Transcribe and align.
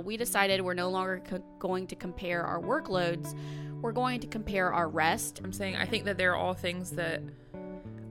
We 0.00 0.16
decided 0.16 0.60
we're 0.60 0.74
no 0.74 0.90
longer 0.90 1.22
co- 1.24 1.44
going 1.58 1.86
to 1.88 1.96
compare 1.96 2.42
our 2.42 2.60
workloads. 2.60 3.34
We're 3.80 3.92
going 3.92 4.20
to 4.20 4.26
compare 4.26 4.72
our 4.72 4.88
rest. 4.88 5.40
I'm 5.44 5.52
saying 5.52 5.76
I 5.76 5.86
think 5.86 6.04
that 6.04 6.16
they're 6.16 6.36
all 6.36 6.54
things 6.54 6.92
that 6.92 7.22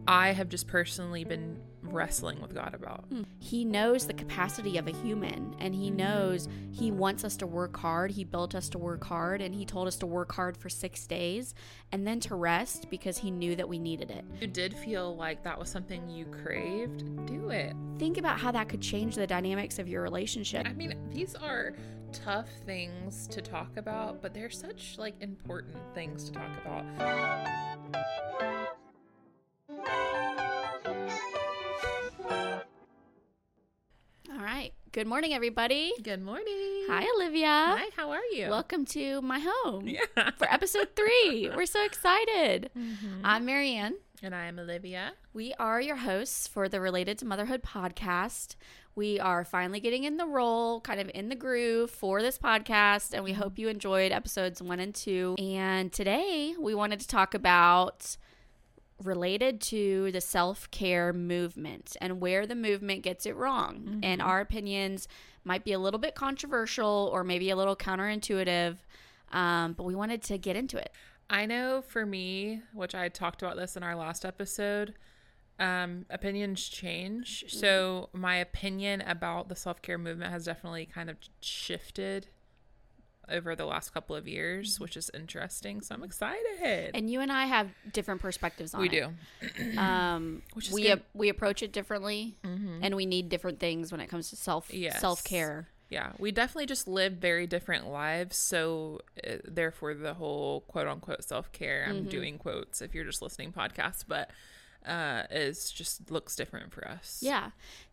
I 0.08 0.32
have 0.32 0.50
just 0.50 0.68
personally 0.68 1.24
been 1.24 1.60
wrestling 1.96 2.42
with 2.42 2.54
God 2.54 2.74
about. 2.74 3.06
Hmm. 3.10 3.24
He 3.40 3.66
knows 3.66 4.08
the 4.08 4.14
capacity 4.14 4.78
of 4.78 4.88
a 4.88 4.92
human 4.92 5.56
and 5.60 5.74
he 5.74 5.90
hmm. 5.90 5.98
knows 5.98 6.48
he 6.72 6.92
wants 6.92 7.24
us 7.24 7.38
to 7.38 7.48
work 7.48 7.78
hard. 7.78 8.12
He 8.12 8.24
built 8.24 8.56
us 8.56 8.70
to 8.70 8.78
work 8.78 9.04
hard 9.04 9.42
and 9.42 9.56
he 9.56 9.66
told 9.66 9.88
us 9.88 9.96
to 9.98 10.06
work 10.06 10.32
hard 10.34 10.58
for 10.58 10.70
six 10.70 11.08
days 11.08 11.54
and 11.92 12.06
then 12.06 12.20
to 12.22 12.36
rest 12.36 12.90
because 12.90 13.18
he 13.18 13.32
knew 13.32 13.56
that 13.56 13.68
we 13.68 13.80
needed 13.80 14.12
it. 14.12 14.26
You 14.40 14.48
did 14.48 14.74
feel 14.74 15.16
like 15.16 15.44
that 15.44 15.58
was 15.58 15.70
something 15.70 16.10
you 16.10 16.26
craved, 16.26 17.26
do 17.26 17.50
it. 17.50 17.74
Think 17.98 18.18
about 18.18 18.40
how 18.40 18.52
that 18.52 18.70
could 18.70 18.82
change 18.82 19.16
the 19.16 19.28
dynamics 19.28 19.80
of 19.80 19.88
your 19.88 20.02
relationship. 20.02 20.68
I 20.68 20.74
mean, 20.74 20.98
these 21.12 21.36
are 21.36 21.74
tough 22.12 22.50
things 22.66 23.28
to 23.28 23.42
talk 23.42 23.78
about, 23.78 24.22
but 24.22 24.34
they're 24.34 24.50
such 24.50 24.98
like 24.98 25.16
important 25.22 25.78
things 25.94 26.30
to 26.30 26.32
talk 26.32 26.52
about. 26.66 26.86
All 34.32 34.44
right. 34.44 34.72
Good 34.92 35.08
morning, 35.08 35.34
everybody. 35.34 35.94
Good 36.02 36.22
morning. 36.22 36.86
Hi, 36.88 37.06
Olivia. 37.18 37.48
Hi, 37.48 37.90
how 37.96 38.12
are 38.12 38.24
you? 38.34 38.50
Welcome 38.50 38.86
to 38.88 39.22
my 39.22 39.40
home 39.44 39.88
Yeah. 39.88 40.00
for 40.38 40.52
episode 40.52 40.90
three. 40.96 41.50
We're 41.56 41.66
so 41.66 41.84
excited. 41.86 42.70
Mm-hmm. 42.78 43.22
I'm 43.24 43.46
Marianne. 43.46 43.96
And 44.24 44.34
I 44.34 44.46
am 44.46 44.58
Olivia. 44.58 45.12
We 45.34 45.54
are 45.60 45.82
your 45.82 45.98
hosts 45.98 46.48
for 46.48 46.70
the 46.70 46.80
Related 46.80 47.18
to 47.20 47.26
Motherhood 47.26 47.62
podcast. 47.64 48.56
We 48.96 49.20
are 49.20 49.44
finally 49.44 49.82
getting 49.82 50.06
in 50.06 50.16
the 50.18 50.26
role, 50.26 50.80
kind 50.82 51.02
of 51.02 51.12
in 51.14 51.28
the 51.30 51.36
groove 51.36 51.92
for 51.92 52.22
this 52.22 52.38
podcast, 52.38 53.14
and 53.14 53.24
we 53.26 53.34
hope 53.34 53.60
you 53.60 53.68
enjoyed 53.68 54.14
episodes 54.14 54.62
one 54.62 54.80
and 54.80 54.96
two. 54.96 55.36
And 55.38 55.92
today 55.92 56.56
we 56.60 56.74
wanted 56.74 57.02
to 57.02 57.08
talk 57.08 57.34
about 57.34 58.16
related 59.04 59.60
to 59.60 60.12
the 60.12 60.22
self 60.22 60.70
care 60.72 61.12
movement 61.14 61.98
and 62.00 62.22
where 62.22 62.46
the 62.46 62.56
movement 62.56 63.04
gets 63.04 63.26
it 63.26 63.36
wrong. 63.36 64.00
And 64.04 64.22
our 64.22 64.40
opinions 64.40 65.08
might 65.44 65.64
be 65.64 65.74
a 65.74 65.80
little 65.80 66.00
bit 66.00 66.16
controversial 66.16 67.10
or 67.14 67.24
maybe 67.24 67.50
a 67.50 67.56
little 67.56 67.76
counterintuitive, 67.76 68.78
um, 69.32 69.74
but 69.74 69.84
we 69.84 69.96
wanted 69.96 70.22
to 70.24 70.38
get 70.38 70.56
into 70.56 70.78
it. 70.78 70.92
I 71.30 71.46
know 71.46 71.82
for 71.82 72.06
me, 72.06 72.62
which 72.74 72.96
I 72.96 73.10
talked 73.10 73.42
about 73.42 73.58
this 73.58 73.76
in 73.76 73.84
our 73.84 73.96
last 73.96 74.26
episode, 74.26 74.94
um, 75.60 76.06
opinions 76.10 76.68
change. 76.68 77.46
So 77.48 78.10
my 78.14 78.36
opinion 78.38 79.02
about 79.02 79.50
the 79.50 79.56
self 79.56 79.82
care 79.82 79.98
movement 79.98 80.32
has 80.32 80.46
definitely 80.46 80.86
kind 80.86 81.10
of 81.10 81.18
shifted 81.42 82.28
over 83.30 83.56
the 83.56 83.66
last 83.66 83.94
couple 83.94 84.16
of 84.16 84.28
years, 84.28 84.80
which 84.80 84.96
is 84.98 85.10
interesting. 85.14 85.82
So 85.82 85.96
I'm 85.96 86.04
excited. 86.04 86.92
And 86.94 87.10
you 87.10 87.22
and 87.22 87.32
I 87.32 87.46
have 87.46 87.68
different 87.92 88.22
perspectives 88.22 88.74
on 88.74 88.82
we 88.82 88.90
it. 88.90 89.10
We 89.58 89.72
do. 89.72 89.80
um 89.80 90.42
we 90.72 90.94
we 91.14 91.30
approach 91.30 91.62
it 91.64 91.72
differently 91.72 92.36
and 92.44 92.96
we 92.96 93.06
need 93.06 93.30
different 93.30 93.60
things 93.60 93.92
when 93.92 94.02
it 94.02 94.08
comes 94.08 94.30
to 94.30 94.36
self 94.36 94.74
Yes. 94.74 95.00
self-care 95.02 95.70
Yeah, 95.90 96.14
we 96.18 96.32
definitely 96.32 96.66
just 96.66 96.88
live 96.88 97.14
very 97.14 97.46
different 97.48 97.88
lives. 97.88 98.38
So, 98.38 99.02
uh, 99.26 99.36
therefore, 99.46 99.94
the 99.94 100.16
whole 100.16 100.62
quote 100.62 100.88
unquote 100.88 101.24
self 101.24 101.52
care, 101.52 101.86
I'm 101.88 102.06
doing 102.06 102.38
quotes 102.40 102.82
if 102.82 102.96
you're 102.96 103.06
just 103.06 103.22
listening 103.22 103.54
podcasts, 103.54 104.04
but 104.08 104.32
uh, 104.86 105.24
is 105.32 105.72
just 105.72 106.10
looks 106.12 106.36
different 106.36 106.74
for 106.74 106.88
us. 106.88 107.20
yeah. 107.22 107.52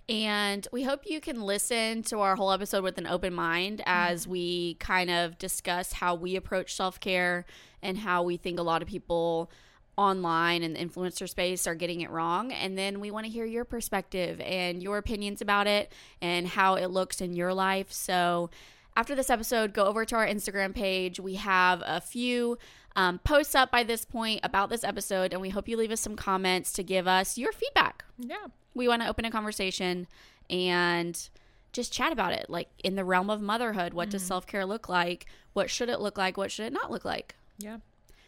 And 0.09 0.67
we 0.73 0.83
hope 0.83 1.03
you 1.07 1.21
can 1.21 1.41
listen 1.43 2.03
to 2.05 2.19
our 2.19 2.35
whole 2.35 2.51
episode 2.51 2.83
with 2.83 2.99
an 2.99 3.07
open 3.07 3.33
mind 3.33 3.83
as 3.87 4.27
we 4.27 4.75
kind 4.75 5.09
of 5.09 5.39
discuss 5.39 5.93
how 5.93 6.17
we 6.17 6.35
approach 6.35 6.75
self-care 6.75 7.47
and 7.83 7.99
how 7.99 8.25
we 8.25 8.37
think 8.37 8.59
a 8.59 8.63
lot 8.63 8.83
of 8.83 8.89
people 8.89 9.51
online 9.97 10.63
and 10.63 10.75
the 10.75 10.81
influencer 10.81 11.29
space 11.29 11.67
are 11.67 11.77
getting 11.77 12.01
it 12.01 12.11
wrong. 12.11 12.53
And 12.53 12.77
then 12.77 12.99
we 12.99 13.11
want 13.11 13.27
to 13.27 13.33
hear 13.33 13.45
your 13.45 13.65
perspective 13.65 14.41
and 14.41 14.83
your 14.83 14.99
opinions 14.99 15.41
about 15.41 15.67
it 15.69 15.93
and 16.21 16.49
how 16.49 16.75
it 16.75 16.87
looks 16.87 17.21
in 17.21 17.35
your 17.35 17.55
life. 17.55 17.93
So 17.93 18.51
after 18.97 19.15
this 19.15 19.31
episode 19.31 19.73
go 19.73 19.87
over 19.87 20.05
to 20.05 20.17
our 20.17 20.27
instagram 20.27 20.75
page. 20.75 21.19
We 21.19 21.35
have 21.37 21.83
a 21.87 22.01
few 22.01 22.59
um, 22.97 23.19
posts 23.21 23.55
up 23.55 23.71
by 23.71 23.83
this 23.83 24.05
point 24.05 24.41
about 24.43 24.69
this 24.71 24.85
episode 24.85 25.33
and 25.33 25.41
we 25.41 25.51
hope 25.51 25.69
you 25.69 25.77
leave 25.77 25.91
us 25.91 26.01
some 26.01 26.17
comments 26.17 26.73
to 26.73 26.83
give 26.83 27.07
us 27.09 27.39
your 27.39 27.53
feedback 27.53 28.05
Yeah. 28.19 28.47
we 28.75 28.87
want 28.89 29.03
to 29.03 29.09
open 29.09 29.25
a 29.25 29.31
conversation 29.31 30.07
and 30.51 31.29
just 31.73 31.93
chat 31.93 32.13
about 32.13 32.33
it 32.33 32.47
like 32.51 32.69
in 32.85 32.95
the 32.97 33.05
realm 33.05 33.31
of 33.31 33.41
motherhood 33.41 33.95
what 33.95 34.11
does 34.11 34.23
self-care 34.23 34.67
look 34.67 34.89
like 34.89 35.25
what 35.55 35.71
should 35.71 35.89
it 35.89 36.01
look 36.01 36.19
like 36.19 36.37
what 36.37 36.51
should 36.51 36.67
it 36.67 36.73
not 36.73 36.91
look 36.91 37.05
like 37.05 37.35
Yeah. 37.59 37.79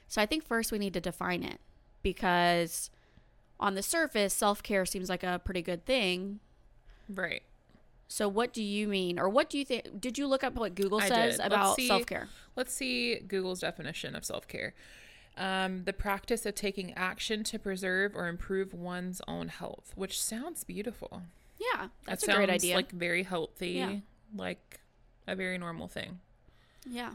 so 0.09 0.23
I 0.23 0.27
think 0.27 0.45
first 0.45 0.73
we 0.73 0.79
need 0.79 0.95
to 0.95 1.01
define 1.01 1.43
it 1.43 1.61
because 2.03 2.91
on 3.61 3.75
the 3.75 3.83
surface, 3.83 4.35
self 4.35 4.63
care 4.63 4.85
seems 4.85 5.09
like 5.09 5.23
a 5.23 5.41
pretty 5.45 5.63
good 5.63 5.87
thing. 5.87 6.41
Right. 7.09 7.43
So 8.09 8.29
what 8.29 8.53
do 8.53 8.63
you 8.63 8.87
mean, 8.87 9.19
or 9.19 9.29
what 9.29 9.49
do 9.51 9.59
you 9.59 9.65
think? 9.65 10.01
Did 10.01 10.19
you 10.19 10.27
look 10.27 10.45
up 10.45 10.55
what 10.55 10.75
Google 10.75 11.01
I 11.01 11.09
says 11.09 11.37
did. 11.39 11.47
About 11.47 11.81
self 11.81 12.07
care? 12.07 12.29
Let's 12.57 12.73
see 12.75 13.17
Google's 13.19 13.61
definition 13.61 14.15
of 14.15 14.25
self 14.25 14.47
care. 14.47 14.75
Um, 15.37 15.83
the 15.85 15.93
practice 15.93 16.47
of 16.47 16.55
taking 16.55 16.93
action 16.95 17.43
to 17.45 17.59
preserve 17.59 18.15
or 18.15 18.29
improve 18.29 18.73
one's 18.73 19.21
own 19.27 19.49
health, 19.49 19.93
which 19.97 20.21
sounds 20.23 20.63
beautiful. 20.63 21.23
Yeah, 21.59 21.89
that's 22.07 22.25
That 22.27 22.33
a 22.35 22.37
great 22.37 22.51
idea. 22.51 22.77
Like 22.77 22.93
very 22.93 23.25
healthy, 23.25 23.71
Yeah. 23.71 23.97
like 24.37 24.81
a 25.27 25.35
very 25.35 25.59
normal 25.59 25.89
thing. 25.89 26.21
yeah, 26.89 27.15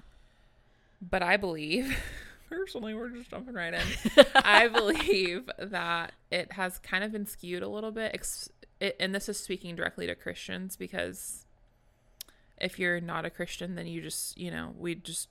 But 1.01 1.21
I 1.23 1.38
believe, 1.38 1.97
personally, 2.50 2.94
we're 2.94 3.09
just 3.09 3.29
jumping 3.29 3.53
right 3.53 3.73
in. 3.73 4.25
I 4.35 4.67
believe 4.67 5.50
that 5.57 6.11
it 6.31 6.51
has 6.53 6.77
kind 6.79 7.03
of 7.06 7.11
been 7.13 7.25
skewed 7.25 7.63
a 7.63 7.69
little 7.69 7.91
bit. 7.91 8.11
Ex- 8.13 8.50
it, 8.79 8.95
and 9.00 9.13
this 9.13 9.29
is 9.29 9.40
speaking 9.40 9.75
directly 9.75 10.07
to 10.07 10.16
Christians 10.16 10.75
because 10.75 11.45
if 12.57 12.79
you're 12.79 13.00
not 13.00 13.25
a 13.25 13.29
Christian, 13.29 13.75
then 13.75 13.88
you 13.88 14.01
just, 14.01 14.38
you 14.38 14.51
know, 14.51 14.73
we 14.78 14.95
just, 14.95 15.29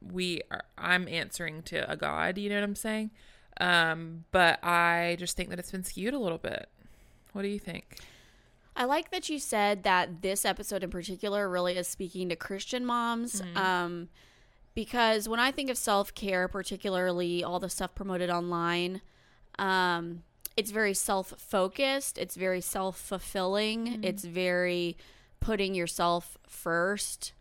we 0.00 0.42
are, 0.50 0.64
I'm 0.76 1.08
answering 1.08 1.62
to 1.64 1.90
a 1.90 1.96
God, 1.96 2.38
you 2.38 2.48
know 2.48 2.56
what 2.56 2.64
I'm 2.64 2.74
saying? 2.74 3.10
Um, 3.60 4.24
but 4.32 4.62
I 4.62 5.16
just 5.18 5.36
think 5.36 5.50
that 5.50 5.58
it's 5.58 5.70
been 5.70 5.84
skewed 5.84 6.14
a 6.14 6.18
little 6.18 6.38
bit. 6.38 6.68
What 7.32 7.42
do 7.42 7.48
you 7.48 7.58
think? 7.58 7.98
I 8.76 8.84
like 8.84 9.10
that 9.10 9.28
you 9.30 9.38
said 9.38 9.82
that 9.84 10.20
this 10.20 10.44
episode 10.44 10.84
in 10.84 10.90
particular 10.90 11.48
really 11.48 11.76
is 11.78 11.88
speaking 11.88 12.28
to 12.28 12.36
Christian 12.36 12.84
moms. 12.84 13.42
Um, 13.54 14.08
because 14.74 15.26
when 15.26 15.40
I 15.40 15.50
think 15.50 15.70
of 15.70 15.78
self 15.78 16.14
care, 16.14 16.46
particularly 16.48 17.42
all 17.42 17.58
the 17.58 17.70
stuff 17.70 17.94
promoted 17.94 18.28
online, 18.28 19.00
um, 19.58 20.22
it's 20.56 20.70
very 20.70 20.94
self 20.94 21.34
focused, 21.38 22.18
it's 22.18 22.34
very 22.34 22.60
self 22.60 22.98
fulfilling, 22.98 24.02
it's 24.02 24.24
very 24.24 24.96
putting 25.40 25.74
yourself 25.74 26.38
first. 26.46 27.32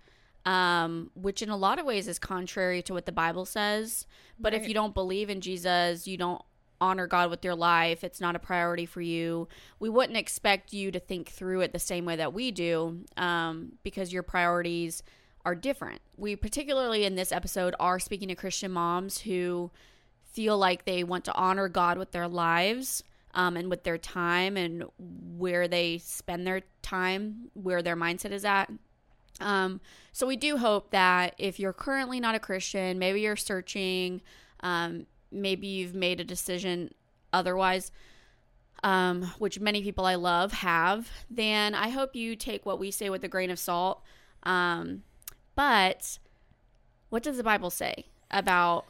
Um, 0.46 1.10
which 1.16 1.42
in 1.42 1.50
a 1.50 1.58
lot 1.58 1.80
of 1.80 1.88
ways 1.88 2.08
is 2.08 2.20
contrary 2.20 2.84
to 2.84 2.94
what 2.94 3.08
the 3.08 3.12
Bible 3.12 3.46
says. 3.46 4.06
But 4.40 4.54
if 4.54 4.68
you 4.68 4.76
don't 4.76 4.94
believe 4.94 5.28
in 5.28 5.42
Jesus, 5.42 6.08
you 6.08 6.18
don't 6.18 6.40
honor 6.80 7.08
God 7.08 7.32
with 7.32 7.44
your 7.44 7.56
life, 7.56 8.04
it's 8.04 8.22
not 8.22 8.36
a 8.36 8.40
priority 8.40 8.86
for 8.86 9.02
you, 9.02 9.48
we 9.80 9.90
wouldn't 9.90 10.18
expect 10.18 10.72
you 10.72 10.92
to 10.92 11.00
think 11.00 11.30
through 11.30 11.62
it 11.62 11.72
the 11.72 11.80
same 11.80 12.06
way 12.06 12.16
that 12.16 12.32
we 12.32 12.52
do 12.52 13.06
um, 13.18 13.74
because 13.82 14.14
your 14.14 14.22
priorities 14.22 15.02
are 15.46 15.56
different. 15.56 16.02
We, 16.18 16.36
particularly 16.36 17.06
in 17.06 17.16
this 17.16 17.32
episode, 17.32 17.76
are 17.80 18.00
speaking 18.00 18.28
to 18.28 18.36
Christian 18.36 18.72
moms 18.72 19.20
who 19.20 19.72
feel 20.36 20.58
like 20.58 20.84
they 20.84 21.04
want 21.04 21.24
to 21.26 21.34
honor 21.34 21.70
God 21.70 21.98
with 21.98 22.12
their 22.12 22.28
lives 22.28 23.04
um, 23.34 23.56
and 23.56 23.70
with 23.70 23.84
their 23.84 23.98
time 23.98 24.58
and 24.58 24.84
where 25.38 25.68
they 25.68 25.98
spend 25.98 26.46
their 26.46 26.62
time, 26.82 27.50
where 27.54 27.82
their 27.82 27.96
mindset 27.96 28.32
is 28.32 28.44
at. 28.44 28.70
Um, 29.40 29.80
so 30.12 30.28
we 30.28 30.36
do 30.36 30.58
hope 30.58 30.92
that 30.92 31.36
if 31.38 31.60
you're 31.60 31.74
currently 31.74 32.20
not 32.20 32.36
a 32.36 32.40
Christian, 32.40 33.00
maybe 33.00 33.22
you're 33.22 33.36
searching, 33.38 34.22
um, 34.60 35.06
maybe 35.32 35.68
you've 35.68 35.96
made 35.96 36.20
a 36.20 36.26
decision 36.26 36.94
otherwise, 37.32 37.92
um, 38.84 39.24
which 39.40 39.60
many 39.60 39.82
people 39.82 40.06
I 40.06 40.16
love 40.16 40.52
have, 40.52 41.10
then 41.30 41.74
I 41.76 41.90
hope 41.90 42.16
you 42.16 42.36
take 42.36 42.66
what 42.66 42.80
we 42.80 42.92
say 42.92 43.10
with 43.10 43.24
a 43.24 43.30
grain 43.30 43.50
of 43.50 43.60
salt. 43.60 44.04
Um, 44.44 45.04
but 45.56 46.20
what 47.10 47.24
does 47.24 47.38
the 47.38 47.44
Bible 47.44 47.70
say 47.70 48.06
about 48.32 48.86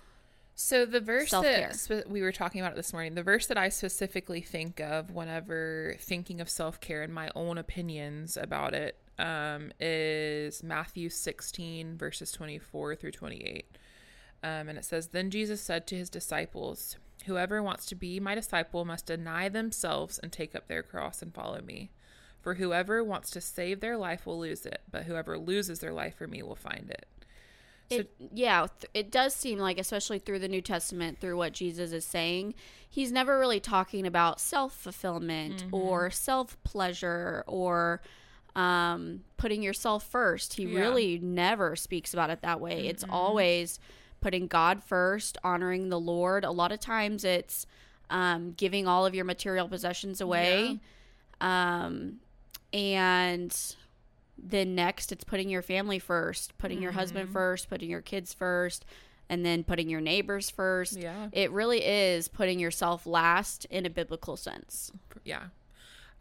So 0.57 0.85
the 0.85 1.01
verse 1.01 1.31
Self-care. 1.31 1.67
that 1.67 1.75
spe- 1.75 2.07
we 2.07 2.21
were 2.21 2.31
talking 2.31 2.61
about 2.61 2.71
it 2.71 2.77
this 2.77 2.93
morning, 2.93 3.13
the 3.13 3.23
verse 3.23 3.45
that 3.47 3.57
I 3.57 3.67
specifically 3.67 4.39
think 4.39 4.79
of 4.79 5.11
whenever 5.11 5.97
thinking 5.99 6.39
of 6.39 6.49
self 6.49 6.79
care 6.79 7.03
and 7.03 7.13
my 7.13 7.29
own 7.35 7.57
opinions 7.57 8.37
about 8.37 8.73
it 8.73 8.97
um, 9.19 9.73
is 9.81 10.63
Matthew 10.63 11.09
16 11.09 11.97
verses 11.97 12.31
24 12.31 12.95
through 12.95 13.11
28, 13.11 13.77
um, 14.43 14.69
and 14.69 14.77
it 14.77 14.85
says, 14.85 15.07
"Then 15.07 15.29
Jesus 15.29 15.59
said 15.59 15.85
to 15.87 15.97
his 15.97 16.09
disciples, 16.09 16.97
Whoever 17.25 17.61
wants 17.61 17.85
to 17.87 17.95
be 17.95 18.19
my 18.19 18.35
disciple 18.35 18.85
must 18.85 19.07
deny 19.07 19.49
themselves 19.49 20.19
and 20.19 20.31
take 20.31 20.55
up 20.55 20.67
their 20.67 20.83
cross 20.83 21.21
and 21.21 21.33
follow 21.33 21.61
me." 21.61 21.91
For 22.41 22.53
whoever 22.53 23.03
wants 23.03 23.31
to 23.31 23.41
save 23.41 23.79
their 23.79 23.97
life 23.97 24.27
will 24.27 24.39
lose 24.39 24.67
it, 24.67 24.83
but 24.91 25.05
whoever 25.05 25.35
loses 25.35 25.79
their 25.79 25.93
life 25.93 26.15
for 26.15 26.27
me 26.27 26.43
will 26.43 26.55
find 26.55 26.91
it. 26.91 27.07
So- 27.91 27.97
it, 27.99 28.11
yeah, 28.33 28.67
th- 28.79 28.89
it 28.93 29.11
does 29.11 29.35
seem 29.35 29.59
like, 29.59 29.77
especially 29.77 30.19
through 30.19 30.39
the 30.39 30.47
New 30.47 30.61
Testament, 30.61 31.19
through 31.19 31.37
what 31.37 31.53
Jesus 31.53 31.91
is 31.91 32.03
saying, 32.05 32.55
he's 32.89 33.11
never 33.11 33.37
really 33.37 33.59
talking 33.59 34.07
about 34.07 34.39
self 34.39 34.73
fulfillment 34.75 35.63
Mm-hmm. 35.65 35.75
or 35.75 36.09
self 36.09 36.57
pleasure 36.63 37.43
or 37.47 38.01
um, 38.55 39.21
putting 39.37 39.61
yourself 39.61 40.05
first. 40.09 40.53
He 40.55 40.63
Yeah. 40.63 40.79
really 40.79 41.19
never 41.19 41.75
speaks 41.75 42.13
about 42.13 42.29
it 42.29 42.41
that 42.41 42.59
way. 42.61 42.87
It's 42.87 43.03
always 43.09 43.79
putting 44.21 44.47
God 44.47 44.81
first, 44.83 45.37
honoring 45.43 45.89
the 45.89 45.99
Lord. 45.99 46.43
A 46.45 46.51
lot 46.51 46.71
of 46.71 46.79
times 46.79 47.23
it's 47.23 47.67
um, 48.09 48.53
giving 48.53 48.87
all 48.87 49.05
of 49.05 49.13
your 49.13 49.25
material 49.25 49.67
possessions 49.67 50.21
away. 50.21 50.79
Um, 51.41 52.19
and 52.73 53.75
then 54.37 54.75
next 54.75 55.11
it's 55.11 55.23
putting 55.23 55.49
your 55.49 55.61
family 55.61 55.99
first, 55.99 56.57
putting 56.57 56.81
your 56.81 56.91
Mm-hmm. 56.91 56.99
husband 56.99 57.29
first, 57.29 57.69
putting 57.69 57.89
your 57.89 58.01
kids 58.01 58.33
first, 58.33 58.85
and 59.29 59.45
then 59.45 59.63
putting 59.63 59.89
your 59.89 60.01
neighbors 60.01 60.49
first. 60.49 60.97
Yeah. 60.97 61.29
It 61.31 61.51
really 61.51 61.83
is 61.83 62.27
putting 62.27 62.59
yourself 62.59 63.05
last 63.07 63.65
in 63.71 63.85
a 63.85 63.89
biblical 63.89 64.37
sense. 64.37 64.91
yeah 65.23 65.43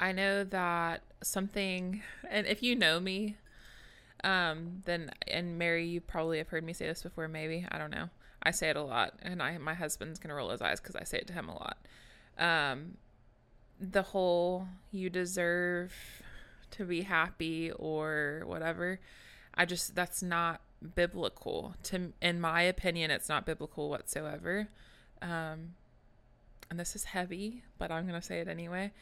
i 0.01 0.11
know 0.11 0.43
that 0.43 1.03
something 1.23 2.03
and 2.29 2.47
if 2.49 2.63
you 2.65 2.75
know 2.75 2.99
me 2.99 3.37
um 4.25 4.83
then 4.87 5.09
and 5.29 5.57
mary 5.57 5.87
you 5.87 6.01
probably 6.01 6.39
have 6.39 6.49
heard 6.49 6.65
me 6.65 6.73
say 6.73 6.87
this 6.87 7.03
before 7.05 7.29
maybe 7.29 7.65
i 7.71 7.79
don't 7.79 7.93
know 7.93 8.09
i 8.43 8.51
say 8.51 8.69
it 8.71 8.77
a 8.77 8.83
lot 8.83 9.15
and 9.23 9.41
i 9.41 9.57
my 9.59 9.75
husband's 9.75 10.19
gonna 10.19 10.35
roll 10.35 10.51
his 10.51 10.61
eyes 10.61 10.81
because 10.81 10.97
i 10.97 11.05
say 11.05 11.19
it 11.19 11.29
to 11.29 11.33
him 11.33 11.49
a 11.49 11.53
lot 11.53 11.77
um 12.39 12.97
the 13.79 14.03
whole 14.03 14.67
you 14.91 15.09
deserve 15.09 15.93
to 16.75 16.85
be 16.85 17.03
happy 17.03 17.71
or 17.73 18.43
whatever 18.47 19.01
i 19.55 19.65
just 19.65 19.95
that's 19.95 20.23
not 20.23 20.61
biblical 20.95 21.75
to 21.83 22.13
in 22.21 22.41
my 22.41 22.63
opinion 22.63 23.11
it's 23.11 23.29
not 23.29 23.47
biblical 23.47 23.89
whatsoever 23.89 24.69
um 25.23 25.75
and 26.71 26.81
this 26.81 26.97
is 26.97 27.05
heavy, 27.05 27.63
but 27.79 27.91
I'm 27.91 28.07
to 28.09 28.21
say 28.21 28.41
it 28.41 28.49
anyway. 28.49 28.93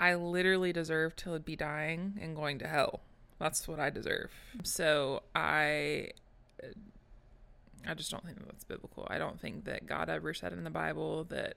I 0.00 0.14
literally 0.14 0.72
deserve 0.72 1.16
to 1.16 1.38
be 1.38 1.56
dying 1.56 2.18
and 2.20 2.36
going 2.36 2.58
to 2.60 2.68
hell. 2.68 3.00
That's 3.38 3.66
what 3.66 3.80
I 3.80 3.90
deserve. 3.90 4.30
So 4.62 5.22
I 5.34 6.10
I 7.86 7.94
just 7.94 8.10
don't 8.10 8.24
think 8.24 8.38
that 8.38 8.46
that's 8.46 8.64
biblical. 8.64 9.06
I 9.08 9.18
don't 9.18 9.40
think 9.40 9.64
that 9.64 9.86
God 9.86 10.08
ever 10.10 10.34
said 10.34 10.52
in 10.52 10.64
the 10.64 10.70
Bible 10.70 11.24
that 11.30 11.56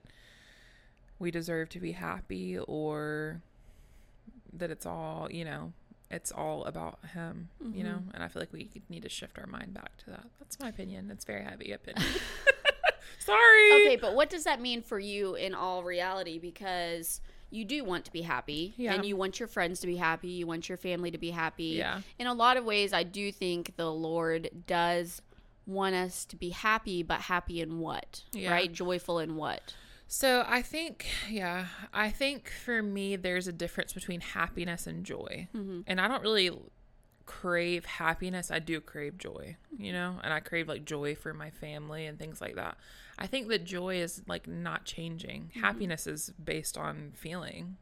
we 1.19 1.31
deserve 1.31 1.69
to 1.69 1.79
be 1.79 1.91
happy 1.91 2.57
or 2.57 3.41
that 4.61 4.71
it's 4.71 4.85
all, 4.85 5.27
you 5.29 5.43
know, 5.45 5.73
it's 6.09 6.31
all 6.31 6.63
about 6.65 6.99
him, 7.13 7.49
you 7.73 7.83
know? 7.83 7.95
Mm-hmm. 7.95 8.15
And 8.15 8.23
I 8.23 8.27
feel 8.27 8.41
like 8.41 8.51
we 8.51 8.69
need 8.89 9.03
to 9.03 9.09
shift 9.09 9.37
our 9.37 9.47
mind 9.47 9.73
back 9.73 9.95
to 9.97 10.09
that. 10.11 10.25
That's 10.39 10.59
my 10.59 10.69
opinion. 10.69 11.09
It's 11.11 11.25
very 11.25 11.43
heavy 11.43 11.71
opinion. 11.71 12.05
Sorry. 13.19 13.71
Okay, 13.73 13.97
but 13.97 14.15
what 14.15 14.29
does 14.29 14.43
that 14.45 14.61
mean 14.61 14.81
for 14.81 14.99
you 14.99 15.35
in 15.35 15.53
all 15.53 15.83
reality? 15.83 16.39
Because 16.39 17.21
you 17.49 17.65
do 17.65 17.83
want 17.83 18.05
to 18.05 18.11
be 18.11 18.21
happy 18.21 18.73
Yeah. 18.77 18.93
and 18.93 19.05
you 19.05 19.15
want 19.15 19.39
your 19.39 19.47
friends 19.47 19.79
to 19.81 19.87
be 19.87 19.97
happy, 19.97 20.29
you 20.29 20.47
want 20.47 20.69
your 20.69 20.77
family 20.77 21.11
to 21.11 21.17
be 21.17 21.31
happy. 21.31 21.75
Yeah. 21.77 22.01
In 22.17 22.27
a 22.27 22.33
lot 22.33 22.57
of 22.57 22.65
ways, 22.65 22.93
I 22.93 23.03
do 23.03 23.31
think 23.31 23.75
the 23.75 23.91
Lord 23.91 24.49
does 24.67 25.21
want 25.65 25.95
us 25.95 26.25
to 26.25 26.35
be 26.35 26.49
happy, 26.49 27.03
but 27.03 27.21
happy 27.21 27.61
in 27.61 27.79
what? 27.79 28.23
Yeah. 28.31 28.51
Right? 28.51 28.71
Joyful 28.71 29.19
in 29.19 29.35
what? 29.35 29.75
So 30.13 30.43
I 30.45 30.61
think, 30.61 31.05
yeah, 31.29 31.67
I 31.93 32.09
think 32.09 32.49
for 32.49 32.83
me, 32.83 33.15
there's 33.15 33.47
a 33.47 33.53
difference 33.53 33.93
between 33.93 34.19
happiness 34.19 34.85
and 34.85 35.05
joy. 35.05 35.47
Mm-hmm. 35.55 35.83
And 35.87 36.01
I 36.01 36.09
don't 36.09 36.21
really 36.21 36.51
crave 37.25 37.85
happiness. 37.85 38.51
I 38.51 38.59
do 38.59 38.81
crave 38.81 39.17
joy, 39.17 39.55
you 39.77 39.93
know, 39.93 40.19
and 40.21 40.33
I 40.33 40.41
crave 40.41 40.67
like 40.67 40.83
joy 40.83 41.15
for 41.15 41.33
my 41.33 41.49
family 41.49 42.05
and 42.07 42.19
things 42.19 42.41
like 42.41 42.55
that. 42.55 42.75
I 43.17 43.25
think 43.25 43.47
that 43.47 43.63
joy 43.63 44.01
is 44.01 44.21
like 44.27 44.49
not 44.49 44.83
changing. 44.83 45.43
Mm-hmm. 45.43 45.61
Happiness 45.61 46.05
is 46.05 46.33
based 46.43 46.77
on 46.77 47.13
feeling. 47.15 47.77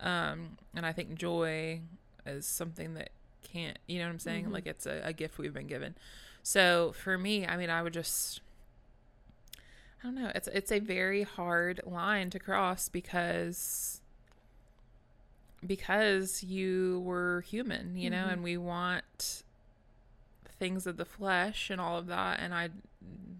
Um, 0.00 0.58
and 0.76 0.84
I 0.84 0.92
think 0.92 1.14
joy 1.14 1.80
is 2.26 2.44
something 2.44 2.92
that 2.92 3.08
can't, 3.42 3.78
you 3.86 4.00
know 4.00 4.04
what 4.04 4.10
I'm 4.12 4.18
saying? 4.18 4.44
Mm-hmm. 4.44 4.52
Like 4.52 4.66
it's 4.66 4.84
a, 4.84 5.00
a 5.02 5.14
gift 5.14 5.38
we've 5.38 5.54
been 5.54 5.66
given. 5.66 5.94
So 6.42 6.92
for 6.92 7.16
me, 7.16 7.46
I 7.46 7.56
mean, 7.56 7.70
I 7.70 7.82
would 7.82 7.94
just 7.94 8.42
I 10.02 10.06
don't 10.06 10.14
know. 10.14 10.30
It's 10.34 10.48
it's 10.48 10.72
a 10.72 10.78
very 10.78 11.22
hard 11.22 11.80
line 11.84 12.30
to 12.30 12.38
cross 12.38 12.88
because 12.88 14.00
because 15.66 16.42
you 16.42 17.02
were 17.04 17.40
human, 17.42 17.96
you 17.96 18.10
know, 18.10 18.18
mm-hmm. 18.18 18.30
and 18.30 18.42
we 18.44 18.56
want 18.56 19.42
things 20.58 20.86
of 20.86 20.96
the 20.96 21.04
flesh 21.04 21.70
and 21.70 21.80
all 21.80 21.98
of 21.98 22.08
that 22.08 22.40
and 22.40 22.52
I 22.52 22.68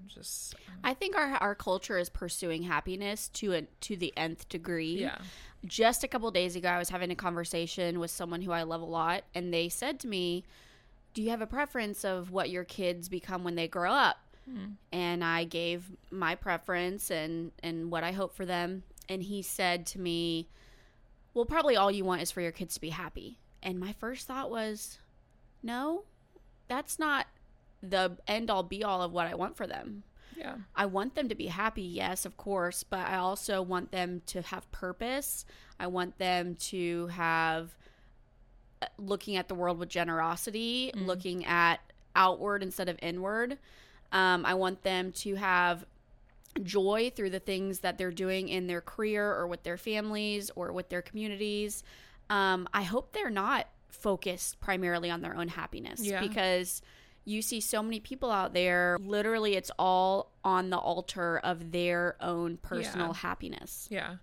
just 0.07 0.55
I 0.85 0.95
think 0.95 1.17
our 1.17 1.35
our 1.35 1.55
culture 1.55 1.99
is 1.99 2.09
pursuing 2.09 2.63
happiness 2.63 3.29
to 3.35 3.55
a, 3.55 3.63
to 3.63 3.97
the 3.97 4.13
nth 4.17 4.49
degree. 4.49 5.01
yeah. 5.01 5.19
just 5.65 6.05
a 6.05 6.09
couple 6.09 6.31
days 6.31 6.57
ago, 6.57 6.69
I 6.69 6.79
was 6.79 6.89
having 6.89 7.11
a 7.11 7.17
conversation 7.17 7.99
with 7.99 8.11
someone 8.11 8.43
who 8.43 8.53
I 8.53 8.63
love 8.63 8.81
a 8.81 8.87
lot, 8.87 9.25
and 9.35 9.53
they 9.53 9.69
said 9.69 9.99
to 10.01 10.09
me, 10.09 10.45
Do 11.15 11.23
you 11.23 11.31
have 11.31 11.43
a 11.43 11.47
preference 11.47 12.05
of 12.05 12.31
what 12.31 12.51
your 12.51 12.65
kids 12.65 13.09
become 13.09 13.45
when 13.45 13.55
they 13.55 13.69
grow 13.69 13.93
up? 13.93 14.19
And 14.93 15.25
I 15.25 15.45
gave 15.45 15.85
my 16.11 16.35
preference 16.35 17.11
and, 17.11 17.53
and 17.63 17.91
what 17.91 18.05
I 18.05 18.13
hope 18.13 18.35
for 18.35 18.47
them. 18.47 18.83
And 19.09 19.23
he 19.23 19.43
said 19.43 19.87
to 19.87 20.01
me, 20.01 20.49
Well, 21.35 21.45
probably 21.45 21.77
all 21.77 21.91
you 21.91 22.05
want 22.05 22.23
is 22.23 22.31
for 22.31 22.41
your 22.41 22.53
kids 22.53 22.75
to 22.75 22.81
be 22.81 22.91
happy. 22.91 23.39
And 23.63 23.79
my 23.79 23.93
first 23.93 24.27
thought 24.27 24.51
was, 24.51 24.99
No, 25.63 26.05
that's 26.69 26.99
not 26.99 27.27
the 27.83 28.17
end 28.27 28.51
all 28.51 28.63
be 28.63 28.83
all 28.83 29.03
of 29.03 29.13
what 29.13 29.27
I 29.27 29.35
want 29.35 29.57
for 29.57 29.67
them. 29.67 30.03
Yeah. 30.37 30.55
I 30.77 30.87
want 30.87 31.15
them 31.15 31.29
to 31.29 31.35
be 31.35 31.47
happy, 31.47 31.83
yes, 31.83 32.25
of 32.25 32.37
course, 32.37 32.85
but 32.85 33.01
I 33.01 33.17
also 33.17 33.61
want 33.61 33.91
them 33.91 34.23
to 34.27 34.43
have 34.43 34.71
purpose. 34.71 35.45
I 35.81 35.89
want 35.89 36.19
them 36.19 36.55
to 36.57 37.09
have 37.09 37.75
uh, 38.81 38.87
looking 38.99 39.37
at 39.37 39.49
the 39.49 39.57
world 39.57 39.79
with 39.79 39.89
generosity, 39.89 40.93
looking 40.95 41.45
at 41.45 41.81
outward 42.15 42.63
instead 42.63 42.89
of 42.89 42.99
inward. 43.03 43.59
Um, 44.13 44.45
I 44.47 44.55
want 44.55 44.83
them 44.83 45.13
to 45.13 45.35
have 45.37 45.85
joy 46.63 47.11
through 47.15 47.31
the 47.31 47.39
things 47.41 47.81
that 47.81 47.99
they're 47.99 48.11
doing 48.11 48.49
in 48.49 48.67
their 48.67 48.81
career 48.81 49.31
or 49.33 49.47
with 49.47 49.63
their 49.63 49.77
families 49.77 50.51
or 50.57 50.73
with 50.73 50.89
their 50.89 51.03
communities. 51.03 51.83
Um, 52.31 52.69
I 52.73 52.83
hope 52.83 53.13
they're 53.13 53.31
not 53.31 53.69
focused 53.89 54.61
primarily 54.61 55.11
on 55.11 55.23
their 55.23 55.37
own 55.37 55.49
happiness 55.49 56.01
Yeah. 56.01 56.21
because 56.21 56.83
you 57.25 57.43
see 57.43 57.61
so 57.61 57.83
many 57.83 58.01
people 58.01 58.31
out 58.31 58.55
there 58.55 58.97
literally 59.01 59.55
it's 59.55 59.71
all 59.79 60.31
on 60.45 60.71
the 60.71 60.79
altar 60.79 61.39
of 61.39 61.73
their 61.73 62.17
own 62.21 62.57
personal 62.59 63.09
Yeah. 63.09 63.13
happiness 63.15 63.87
Yeah. 63.91 64.17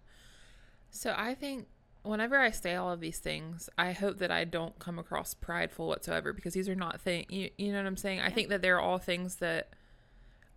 So 0.91 1.13
I 1.15 1.35
think 1.35 1.67
whenever 2.05 2.37
I 2.37 2.51
say 2.51 2.75
all 2.75 2.91
of 2.91 2.99
these 2.99 3.19
things, 3.19 3.69
I 3.77 3.91
hope 3.91 4.19
that 4.19 4.31
I 4.31 4.43
don't 4.43 4.77
come 4.79 4.99
across 4.99 5.33
prideful 5.33 5.87
whatsoever 5.87 6.33
because 6.33 6.53
these 6.53 6.69
are 6.69 6.75
not 6.75 7.01
things, 7.01 7.25
you, 7.29 7.49
you 7.57 7.71
know 7.71 7.79
what 7.79 7.87
I'm 7.87 7.97
saying? 7.97 8.21
I 8.21 8.29
think 8.29 8.49
that 8.49 8.61
they're 8.61 8.79
all 8.79 8.97
things 8.97 9.37
that 9.37 9.69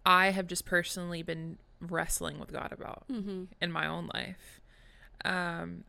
I 0.04 0.30
have 0.30 0.46
just 0.46 0.64
personally 0.64 1.22
been 1.22 1.58
wrestling 1.80 2.38
with 2.38 2.52
God 2.52 2.72
about 2.72 3.04
in 3.60 3.72
my 3.72 3.86
own 3.86 4.10
life. 4.14 4.60
Um, 5.24 5.84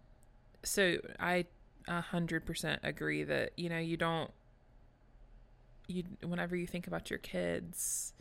so 0.64 0.98
I 1.20 1.46
hundred 1.88 2.46
percent 2.46 2.82
agree 2.84 3.24
that, 3.24 3.52
you 3.58 3.70
know, 3.70 3.80
you 3.80 3.98
don't, 3.98 4.32
you, 5.88 6.04
whenever 6.22 6.56
you 6.56 6.68
think 6.68 6.86
about 6.86 7.10
your 7.10 7.20
kids, 7.20 8.14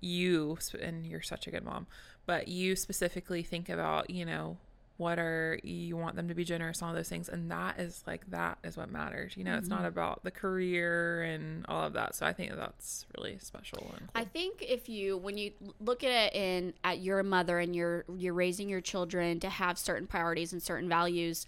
you 0.00 0.58
and 0.80 1.06
you're 1.06 1.20
such 1.22 1.46
a 1.46 1.50
good 1.50 1.64
mom 1.64 1.86
but 2.26 2.48
you 2.48 2.74
specifically 2.74 3.42
think 3.42 3.68
about 3.68 4.08
you 4.08 4.24
know 4.24 4.56
what 5.00 5.18
are 5.18 5.58
you 5.62 5.96
want 5.96 6.14
them 6.14 6.28
to 6.28 6.34
be 6.34 6.44
generous 6.44 6.82
all 6.82 6.92
those 6.92 7.08
things. 7.08 7.30
And 7.30 7.50
that 7.50 7.80
is 7.80 8.04
like 8.06 8.30
that 8.30 8.58
is 8.62 8.76
what 8.76 8.90
matters. 8.90 9.34
You 9.34 9.44
know 9.44 9.56
it's 9.56 9.66
not 9.68 9.78
mm-hmm. 9.78 9.86
about 9.86 10.24
the 10.24 10.30
career 10.30 11.22
and 11.22 11.64
all 11.68 11.84
of 11.84 11.94
that. 11.94 12.14
So 12.14 12.26
i 12.26 12.34
think 12.34 12.54
that's 12.54 13.06
really 13.16 13.38
special 13.38 13.94
and 13.96 14.08
I 14.14 14.24
think 14.24 14.62
if 14.62 14.90
you 14.90 15.16
when 15.16 15.38
you 15.38 15.52
look 15.80 16.04
at 16.04 16.10
it 16.10 16.34
in 16.34 16.74
at 16.84 17.00
your 17.00 17.22
mother 17.22 17.58
and 17.58 17.74
you're 17.74 18.04
you're 18.14 18.34
raising 18.34 18.68
your 18.68 18.82
children 18.82 19.40
to 19.40 19.48
have 19.48 19.78
certain 19.78 20.06
priorities 20.06 20.52
and 20.52 20.62
certain 20.62 20.88
values, 20.88 21.46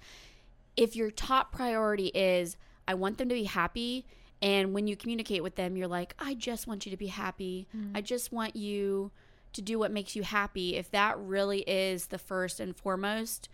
if 0.75 0.97
your 0.97 1.11
top 1.11 1.53
priority 1.53 2.07
is 2.07 2.57
I 2.89 2.95
want 2.95 3.19
them 3.19 3.29
to 3.29 3.35
be 3.35 3.45
happy 3.45 4.07
and 4.41 4.73
when 4.73 4.87
you 4.87 4.97
communicate 4.97 5.43
with 5.43 5.57
them 5.57 5.77
you're 5.77 5.89
like 5.89 6.15
I 6.19 6.33
just 6.33 6.67
want 6.67 6.87
you 6.87 6.91
to 6.91 6.97
be 6.97 7.09
happy. 7.09 7.67
Mm-hmm. 7.77 7.99
I 7.99 8.01
just 8.01 8.33
want 8.33 8.57
you 8.57 9.11
to 9.53 9.63
do 9.63 9.79
what 9.79 9.91
makes 9.91 10.17
you 10.17 10.23
happy. 10.23 10.77
If 10.77 10.91
that 10.91 11.19
really 11.19 11.61
is 11.61 12.07
the 12.07 12.19
first 12.19 12.61
and 12.61 12.77
foremost 12.77 13.49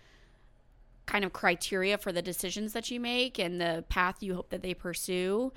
kind 1.06 1.24
of 1.24 1.32
criteria 1.32 1.96
for 1.96 2.12
the 2.12 2.22
decisions 2.22 2.74
that 2.74 2.90
you 2.90 3.00
make 3.00 3.38
and 3.38 3.60
the 3.60 3.84
path 3.88 4.22
you 4.22 4.34
hope 4.34 4.50
that 4.50 4.62
they 4.62 4.74
pursue, 4.74 5.52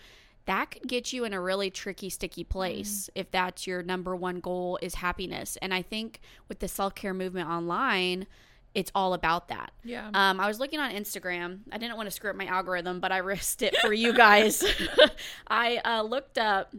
that 0.46 0.72
could 0.72 0.88
get 0.88 1.14
you 1.14 1.24
in 1.24 1.34
a 1.34 1.42
really 1.42 1.70
tricky, 1.70 2.10
sticky 2.10 2.44
place 2.44 3.10
if 3.16 3.30
that's 3.32 3.68
your 3.68 3.84
number 3.84 4.16
one 4.16 4.40
goal 4.40 4.80
is 4.82 4.96
happiness. 4.96 5.58
And 5.62 5.74
I 5.74 5.82
think 5.82 6.20
with 6.48 6.60
the 6.60 6.68
self 6.68 6.96
care 6.96 7.14
movement 7.14 7.50
online, 7.50 8.28
it's 8.74 8.92
all 8.96 9.14
about 9.14 9.50
that. 9.50 9.72
Yeah. 9.84 10.10
Um, 10.14 10.40
I 10.40 10.48
was 10.48 10.60
looking 10.60 10.80
on 10.80 10.92
Instagram. 10.92 11.60
I 11.72 11.78
didn't 11.78 11.98
want 11.98 12.08
to 12.08 12.12
screw 12.12 12.30
up 12.30 12.36
my 12.36 12.46
algorithm, 12.46 13.00
but 13.00 13.12
I 13.12 13.18
risked 13.18 13.62
it 13.62 13.76
for 13.78 13.94
you 13.94 14.14
guys. 14.14 14.64
I 15.48 15.78
uh, 15.84 16.02
looked 16.04 16.38
up 16.38 16.74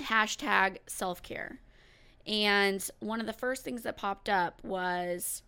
hashtag 0.00 0.78
self 0.86 1.22
care. 1.22 1.60
And 2.26 2.86
one 3.00 3.20
of 3.20 3.26
the 3.26 3.32
first 3.32 3.64
things 3.64 3.82
that 3.82 3.96
popped 3.96 4.28
up 4.28 4.62
was 4.62 5.42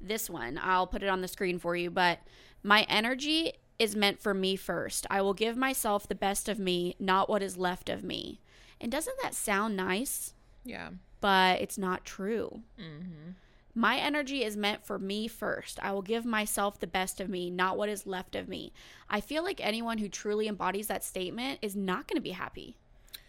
this 0.00 0.28
one. 0.28 0.58
I'll 0.62 0.86
put 0.86 1.02
it 1.02 1.08
on 1.08 1.20
the 1.20 1.28
screen 1.28 1.58
for 1.58 1.76
you, 1.76 1.90
but 1.90 2.18
my 2.62 2.82
energy 2.88 3.52
is 3.78 3.96
meant 3.96 4.20
for 4.20 4.34
me 4.34 4.56
first. 4.56 5.06
I 5.10 5.22
will 5.22 5.34
give 5.34 5.56
myself 5.56 6.06
the 6.06 6.14
best 6.14 6.48
of 6.48 6.58
me, 6.58 6.96
not 6.98 7.28
what 7.28 7.42
is 7.42 7.56
left 7.56 7.88
of 7.88 8.04
me. 8.04 8.40
And 8.80 8.90
doesn't 8.92 9.16
that 9.22 9.34
sound 9.34 9.76
nice? 9.76 10.34
yeah. 10.64 10.90
But 11.20 11.60
it's 11.60 11.76
not 11.76 12.06
true. 12.06 12.62
Mm-hmm. 12.78 13.32
My 13.74 13.98
energy 13.98 14.42
is 14.42 14.56
meant 14.56 14.84
for 14.84 14.98
me 14.98 15.28
first. 15.28 15.78
I 15.82 15.92
will 15.92 16.02
give 16.02 16.24
myself 16.24 16.80
the 16.80 16.86
best 16.86 17.20
of 17.20 17.28
me, 17.28 17.50
not 17.50 17.76
what 17.76 17.88
is 17.88 18.06
left 18.06 18.34
of 18.34 18.48
me. 18.48 18.72
I 19.08 19.20
feel 19.20 19.44
like 19.44 19.64
anyone 19.64 19.98
who 19.98 20.08
truly 20.08 20.48
embodies 20.48 20.88
that 20.88 21.04
statement 21.04 21.60
is 21.62 21.76
not 21.76 22.08
going 22.08 22.16
to 22.16 22.22
be 22.22 22.30
happy. 22.30 22.76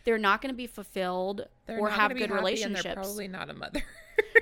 They're 0.04 0.18
not 0.18 0.42
going 0.42 0.54
to 0.54 0.58
be 0.58 0.68
fulfilled 0.68 1.48
They're 1.66 1.80
or 1.80 1.90
have 1.90 2.16
good 2.16 2.32
relationships. 2.32 2.84
They're 2.84 2.96
probably 2.96 3.28
not 3.28 3.50
a 3.50 3.54
mother. 3.54 3.84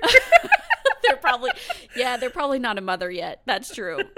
they're 1.02 1.16
probably 1.16 1.50
yeah 1.96 2.16
they're 2.16 2.30
probably 2.30 2.58
not 2.58 2.78
a 2.78 2.80
mother 2.80 3.10
yet. 3.10 3.42
That's 3.46 3.74
true. 3.74 4.00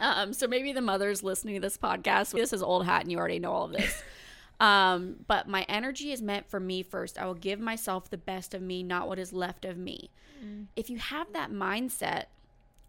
Um 0.00 0.32
so 0.32 0.46
maybe 0.46 0.72
the 0.72 0.82
mothers 0.82 1.24
listening 1.24 1.56
to 1.56 1.60
this 1.60 1.76
podcast. 1.76 2.32
This 2.32 2.52
is 2.52 2.62
old 2.62 2.84
hat 2.84 3.02
and 3.02 3.10
you 3.10 3.18
already 3.18 3.40
know 3.40 3.50
all 3.50 3.64
of 3.64 3.72
this. 3.72 4.00
Um 4.60 5.16
but 5.26 5.48
my 5.48 5.64
energy 5.68 6.12
is 6.12 6.22
meant 6.22 6.48
for 6.48 6.60
me 6.60 6.84
first. 6.84 7.18
I 7.18 7.26
will 7.26 7.34
give 7.34 7.58
myself 7.58 8.08
the 8.08 8.18
best 8.18 8.54
of 8.54 8.62
me 8.62 8.84
not 8.84 9.08
what 9.08 9.18
is 9.18 9.32
left 9.32 9.64
of 9.64 9.76
me. 9.76 10.10
If 10.76 10.88
you 10.88 10.98
have 10.98 11.32
that 11.32 11.50
mindset 11.50 12.26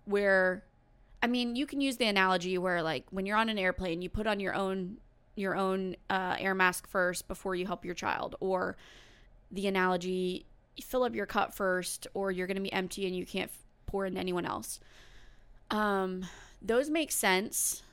where 0.05 0.63
i 1.21 1.27
mean 1.27 1.55
you 1.55 1.65
can 1.65 1.81
use 1.81 1.97
the 1.97 2.05
analogy 2.05 2.57
where 2.57 2.81
like 2.81 3.05
when 3.11 3.25
you're 3.25 3.37
on 3.37 3.49
an 3.49 3.57
airplane 3.57 4.01
you 4.01 4.09
put 4.09 4.25
on 4.25 4.39
your 4.39 4.53
own 4.53 4.97
your 5.35 5.55
own 5.55 5.95
uh, 6.09 6.35
air 6.39 6.53
mask 6.53 6.87
first 6.87 7.27
before 7.27 7.55
you 7.55 7.65
help 7.65 7.85
your 7.85 7.95
child 7.95 8.35
or 8.39 8.75
the 9.51 9.67
analogy 9.67 10.45
fill 10.83 11.03
up 11.03 11.15
your 11.15 11.25
cup 11.25 11.53
first 11.53 12.07
or 12.13 12.31
you're 12.31 12.47
going 12.47 12.55
to 12.55 12.63
be 12.63 12.71
empty 12.71 13.05
and 13.05 13.15
you 13.15 13.25
can't 13.25 13.49
f- 13.49 13.57
pour 13.85 14.05
into 14.05 14.19
anyone 14.19 14.45
else. 14.45 14.79
Um 15.71 16.25
those 16.61 16.89
make 16.89 17.11
sense 17.11 17.83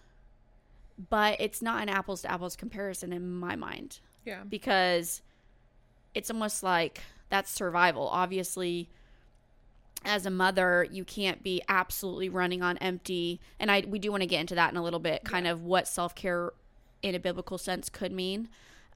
but 1.11 1.37
it's 1.41 1.61
not 1.61 1.83
an 1.83 1.89
apples 1.89 2.23
to 2.23 2.31
apples 2.31 2.57
comparison 2.57 3.13
in 3.13 3.35
my 3.35 3.55
mind. 3.55 4.01
Yeah. 4.25 4.43
because 4.49 5.23
it's 6.15 6.31
almost 6.31 6.63
like 6.63 7.01
that's 7.29 7.51
survival. 7.51 8.09
Obviously 8.09 8.89
as 10.05 10.25
a 10.27 10.31
mother 10.31 10.87
you 10.91 11.05
can't 11.05 11.43
be 11.43 11.61
absolutely 11.69 12.29
running 12.29 12.63
on 12.63 12.79
empty 12.79 13.41
and 13.59 13.71
i 13.71 13.83
we 13.89 13.99
do 13.99 14.11
want 14.11 14.21
to 14.23 14.27
get 14.27 14.41
into 14.41 14.55
that 14.55 14.71
in 14.71 14.77
a 14.77 14.83
little 14.83 15.01
bit 15.01 15.25
kind 15.25 15.47
of 15.49 15.65
what 15.65 15.89
self-care 15.89 16.53
in 17.03 17.15
a 17.15 17.21
biblical 17.21 17.59
sense 17.59 17.89
could 17.89 18.13
mean. 18.13 18.49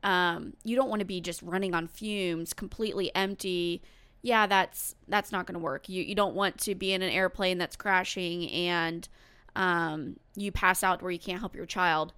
Um, 0.02 0.54
you 0.64 0.76
don't 0.76 0.88
want 0.88 1.00
to 1.00 1.06
be 1.06 1.20
just 1.20 1.42
running 1.42 1.74
on 1.74 1.86
fumes 1.86 2.52
completely 2.52 3.14
empty. 3.14 3.82
Yeah 4.22 4.46
that's 4.46 4.94
that's 5.08 5.32
not 5.32 5.46
going 5.46 5.54
to 5.54 5.60
work. 5.60 5.88
You 5.88 6.02
you 6.02 6.14
don't 6.14 6.34
want 6.34 6.58
to 6.58 6.74
be 6.74 6.92
in 6.92 7.02
an 7.02 7.10
airplane 7.10 7.58
that's 7.58 7.76
crashing 7.76 8.50
and 8.50 9.08
um, 9.56 10.16
you 10.36 10.52
pass 10.52 10.82
out 10.82 11.02
where 11.02 11.10
you 11.10 11.18
can't 11.18 11.40
help 11.40 11.54
your 11.54 11.66
child. 11.66 12.12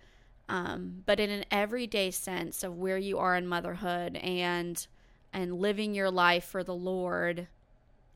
Um, 0.49 1.03
but 1.07 1.19
in 1.19 1.31
an 1.31 1.45
everyday 1.51 2.11
sense 2.11 2.63
of 2.63 2.77
where 2.77 2.99
you 2.99 3.19
are 3.19 3.37
in 3.37 3.47
motherhood 3.47 4.17
and 4.17 4.87
and 5.33 5.59
living 5.59 5.95
your 5.95 6.11
life 6.11 6.45
for 6.45 6.63
the 6.63 6.75
lord 6.75 7.47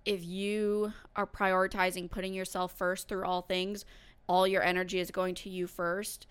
if 0.05 0.25
you 0.25 0.93
are 1.15 1.27
prioritizing 1.27 2.11
putting 2.11 2.35
yourself 2.35 2.77
first 2.77 3.09
through 3.09 3.25
all 3.25 3.43
things 3.43 3.85
all 4.27 4.47
your 4.47 4.63
energy 4.63 4.99
is 4.99 5.11
going 5.11 5.35
to 5.35 5.49
you 5.49 5.67
first 5.67 6.27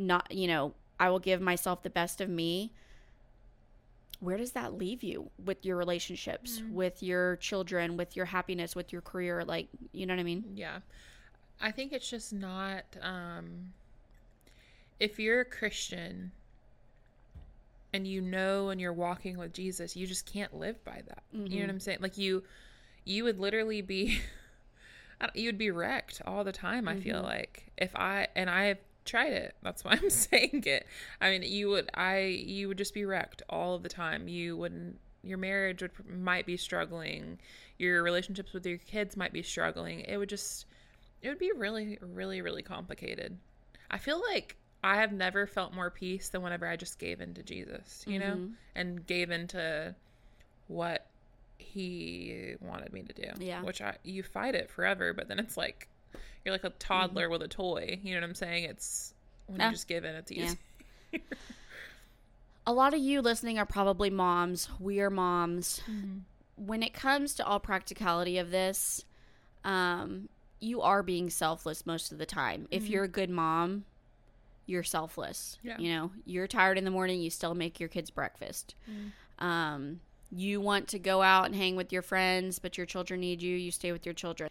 not 0.00 0.30
you 0.32 0.46
know 0.46 0.72
i 0.98 1.08
will 1.08 1.18
give 1.18 1.40
myself 1.40 1.82
the 1.82 1.90
best 1.90 2.20
of 2.20 2.28
me 2.28 2.72
where 4.20 4.36
does 4.36 4.52
that 4.52 4.74
leave 4.74 5.02
you 5.02 5.30
with 5.44 5.64
your 5.64 5.76
relationships 5.76 6.60
mm. 6.60 6.72
with 6.72 7.02
your 7.02 7.36
children 7.36 7.96
with 7.96 8.16
your 8.16 8.26
happiness 8.26 8.74
with 8.74 8.92
your 8.92 9.02
career 9.02 9.44
like 9.44 9.68
you 9.92 10.06
know 10.06 10.14
what 10.14 10.20
i 10.20 10.24
mean 10.24 10.44
Yeah. 10.54 10.78
I 11.60 11.70
think 11.70 11.92
it's 11.92 12.08
just 12.08 12.32
not 12.32 12.84
um 13.02 13.72
if 14.98 15.18
you're 15.18 15.40
a 15.40 15.44
Christian 15.44 16.30
and 17.92 18.06
you 18.06 18.20
know 18.20 18.68
and 18.68 18.80
you're 18.80 18.92
walking 18.92 19.38
with 19.38 19.52
Jesus, 19.52 19.96
you 19.96 20.06
just 20.06 20.30
can't 20.30 20.54
live 20.54 20.82
by 20.84 21.02
that. 21.08 21.22
You 21.32 21.38
know 21.38 21.44
what 21.44 21.52
mm-hmm. 21.52 21.70
I'm 21.70 21.80
saying? 21.80 21.98
Like 22.00 22.18
you 22.18 22.42
you 23.04 23.24
would 23.24 23.40
literally 23.40 23.82
be 23.82 24.20
you 25.34 25.48
would 25.48 25.58
be 25.58 25.70
wrecked 25.70 26.22
all 26.26 26.44
the 26.44 26.52
time, 26.52 26.86
I 26.86 26.96
feel 26.96 27.16
mm-hmm. 27.16 27.26
like. 27.26 27.72
If 27.76 27.96
I 27.96 28.28
and 28.36 28.48
I 28.48 28.64
have 28.64 28.78
tried 29.04 29.32
it. 29.32 29.54
That's 29.62 29.84
why 29.84 29.92
I'm 29.92 30.10
saying 30.10 30.62
it. 30.66 30.86
I 31.20 31.30
mean, 31.30 31.42
you 31.42 31.68
would 31.70 31.90
I 31.94 32.18
you 32.20 32.68
would 32.68 32.78
just 32.78 32.94
be 32.94 33.04
wrecked 33.04 33.42
all 33.48 33.74
of 33.74 33.82
the 33.82 33.88
time. 33.88 34.28
You 34.28 34.56
wouldn't 34.56 34.98
your 35.22 35.38
marriage 35.38 35.82
would 35.82 35.92
might 36.08 36.46
be 36.46 36.56
struggling. 36.56 37.38
Your 37.78 38.02
relationships 38.02 38.52
with 38.52 38.64
your 38.66 38.78
kids 38.78 39.16
might 39.16 39.32
be 39.32 39.42
struggling. 39.42 40.00
It 40.00 40.16
would 40.16 40.28
just 40.28 40.66
it 41.22 41.28
would 41.28 41.38
be 41.38 41.52
really 41.54 41.98
really 42.00 42.40
really 42.42 42.62
complicated. 42.62 43.36
I 43.90 43.98
feel 43.98 44.20
like 44.32 44.56
I 44.82 44.96
have 44.96 45.12
never 45.12 45.46
felt 45.46 45.74
more 45.74 45.90
peace 45.90 46.30
than 46.30 46.40
whenever 46.42 46.66
I 46.66 46.76
just 46.76 46.98
gave 46.98 47.20
in 47.20 47.34
to 47.34 47.42
Jesus, 47.42 48.02
you 48.06 48.18
know, 48.18 48.36
Mhm. 48.36 48.52
and 48.74 49.06
gave 49.06 49.30
into 49.30 49.94
what 50.68 51.06
he 51.58 52.54
wanted 52.60 52.92
me 52.92 53.02
to 53.02 53.12
do. 53.12 53.28
Yeah. 53.38 53.62
Which 53.62 53.80
I 53.82 53.96
you 54.02 54.22
fight 54.22 54.54
it 54.54 54.70
forever, 54.70 55.12
but 55.12 55.28
then 55.28 55.38
it's 55.38 55.56
like 55.56 55.88
you're 56.44 56.52
like 56.52 56.64
a 56.64 56.70
toddler 56.70 57.28
with 57.28 57.42
a 57.42 57.48
toy. 57.48 57.98
You 58.02 58.14
know 58.14 58.20
what 58.20 58.28
I'm 58.28 58.34
saying? 58.34 58.64
It's 58.64 59.14
when 59.46 59.60
Yeah. 59.60 59.66
you 59.66 59.72
just 59.72 59.88
give 59.88 60.04
in, 60.04 60.14
it's 60.14 60.30
Yeah. 60.32 60.44
easy. 60.44 60.58
a 62.66 62.72
lot 62.72 62.94
of 62.94 63.00
you 63.00 63.20
listening 63.20 63.58
are 63.58 63.66
probably 63.66 64.10
moms 64.10 64.68
we 64.78 65.00
are 65.00 65.10
moms 65.10 65.80
Mm-hmm. 65.90 66.18
when 66.66 66.82
it 66.82 66.92
comes 66.92 67.34
to 67.36 67.44
all 67.46 67.58
practicality 67.58 68.38
of 68.38 68.50
this 68.50 69.04
um, 69.64 70.28
you 70.60 70.80
are 70.82 71.02
being 71.02 71.30
selfless 71.30 71.84
most 71.86 72.12
of 72.12 72.18
the 72.18 72.26
time 72.26 72.68
if 72.70 72.88
you're 72.88 73.04
a 73.04 73.08
good 73.08 73.30
mom 73.30 73.84
you're 74.66 74.82
selfless 74.84 75.58
Yeah. 75.62 75.78
you 75.78 75.90
know 75.94 76.10
you're 76.24 76.46
tired 76.46 76.78
in 76.78 76.84
the 76.84 76.90
morning 76.90 77.20
you 77.20 77.30
still 77.30 77.54
make 77.54 77.80
your 77.80 77.88
kids 77.88 78.10
breakfast 78.10 78.74
um, 79.38 80.00
you 80.30 80.60
want 80.60 80.86
to 80.88 80.98
go 80.98 81.22
out 81.22 81.46
and 81.46 81.56
hang 81.56 81.76
with 81.76 81.92
your 81.92 82.02
friends 82.02 82.58
but 82.58 82.76
your 82.76 82.86
children 82.86 83.20
need 83.20 83.42
you 83.42 83.56
you 83.56 83.70
stay 83.72 83.90
with 83.90 84.04
your 84.06 84.14
children 84.14 84.50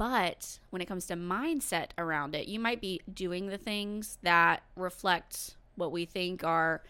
but 0.00 0.58
when 0.70 0.80
it 0.80 0.86
comes 0.86 1.04
to 1.06 1.14
mindset 1.14 1.88
around 1.98 2.34
it 2.34 2.48
you 2.48 2.58
might 2.58 2.80
be 2.80 3.00
doing 3.12 3.48
the 3.48 3.58
things 3.58 4.16
that 4.22 4.62
reflect 4.74 5.56
what 5.76 5.92
we 5.92 6.06
think 6.06 6.42
are 6.42 6.82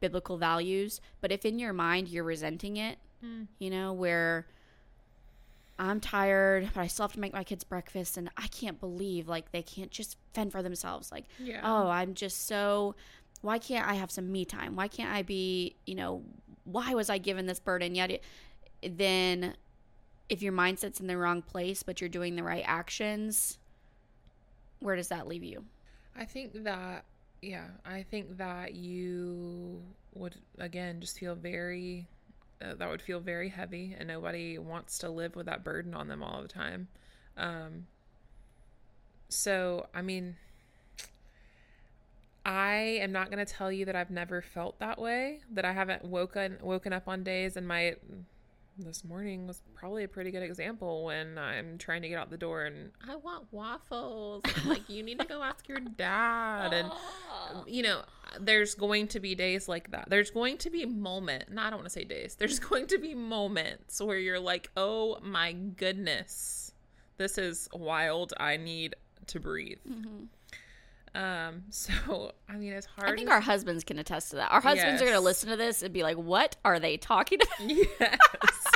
biblical 0.00 0.36
values 0.36 1.00
but 1.22 1.32
if 1.32 1.46
in 1.46 1.58
your 1.58 1.72
mind 1.72 2.08
you're 2.08 2.24
resenting 2.24 2.76
it 2.76 2.98
Mm. 3.24 3.48
you 3.58 3.68
know 3.70 3.92
where 3.92 4.46
i'm 5.78 5.98
tired 6.00 6.70
but 6.74 6.80
i 6.80 6.86
still 6.86 7.04
have 7.04 7.12
to 7.14 7.20
make 7.20 7.32
my 7.32 7.42
kids 7.42 7.64
breakfast 7.64 8.16
and 8.16 8.30
i 8.36 8.46
can't 8.48 8.78
believe 8.78 9.26
like 9.28 9.50
they 9.50 9.62
can't 9.62 9.90
just 9.90 10.16
fend 10.34 10.52
for 10.52 10.62
themselves 10.62 11.10
like 11.10 11.24
Yeah. 11.38 11.60
oh 11.64 11.88
i'm 11.88 12.14
just 12.14 12.46
so 12.46 12.94
why 13.40 13.58
can't 13.58 13.88
i 13.88 13.94
have 13.94 14.10
some 14.10 14.30
me 14.30 14.44
time 14.44 14.76
why 14.76 14.86
can't 14.88 15.10
i 15.12 15.22
be 15.22 15.74
you 15.86 15.94
know 15.96 16.22
why 16.64 16.94
was 16.94 17.08
i 17.10 17.18
given 17.18 17.46
this 17.46 17.58
burden 17.60 17.94
yet 17.96 18.10
it, 18.10 18.22
then 18.82 19.54
if 20.28 20.42
your 20.42 20.52
mindset's 20.52 21.00
in 21.00 21.06
the 21.06 21.16
wrong 21.16 21.42
place 21.42 21.82
but 21.82 22.00
you're 22.00 22.08
doing 22.08 22.36
the 22.36 22.42
right 22.42 22.64
actions 22.66 23.58
where 24.80 24.96
does 24.96 25.08
that 25.08 25.26
leave 25.26 25.42
you 25.42 25.64
I 26.18 26.24
think 26.24 26.64
that 26.64 27.04
yeah, 27.40 27.66
I 27.86 28.02
think 28.02 28.36
that 28.38 28.74
you 28.74 29.80
would 30.14 30.34
again 30.58 31.00
just 31.00 31.18
feel 31.18 31.36
very 31.36 32.08
uh, 32.60 32.74
that 32.74 32.90
would 32.90 33.00
feel 33.00 33.20
very 33.20 33.48
heavy 33.48 33.94
and 33.96 34.08
nobody 34.08 34.58
wants 34.58 34.98
to 34.98 35.08
live 35.08 35.36
with 35.36 35.46
that 35.46 35.62
burden 35.62 35.94
on 35.94 36.08
them 36.08 36.22
all 36.22 36.42
the 36.42 36.48
time. 36.48 36.88
Um 37.36 37.86
so, 39.28 39.86
I 39.94 40.02
mean 40.02 40.36
I 42.44 42.98
am 43.02 43.12
not 43.12 43.30
going 43.30 43.44
to 43.44 43.52
tell 43.52 43.70
you 43.70 43.84
that 43.84 43.94
I've 43.94 44.10
never 44.10 44.40
felt 44.40 44.78
that 44.78 44.98
way, 44.98 45.40
that 45.52 45.66
I 45.66 45.72
haven't 45.72 46.02
woken 46.02 46.56
woken 46.62 46.92
up 46.92 47.06
on 47.06 47.22
days 47.22 47.56
and 47.56 47.68
my 47.68 47.94
this 48.84 49.04
morning 49.04 49.46
was 49.46 49.62
probably 49.74 50.04
a 50.04 50.08
pretty 50.08 50.30
good 50.30 50.42
example 50.42 51.04
when 51.04 51.36
I'm 51.38 51.78
trying 51.78 52.02
to 52.02 52.08
get 52.08 52.18
out 52.18 52.30
the 52.30 52.38
door 52.38 52.64
and 52.64 52.90
I 53.06 53.16
want 53.16 53.46
waffles. 53.50 54.42
I'm 54.56 54.68
like, 54.68 54.88
you 54.88 55.02
need 55.02 55.18
to 55.18 55.26
go 55.26 55.42
ask 55.42 55.68
your 55.68 55.80
dad. 55.80 56.72
And, 56.72 56.90
you 57.66 57.82
know, 57.82 58.02
there's 58.40 58.74
going 58.74 59.08
to 59.08 59.20
be 59.20 59.34
days 59.34 59.68
like 59.68 59.90
that. 59.90 60.08
There's 60.08 60.30
going 60.30 60.58
to 60.58 60.70
be 60.70 60.86
moment. 60.86 61.50
No, 61.50 61.62
I 61.62 61.70
don't 61.70 61.78
want 61.78 61.86
to 61.86 61.90
say 61.90 62.04
days. 62.04 62.36
There's 62.36 62.58
going 62.58 62.86
to 62.88 62.98
be 62.98 63.14
moments 63.14 64.00
where 64.00 64.18
you're 64.18 64.40
like, 64.40 64.70
oh 64.76 65.18
my 65.22 65.52
goodness, 65.52 66.72
this 67.16 67.38
is 67.38 67.68
wild. 67.72 68.32
I 68.38 68.56
need 68.56 68.94
to 69.26 69.40
breathe. 69.40 69.78
Um, 71.14 71.62
so 71.70 72.32
I 72.48 72.56
mean, 72.56 72.72
it's 72.72 72.86
hard 72.86 73.10
i 73.10 73.16
think 73.16 73.30
our 73.30 73.40
husbands 73.40 73.82
can 73.82 73.98
attest 73.98 74.30
to 74.30 74.36
that 74.36 74.52
our 74.52 74.60
husbands 74.60 75.00
are 75.00 75.06
going 75.06 75.16
to 75.16 75.20
listen 75.20 75.48
to 75.48 75.56
this 75.56 75.82
and 75.82 75.92
be 75.92 76.02
like 76.02 76.16
what 76.16 76.56
are 76.64 76.78
they 76.78 76.96
talking 76.96 77.40
about 77.40 77.70
yes. 78.00 78.67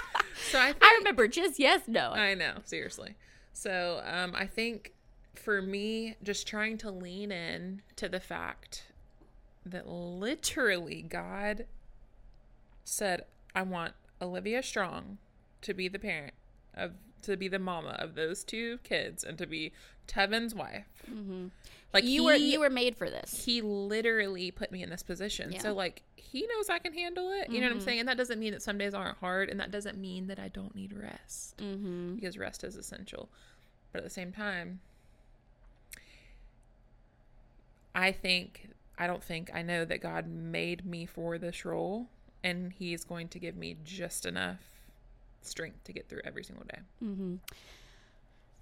So 0.50 0.58
I 0.58 0.74
i 0.80 0.96
remember 0.98 1.28
just 1.28 1.58
yes 1.58 1.82
no 1.86 2.12
I 2.12 2.34
know, 2.34 2.54
seriously. 2.64 3.16
So 3.52 4.02
um, 4.04 4.34
I 4.34 4.46
think 4.46 4.92
for 5.34 5.62
me, 5.62 6.16
just 6.22 6.46
trying 6.46 6.78
to 6.78 6.90
lean 6.90 7.32
in 7.32 7.82
to 7.96 8.08
the 8.08 8.20
fact 8.20 8.84
that 9.64 9.88
literally 9.88 11.02
God 11.02 11.66
said, 12.84 13.24
I 13.54 13.62
want 13.62 13.94
Olivia 14.20 14.62
Strong 14.62 15.18
to 15.62 15.74
be 15.74 15.88
the 15.88 15.98
parent 15.98 16.34
of 16.74 16.92
to 17.22 17.36
be 17.36 17.46
the 17.46 17.58
mama 17.58 17.96
of 18.00 18.16
those 18.16 18.42
two 18.42 18.78
kids 18.78 19.22
and 19.22 19.38
to 19.38 19.46
be 19.46 19.72
Tevin's 20.08 20.54
wife. 20.54 20.86
Mm-hmm. 21.08 21.48
Like 21.92 22.04
you 22.04 22.20
he, 22.22 22.26
were 22.26 22.34
you 22.34 22.60
were 22.60 22.70
made 22.70 22.96
for 22.96 23.10
this. 23.10 23.44
he 23.44 23.60
literally 23.60 24.50
put 24.50 24.72
me 24.72 24.82
in 24.82 24.88
this 24.90 25.02
position. 25.02 25.52
Yeah. 25.52 25.60
So 25.60 25.72
like 25.74 26.02
he 26.16 26.46
knows 26.46 26.70
I 26.70 26.78
can 26.78 26.94
handle 26.94 27.30
it. 27.32 27.50
You 27.50 27.60
know 27.60 27.66
what 27.66 27.74
I'm 27.74 27.80
Mhm. 27.80 27.84
saying? 27.84 28.00
And 28.00 28.08
that 28.08 28.16
doesn't 28.16 28.38
mean 28.38 28.52
that 28.52 28.62
some 28.62 28.78
days 28.78 28.94
aren't 28.94 29.18
hard 29.18 29.50
and 29.50 29.60
that 29.60 29.70
doesn't 29.70 29.98
mean 29.98 30.26
that 30.28 30.38
I 30.38 30.48
don't 30.48 30.74
need 30.74 30.92
rest 30.94 31.58
Mm-hmm. 31.58 32.14
because 32.14 32.38
rest 32.38 32.64
is 32.64 32.76
essential. 32.76 33.28
But 33.92 33.98
at 33.98 34.04
the 34.04 34.10
same 34.10 34.32
time, 34.32 34.80
I 37.94 38.12
think 38.12 38.68
I 38.98 39.06
don't 39.06 39.22
think 39.22 39.50
I 39.54 39.62
know 39.62 39.84
that 39.84 40.00
God 40.00 40.26
made 40.26 40.84
me 40.86 41.06
for 41.06 41.38
this 41.38 41.64
role 41.64 42.08
and 42.44 42.72
he's 42.72 43.04
going 43.04 43.28
to 43.28 43.38
give 43.38 43.56
me 43.56 43.76
just 43.84 44.26
enough 44.26 44.58
strength 45.42 45.84
to 45.84 45.92
get 45.92 46.08
through 46.08 46.20
every 46.24 46.44
single 46.44 46.64
day. 46.64 46.78
Mm-hmm. 47.04 47.34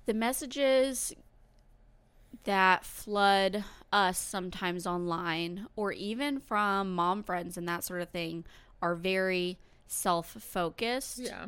The 0.06 0.14
messages 0.14 1.14
that 2.44 2.84
flood 2.84 3.64
us 3.92 4.18
sometimes 4.18 4.86
online 4.86 5.66
or 5.76 5.92
even 5.92 6.38
from 6.40 6.94
mom 6.94 7.22
friends 7.22 7.56
and 7.56 7.68
that 7.68 7.84
sort 7.84 8.00
of 8.02 8.08
thing 8.10 8.44
are 8.80 8.94
very 8.94 9.58
self-focused. 9.86 11.18
Yeah. 11.20 11.46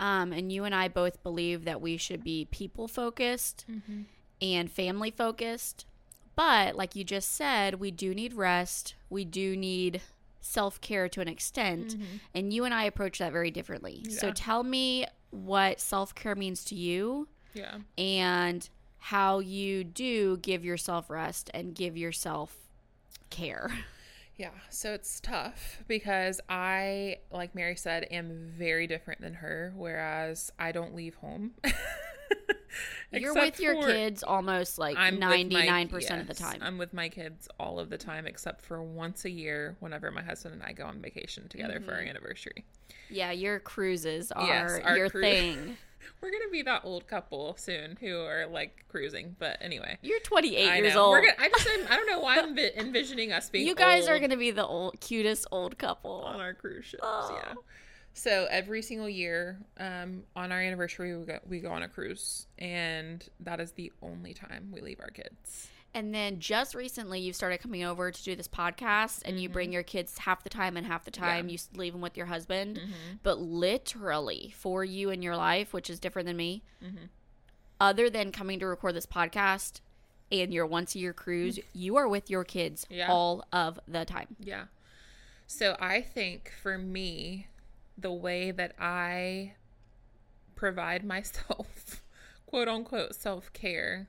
Um, 0.00 0.32
and 0.32 0.50
you 0.50 0.64
and 0.64 0.74
I 0.74 0.88
both 0.88 1.22
believe 1.22 1.64
that 1.64 1.80
we 1.80 1.96
should 1.96 2.24
be 2.24 2.46
people 2.50 2.88
focused 2.88 3.64
Mm-hmm. 3.70 4.02
and 4.42 4.70
family 4.70 5.10
focused. 5.10 5.86
But 6.36 6.74
like 6.74 6.96
you 6.96 7.04
just 7.04 7.30
said, 7.34 7.76
we 7.76 7.90
do 7.92 8.12
need 8.14 8.34
rest. 8.34 8.94
We 9.08 9.24
do 9.24 9.56
need 9.56 10.00
self 10.40 10.80
care 10.80 11.08
to 11.08 11.20
an 11.20 11.28
extent. 11.28 11.96
And 12.34 12.52
you 12.52 12.64
and 12.64 12.74
I 12.74 12.84
approach 12.84 13.18
that 13.20 13.30
very 13.32 13.52
differently. 13.52 14.02
So 14.10 14.32
tell 14.32 14.64
me 14.64 15.06
what 15.30 15.80
self 15.80 16.14
care 16.14 16.34
means 16.34 16.64
to 16.64 16.74
you 16.74 17.28
Yeah. 17.54 17.78
and 17.96 18.68
how 19.08 19.38
you 19.38 19.84
do 19.84 20.36
give 20.38 20.64
yourself 20.64 21.10
rest 21.10 21.50
and 21.52 21.74
give 21.74 21.96
yourself 21.96 22.56
care. 23.30 23.70
Yeah, 24.36 24.50
so 24.68 24.92
it's 24.92 25.20
tough 25.20 25.84
because 25.86 26.40
I, 26.48 27.18
like 27.30 27.54
Mary 27.54 27.76
said, 27.76 28.08
am 28.10 28.50
very 28.58 28.88
different 28.88 29.20
than 29.20 29.32
her, 29.34 29.72
whereas 29.76 30.50
I 30.58 30.72
don't 30.72 30.92
leave 30.96 31.14
home. 31.14 31.52
You're 33.12 33.32
with 33.32 33.60
your 33.60 33.80
kids 33.80 34.24
almost 34.24 34.76
like 34.76 34.96
I'm 34.98 35.14
with 35.20 35.20
my- 35.52 35.86
99% 35.86 36.20
of 36.20 36.26
the 36.26 36.34
time. 36.34 36.58
I'm 36.62 36.78
with 36.78 36.92
my 36.92 37.08
kids 37.08 37.46
all 37.60 37.78
of 37.78 37.90
the 37.90 37.96
time, 37.98 38.26
except 38.26 38.62
for 38.64 38.82
once 38.82 39.24
a 39.24 39.30
year 39.30 39.76
whenever 39.78 40.10
my 40.10 40.22
husband 40.22 40.54
and 40.54 40.64
I 40.64 40.72
go 40.72 40.84
on 40.84 41.00
vacation 41.00 41.48
together 41.48 41.80
for 41.80 41.92
our 41.92 42.00
Mm-hmm. 42.00 42.08
anniversary. 42.08 42.64
yeah, 43.10 43.30
your 43.30 43.60
cruises 43.60 44.32
are 44.32 44.46
Yes, 44.48 44.80
your 44.96 45.10
cru- 45.10 45.20
thing. 45.22 45.76
We're 46.20 46.30
gonna 46.30 46.50
be 46.50 46.62
that 46.62 46.82
old 46.84 47.06
couple 47.06 47.56
soon 47.58 47.96
who 48.00 48.20
are 48.20 48.46
like 48.46 48.84
cruising, 48.88 49.36
but 49.38 49.58
anyway. 49.60 49.98
You're 50.02 50.20
28 50.20 50.68
I 50.68 50.76
years 50.78 50.94
know. 50.94 51.04
old. 51.06 51.16
Gonna, 51.16 51.32
I 51.38 51.48
just 51.48 51.68
I 51.90 51.96
don't 51.96 52.06
know 52.06 52.20
why 52.20 52.38
I'm 52.38 52.54
vi- 52.56 52.72
envisioning 52.76 53.32
us 53.32 53.50
being 53.50 53.66
you 53.66 53.74
guys 53.74 54.08
are 54.08 54.18
going 54.18 54.30
to 54.30 54.36
be 54.36 54.50
the 54.50 54.66
old 54.66 55.00
cutest 55.00 55.46
old 55.50 55.78
couple. 55.78 56.22
on 56.22 56.40
our 56.40 56.54
cruise 56.54 56.84
ships. 56.86 57.02
Oh. 57.04 57.40
Yeah. 57.42 57.54
So 58.16 58.46
every 58.48 58.80
single 58.80 59.08
year, 59.08 59.58
um, 59.78 60.22
on 60.36 60.52
our 60.52 60.60
anniversary, 60.60 61.16
we 61.16 61.24
go, 61.24 61.38
we 61.48 61.58
go 61.58 61.70
on 61.70 61.82
a 61.82 61.88
cruise, 61.88 62.46
and 62.58 63.28
that 63.40 63.58
is 63.60 63.72
the 63.72 63.92
only 64.02 64.34
time 64.34 64.70
we 64.72 64.80
leave 64.80 65.00
our 65.00 65.10
kids. 65.10 65.68
And 65.94 66.12
then 66.12 66.40
just 66.40 66.74
recently, 66.74 67.20
you've 67.20 67.36
started 67.36 67.58
coming 67.58 67.84
over 67.84 68.10
to 68.10 68.22
do 68.24 68.34
this 68.34 68.48
podcast, 68.48 69.22
and 69.24 69.40
you 69.40 69.48
bring 69.48 69.72
your 69.72 69.84
kids 69.84 70.18
half 70.18 70.42
the 70.42 70.50
time 70.50 70.76
and 70.76 70.84
half 70.86 71.04
the 71.04 71.10
time 71.12 71.46
Mm-hmm. 71.46 71.48
Yeah. 71.50 71.58
you 71.72 71.78
leave 71.78 71.92
them 71.92 72.02
with 72.02 72.16
your 72.16 72.26
husband. 72.26 72.76
Mm-hmm. 72.78 73.16
But 73.22 73.38
literally, 73.38 74.52
for 74.56 74.82
you 74.84 75.10
in 75.10 75.22
your 75.22 75.36
life, 75.36 75.72
which 75.72 75.88
is 75.88 76.00
different 76.00 76.26
than 76.26 76.36
me, 76.36 76.64
Mhm. 76.82 77.08
other 77.80 78.10
than 78.10 78.32
coming 78.32 78.58
to 78.58 78.66
record 78.66 78.96
this 78.96 79.06
podcast 79.06 79.80
and 80.32 80.52
your 80.52 80.66
once 80.66 80.96
a 80.96 80.98
year 80.98 81.12
cruise, 81.12 81.60
you 81.72 81.94
are 81.96 82.08
with 82.08 82.28
your 82.28 82.42
kids 82.42 82.86
Yeah. 82.90 83.06
all 83.08 83.44
of 83.52 83.78
the 83.86 84.04
time. 84.04 84.34
Yeah. 84.40 84.64
So 85.46 85.76
I 85.78 86.00
think 86.00 86.50
for 86.60 86.76
me, 86.76 87.46
the 87.96 88.10
way 88.12 88.50
that 88.50 88.74
I 88.80 89.54
provide 90.56 91.04
myself, 91.14 92.02
quote 92.46 92.66
unquote, 92.66 93.14
self 93.14 93.52
care 93.52 94.08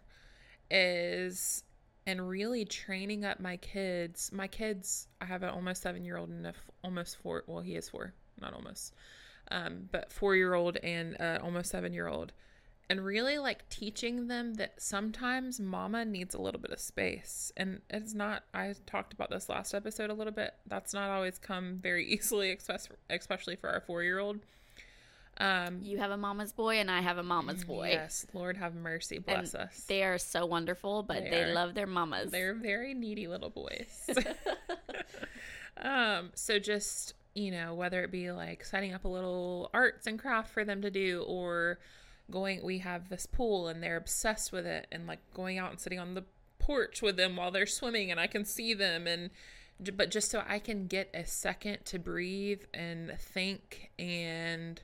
is 0.71 1.63
and 2.07 2.27
really 2.27 2.65
training 2.65 3.25
up 3.25 3.39
my 3.39 3.57
kids. 3.57 4.31
My 4.31 4.47
kids, 4.47 5.07
I 5.19 5.25
have 5.25 5.43
an 5.43 5.49
almost 5.49 5.81
seven 5.81 6.05
year 6.05 6.17
old 6.17 6.29
and 6.29 6.45
a 6.45 6.49
f- 6.49 6.71
almost 6.83 7.17
four. 7.17 7.43
Well, 7.47 7.61
he 7.61 7.75
is 7.75 7.89
four, 7.89 8.13
not 8.39 8.53
almost, 8.53 8.93
um, 9.51 9.89
but 9.91 10.11
four 10.11 10.35
year 10.35 10.53
old 10.53 10.77
and 10.77 11.19
uh, 11.19 11.39
almost 11.41 11.71
seven 11.71 11.93
year 11.93 12.07
old. 12.07 12.33
And 12.87 13.03
really 13.03 13.39
like 13.39 13.67
teaching 13.69 14.27
them 14.27 14.53
that 14.55 14.79
sometimes 14.79 15.59
mama 15.59 16.05
needs 16.05 16.35
a 16.35 16.41
little 16.41 16.61
bit 16.61 16.69
of 16.69 16.79
space. 16.79 17.51
And 17.57 17.81
it's 17.89 18.13
not, 18.13 18.43
I 18.53 18.75
talked 18.85 19.11
about 19.11 19.31
this 19.31 19.49
last 19.49 19.73
episode 19.73 20.11
a 20.11 20.13
little 20.13 20.31
bit. 20.33 20.53
That's 20.67 20.93
not 20.93 21.09
always 21.09 21.39
come 21.39 21.79
very 21.81 22.05
easily, 22.13 22.51
especially 22.51 22.97
especially 23.09 23.55
for 23.55 23.69
our 23.69 23.81
four 23.81 24.03
year 24.03 24.19
old. 24.19 24.39
Um, 25.37 25.79
You 25.81 25.97
have 25.97 26.11
a 26.11 26.17
mama's 26.17 26.53
boy, 26.53 26.79
and 26.79 26.89
I 26.89 27.01
have 27.01 27.17
a 27.17 27.23
mama's 27.23 27.63
boy. 27.63 27.89
Yes, 27.89 28.25
Lord 28.33 28.57
have 28.57 28.75
mercy, 28.75 29.17
And 29.17 29.25
bless 29.25 29.53
us. 29.55 29.83
They 29.87 30.03
are 30.03 30.17
so 30.17 30.45
wonderful, 30.45 31.03
but 31.03 31.23
They 31.23 31.29
they, 31.29 31.53
love 31.53 31.73
their 31.73 31.87
mamas. 31.87 32.31
They're 32.31 32.53
very 32.53 32.93
needy 32.93 33.27
little 33.27 33.49
boys. 33.49 34.09
um, 35.81 36.31
so 36.35 36.57
just, 36.59 37.13
you 37.33 37.51
know, 37.51 37.73
whether 37.73 38.03
it 38.03 38.11
be 38.11 38.31
like 38.31 38.63
setting 38.63 38.93
up 38.93 39.03
a 39.03 39.09
little 39.09 39.69
arts 39.73 40.07
and 40.07 40.17
craft 40.17 40.53
for 40.53 40.63
them 40.63 40.81
to 40.81 40.89
do 40.89 41.23
or 41.27 41.79
going 42.31 42.63
we 42.63 42.79
have 42.79 43.09
this 43.09 43.25
pool 43.25 43.67
and 43.67 43.83
they're 43.83 43.97
obsessed 43.97 44.51
with 44.51 44.65
it 44.65 44.87
and 44.91 45.05
like 45.05 45.19
going 45.33 45.57
out 45.59 45.69
and 45.69 45.79
sitting 45.79 45.99
on 45.99 46.15
the 46.15 46.23
porch 46.57 47.01
with 47.01 47.17
them 47.17 47.35
while 47.35 47.51
they're 47.51 47.67
swimming 47.67 48.09
and 48.09 48.19
I 48.19 48.27
can 48.27 48.45
see 48.45 48.73
them 48.73 49.05
and 49.05 49.29
but 49.95 50.09
just 50.09 50.31
so 50.31 50.41
I 50.47 50.59
can 50.59 50.87
get 50.87 51.09
a 51.13 51.25
second 51.25 51.85
to 51.85 51.99
breathe 51.99 52.61
and 52.73 53.13
think 53.19 53.91
and 53.99 54.81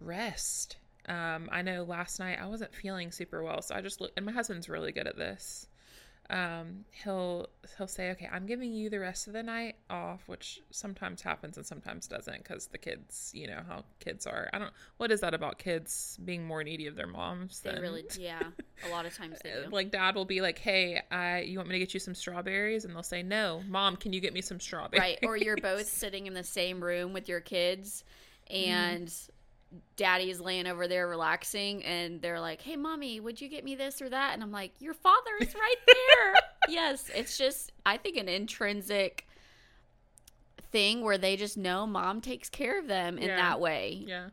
rest. 0.00 0.76
Um, 1.08 1.48
I 1.50 1.62
know 1.62 1.82
last 1.84 2.20
night 2.20 2.38
I 2.40 2.46
wasn't 2.46 2.74
feeling 2.74 3.10
super 3.10 3.42
well, 3.42 3.62
so 3.62 3.74
I 3.74 3.80
just 3.80 4.00
look 4.00 4.12
and 4.16 4.26
my 4.26 4.32
husband's 4.32 4.68
really 4.68 4.92
good 4.92 5.06
at 5.06 5.16
this. 5.16 5.66
Um, 6.28 6.84
he'll 6.92 7.48
he'll 7.76 7.88
say, 7.88 8.12
"Okay, 8.12 8.28
I'm 8.30 8.46
giving 8.46 8.72
you 8.72 8.88
the 8.88 9.00
rest 9.00 9.26
of 9.26 9.32
the 9.32 9.42
night 9.42 9.74
off," 9.88 10.28
which 10.28 10.60
sometimes 10.70 11.22
happens 11.22 11.56
and 11.56 11.66
sometimes 11.66 12.06
doesn't 12.06 12.38
because 12.38 12.68
the 12.68 12.78
kids, 12.78 13.32
you 13.34 13.48
know 13.48 13.62
how 13.66 13.82
kids 13.98 14.28
are. 14.28 14.48
I 14.52 14.60
don't. 14.60 14.72
What 14.98 15.10
is 15.10 15.22
that 15.22 15.34
about 15.34 15.58
kids 15.58 16.16
being 16.24 16.46
more 16.46 16.62
needy 16.62 16.86
of 16.86 16.94
their 16.94 17.08
moms? 17.08 17.60
They 17.60 17.72
than- 17.72 17.82
really, 17.82 18.04
yeah. 18.16 18.42
A 18.86 18.90
lot 18.90 19.06
of 19.06 19.16
times 19.16 19.38
they 19.42 19.50
do. 19.50 19.70
like 19.72 19.90
dad 19.90 20.14
will 20.14 20.24
be 20.24 20.40
like, 20.40 20.60
"Hey, 20.60 21.02
I 21.10 21.40
you 21.40 21.58
want 21.58 21.68
me 21.68 21.72
to 21.74 21.80
get 21.80 21.94
you 21.94 22.00
some 22.00 22.14
strawberries?" 22.14 22.84
And 22.84 22.94
they'll 22.94 23.02
say, 23.02 23.24
"No, 23.24 23.62
mom, 23.66 23.96
can 23.96 24.12
you 24.12 24.20
get 24.20 24.32
me 24.32 24.40
some 24.40 24.60
strawberries?" 24.60 25.00
right 25.00 25.18
or 25.24 25.36
you're 25.36 25.56
both 25.56 25.86
sitting 25.88 26.28
in 26.28 26.34
the 26.34 26.44
same 26.44 26.80
room 26.84 27.12
with 27.12 27.28
your 27.28 27.40
kids 27.40 28.04
and 28.48 29.12
daddy's 29.96 30.40
laying 30.40 30.66
over 30.66 30.88
there 30.88 31.06
relaxing 31.06 31.84
and 31.84 32.20
they're 32.20 32.40
like 32.40 32.60
hey 32.60 32.74
mommy 32.76 33.20
would 33.20 33.40
you 33.40 33.48
get 33.48 33.64
me 33.64 33.74
this 33.76 34.02
or 34.02 34.08
that 34.08 34.34
and 34.34 34.42
i'm 34.42 34.50
like 34.50 34.72
your 34.80 34.94
father 34.94 35.30
is 35.40 35.54
right 35.54 35.76
there 35.86 36.34
yes 36.68 37.08
it's 37.14 37.38
just 37.38 37.70
i 37.86 37.96
think 37.96 38.16
an 38.16 38.28
intrinsic 38.28 39.28
thing 40.72 41.02
where 41.02 41.18
they 41.18 41.36
just 41.36 41.56
know 41.56 41.86
mom 41.86 42.20
takes 42.20 42.48
care 42.48 42.78
of 42.78 42.86
them 42.88 43.16
in 43.18 43.28
Yeah. 43.28 43.36
that 43.36 43.60
way 43.60 44.02
Yeah. 44.06 44.28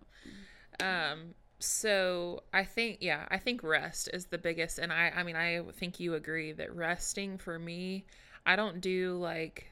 Um 0.80 1.34
so 1.60 2.43
I 2.54 2.63
think 2.65 3.00
yeah, 3.02 3.26
I 3.32 3.39
think 3.39 3.63
rest 3.63 4.10
is 4.13 4.28
the 4.28 4.38
biggest 4.38 4.78
and 4.78 4.93
I 4.93 5.12
I 5.15 5.23
mean 5.23 5.36
I 5.36 5.62
think 5.80 6.00
you 6.00 6.13
agree 6.13 6.52
that 6.52 6.76
resting 6.76 7.39
for 7.39 7.58
me, 7.58 8.06
I 8.45 8.56
don't 8.56 8.80
do 8.80 9.17
like 9.17 9.71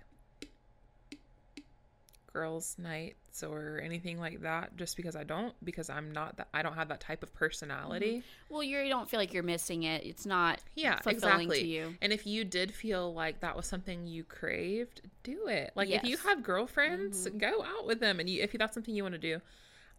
girls 2.35 2.75
nights 2.77 3.43
or 3.43 3.81
anything 3.81 4.19
like 4.19 4.41
that 4.41 4.75
just 4.75 4.97
because 4.97 5.15
I 5.15 5.23
don't 5.23 5.53
because 5.63 5.89
I'm 5.89 6.11
not 6.11 6.35
that 6.35 6.49
I 6.53 6.61
don't 6.61 6.73
have 6.73 6.89
that 6.89 6.99
type 6.99 7.23
of 7.23 7.33
personality. 7.33 8.23
well 8.49 8.61
you're, 8.61 8.83
you 8.83 8.89
don't 8.89 9.09
feel 9.09 9.21
like 9.21 9.33
you're 9.33 9.43
missing 9.43 9.83
it 9.83 10.03
it's 10.03 10.25
not 10.25 10.59
Yeah, 10.75 10.99
exactly. 11.05 11.61
to 11.61 11.67
you 11.67 11.95
And 12.01 12.11
if 12.11 12.27
you 12.27 12.43
did 12.43 12.73
feel 12.73 13.13
like 13.13 13.39
that 13.39 13.55
was 13.55 13.65
something 13.65 14.05
you 14.05 14.25
craved, 14.25 15.01
do 15.23 15.47
it. 15.47 15.71
Like 15.75 15.89
if 15.89 16.03
you 16.03 16.17
have 16.17 16.43
girlfriends, 16.43 17.27
go 17.37 17.63
out 17.63 17.87
with 17.87 17.99
them, 18.01 18.19
and 18.19 18.29
you, 18.29 18.43
if 18.43 18.51
that's 18.51 18.73
something 18.73 18.93
you 18.93 19.03
want 19.03 19.15
to 19.15 19.19
do. 19.19 19.41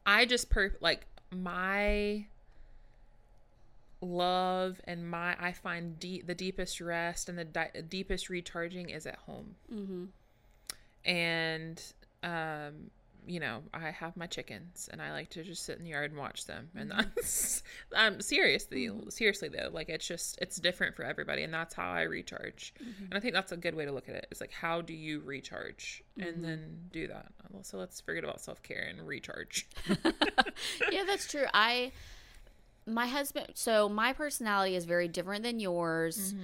I 0.05 0.27
just 0.27 0.51
per 0.51 0.73
like 0.81 1.07
my 1.31 2.27
love 4.01 4.81
and 4.85 5.09
my 5.09 5.37
I 5.39 5.53
find 5.53 5.99
deep 5.99 6.27
the 6.27 6.35
deepest 6.35 6.81
rest 6.81 7.29
and 7.29 7.39
the 7.39 7.45
di- 7.45 7.71
deepest 7.89 8.29
recharging 8.29 8.91
is 8.91 9.07
at 9.07 9.17
home, 9.17 9.57
mm-hmm. 9.73 10.05
and 11.09 11.83
um 12.23 12.91
you 13.27 13.41
know, 13.41 13.63
I 13.75 13.91
have 13.91 14.17
my 14.17 14.27
chickens 14.27 14.89
and 14.93 15.03
I 15.03 15.13
like 15.13 15.31
to 15.31 15.43
just 15.43 15.65
sit 15.65 15.79
in 15.79 15.85
the 15.85 15.91
yard 15.91 16.13
and 16.13 16.21
watch 16.21 16.47
them. 16.47 16.69
And 16.77 16.91
that's, 16.91 17.63
um, 17.97 18.21
seriously, 18.21 18.89
seriously 19.09 19.49
though, 19.49 19.69
like 19.73 19.89
it's 19.89 20.07
just, 20.07 20.39
it's 20.41 20.57
different 20.59 20.95
for 20.95 21.03
everybody. 21.03 21.43
And 21.43 21.53
that's 21.53 21.75
how 21.75 21.91
I 21.91 22.03
recharge. 22.03 22.73
And 22.79 23.15
I 23.15 23.21
think 23.21 23.35
that's 23.35 23.53
a 23.53 23.57
good 23.57 23.75
way 23.75 23.85
to 23.85 23.93
look 23.93 24.09
at 24.09 24.15
it. 24.15 24.29
It's 24.31 24.41
like, 24.41 24.53
how 24.53 24.81
do 24.81 24.95
you 24.95 25.21
recharge? 25.21 26.05
And 26.19 26.45
then 26.45 26.79
do 26.93 27.09
that. 27.09 27.27
So 27.63 27.79
let's 27.79 28.01
forget 28.01 28.23
about 28.23 28.41
self 28.41 28.63
care 28.63 28.87
and 28.89 29.07
recharge. 29.07 29.67
yeah, 30.93 31.03
that's 31.07 31.29
true. 31.29 31.47
I, 31.53 31.93
my 32.87 33.07
husband, 33.07 33.49
so 33.55 33.89
my 33.89 34.13
personality 34.13 34.77
is 34.77 34.85
very 34.85 35.09
different 35.09 35.43
than 35.43 35.59
yours. 35.59 36.35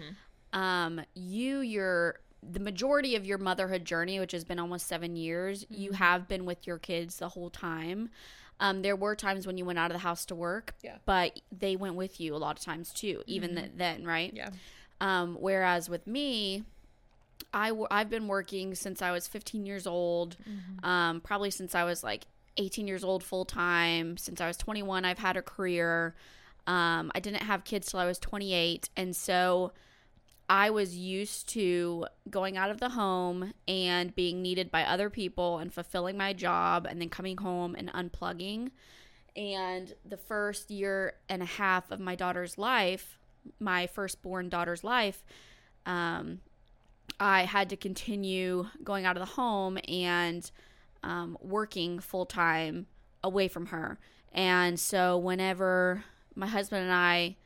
Um, 0.53 1.01
you, 1.15 1.61
your, 1.61 2.21
the 2.43 2.61
majority 2.61 3.15
of 3.17 3.25
your 3.25 3.39
motherhood 3.39 3.85
journey, 3.85 4.19
which 4.19 4.33
has 4.33 4.45
been 4.45 4.59
almost 4.59 4.87
seven 4.87 5.15
years, 5.17 5.65
you 5.71 5.93
have 5.93 6.27
been 6.29 6.45
with 6.45 6.67
your 6.67 6.79
kids 6.79 7.19
the 7.19 7.31
whole 7.31 7.51
time. 7.51 8.11
Um, 8.61 8.83
there 8.83 8.97
were 8.97 9.15
times 9.17 9.47
when 9.47 9.59
you 9.59 9.65
went 9.65 9.79
out 9.79 9.91
of 9.91 9.95
the 9.95 10.01
house 10.01 10.25
to 10.27 10.35
work, 10.35 10.75
Yeah. 10.83 10.99
but 11.05 11.41
they 11.57 11.77
went 11.77 11.95
with 11.95 12.21
you 12.21 12.35
a 12.35 12.39
lot 12.39 12.59
of 12.59 12.65
times 12.65 12.93
too, 12.93 13.23
even 13.27 13.55
th- 13.57 13.71
then, 13.77 14.05
right? 14.05 14.33
Yeah. 14.35 14.51
Um, 15.01 15.37
whereas 15.41 15.89
with 15.89 16.07
me, 16.07 16.65
I 17.53 17.69
w- 17.69 17.89
I've 17.91 18.09
been 18.11 18.29
working 18.29 18.75
since 18.75 19.03
I 19.03 19.11
was 19.11 19.27
15 19.27 19.67
years 19.67 19.87
old, 19.87 20.37
um, 20.83 21.21
probably 21.21 21.51
since 21.51 21.75
I 21.75 21.85
was 21.85 22.05
like 22.05 22.27
18 22.57 22.87
years 22.87 23.03
old 23.03 23.25
full 23.25 23.45
time. 23.45 24.17
Since 24.17 24.41
I 24.41 24.47
was 24.47 24.57
21, 24.57 25.05
I've 25.05 25.19
had 25.19 25.37
a 25.37 25.43
career. 25.43 26.15
Um, 26.67 27.11
I 27.15 27.21
didn't 27.21 27.43
have 27.43 27.65
kids 27.65 27.89
till 27.91 27.99
I 27.99 28.07
was 28.07 28.19
28, 28.21 28.91
and 28.97 29.17
so 29.17 29.73
I 30.53 30.69
was 30.69 30.95
used 30.95 31.49
to 31.55 32.05
going 32.29 32.59
out 32.59 32.69
of 32.69 32.79
the 32.79 32.91
home 32.91 33.55
and 33.67 34.15
being 34.15 34.43
needed 34.43 34.71
by 34.71 34.83
other 34.83 35.09
people 35.09 35.57
and 35.57 35.73
fulfilling 35.73 36.19
my 36.19 36.35
job, 36.35 36.87
and 36.87 37.01
then 37.01 37.09
coming 37.09 37.39
home 37.39 37.75
and 37.75 37.91
unplugging. 37.95 38.71
And 39.35 39.95
the 40.05 40.19
first 40.19 40.71
year 40.71 41.15
and 41.31 41.41
a 41.41 41.47
half 41.47 41.91
of 41.91 42.01
my 42.01 42.15
daughter's 42.17 42.59
life, 42.59 43.17
my 43.61 43.87
firstborn 43.87 44.51
daughter's 44.51 44.85
life, 44.85 45.25
um, 45.87 46.41
I 47.19 47.45
had 47.45 47.71
to 47.71 47.77
continue 47.79 48.67
going 48.85 49.07
out 49.07 49.17
of 49.17 49.27
the 49.27 49.35
home 49.35 49.79
and 49.89 50.51
um, 51.03 51.39
working 51.41 51.99
full 51.99 52.27
time 52.27 52.89
away 53.25 53.49
from 53.49 53.67
her. 53.67 53.99
And 54.33 54.79
so, 54.79 55.17
whenever 55.17 56.05
my 56.35 56.47
husband 56.47 56.83
and 56.83 56.93
I 56.93 57.37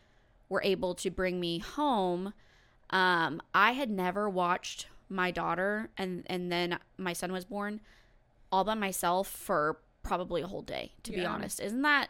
were 0.48 0.62
able 0.64 0.96
to 0.96 1.08
bring 1.08 1.38
me 1.38 1.60
home, 1.60 2.32
um, 2.90 3.40
I 3.54 3.72
had 3.72 3.90
never 3.90 4.28
watched 4.28 4.86
my 5.08 5.30
daughter 5.30 5.88
and 5.96 6.24
and 6.26 6.50
then 6.50 6.78
my 6.98 7.12
son 7.12 7.32
was 7.32 7.44
born 7.44 7.80
all 8.50 8.64
by 8.64 8.74
myself 8.74 9.28
for 9.28 9.78
probably 10.02 10.42
a 10.42 10.46
whole 10.46 10.62
day. 10.62 10.92
To 11.04 11.12
be 11.12 11.18
honest, 11.26 11.60
isn't 11.60 11.82
that 11.82 12.08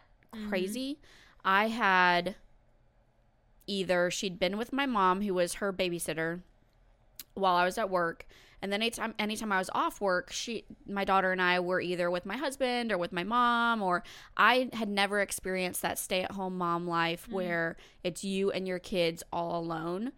crazy? 0.49 0.99
I 1.43 1.67
had 1.67 2.35
either 3.65 4.09
she'd 4.11 4.39
been 4.39 4.57
with 4.57 4.71
my 4.71 4.85
mom, 4.85 5.21
who 5.21 5.33
was 5.33 5.55
her 5.55 5.73
babysitter, 5.73 6.41
while 7.33 7.55
I 7.55 7.65
was 7.65 7.77
at 7.77 7.89
work. 7.89 8.25
And 8.61 8.71
then 8.73 8.81
anytime 8.81 9.13
anytime 9.19 9.51
I 9.51 9.59
was 9.59 9.69
off 9.75 10.01
work, 10.01 10.31
she 10.31 10.65
my 10.87 11.05
daughter 11.05 11.31
and 11.31 11.41
I 11.41 11.59
were 11.59 11.79
either 11.79 12.09
with 12.09 12.25
my 12.25 12.37
husband 12.37 12.91
or 12.91 12.97
with 12.97 13.11
my 13.11 13.23
mom 13.23 13.83
or 13.83 14.03
I 14.35 14.69
had 14.73 14.89
never 14.89 15.21
experienced 15.21 15.83
that 15.83 15.99
stay-at-home 15.99 16.57
mom 16.57 16.87
life 16.87 17.27
where 17.29 17.77
it's 18.03 18.23
you 18.23 18.49
and 18.51 18.67
your 18.67 18.79
kids 18.79 19.23
all 19.31 19.59
alone. 19.59 20.11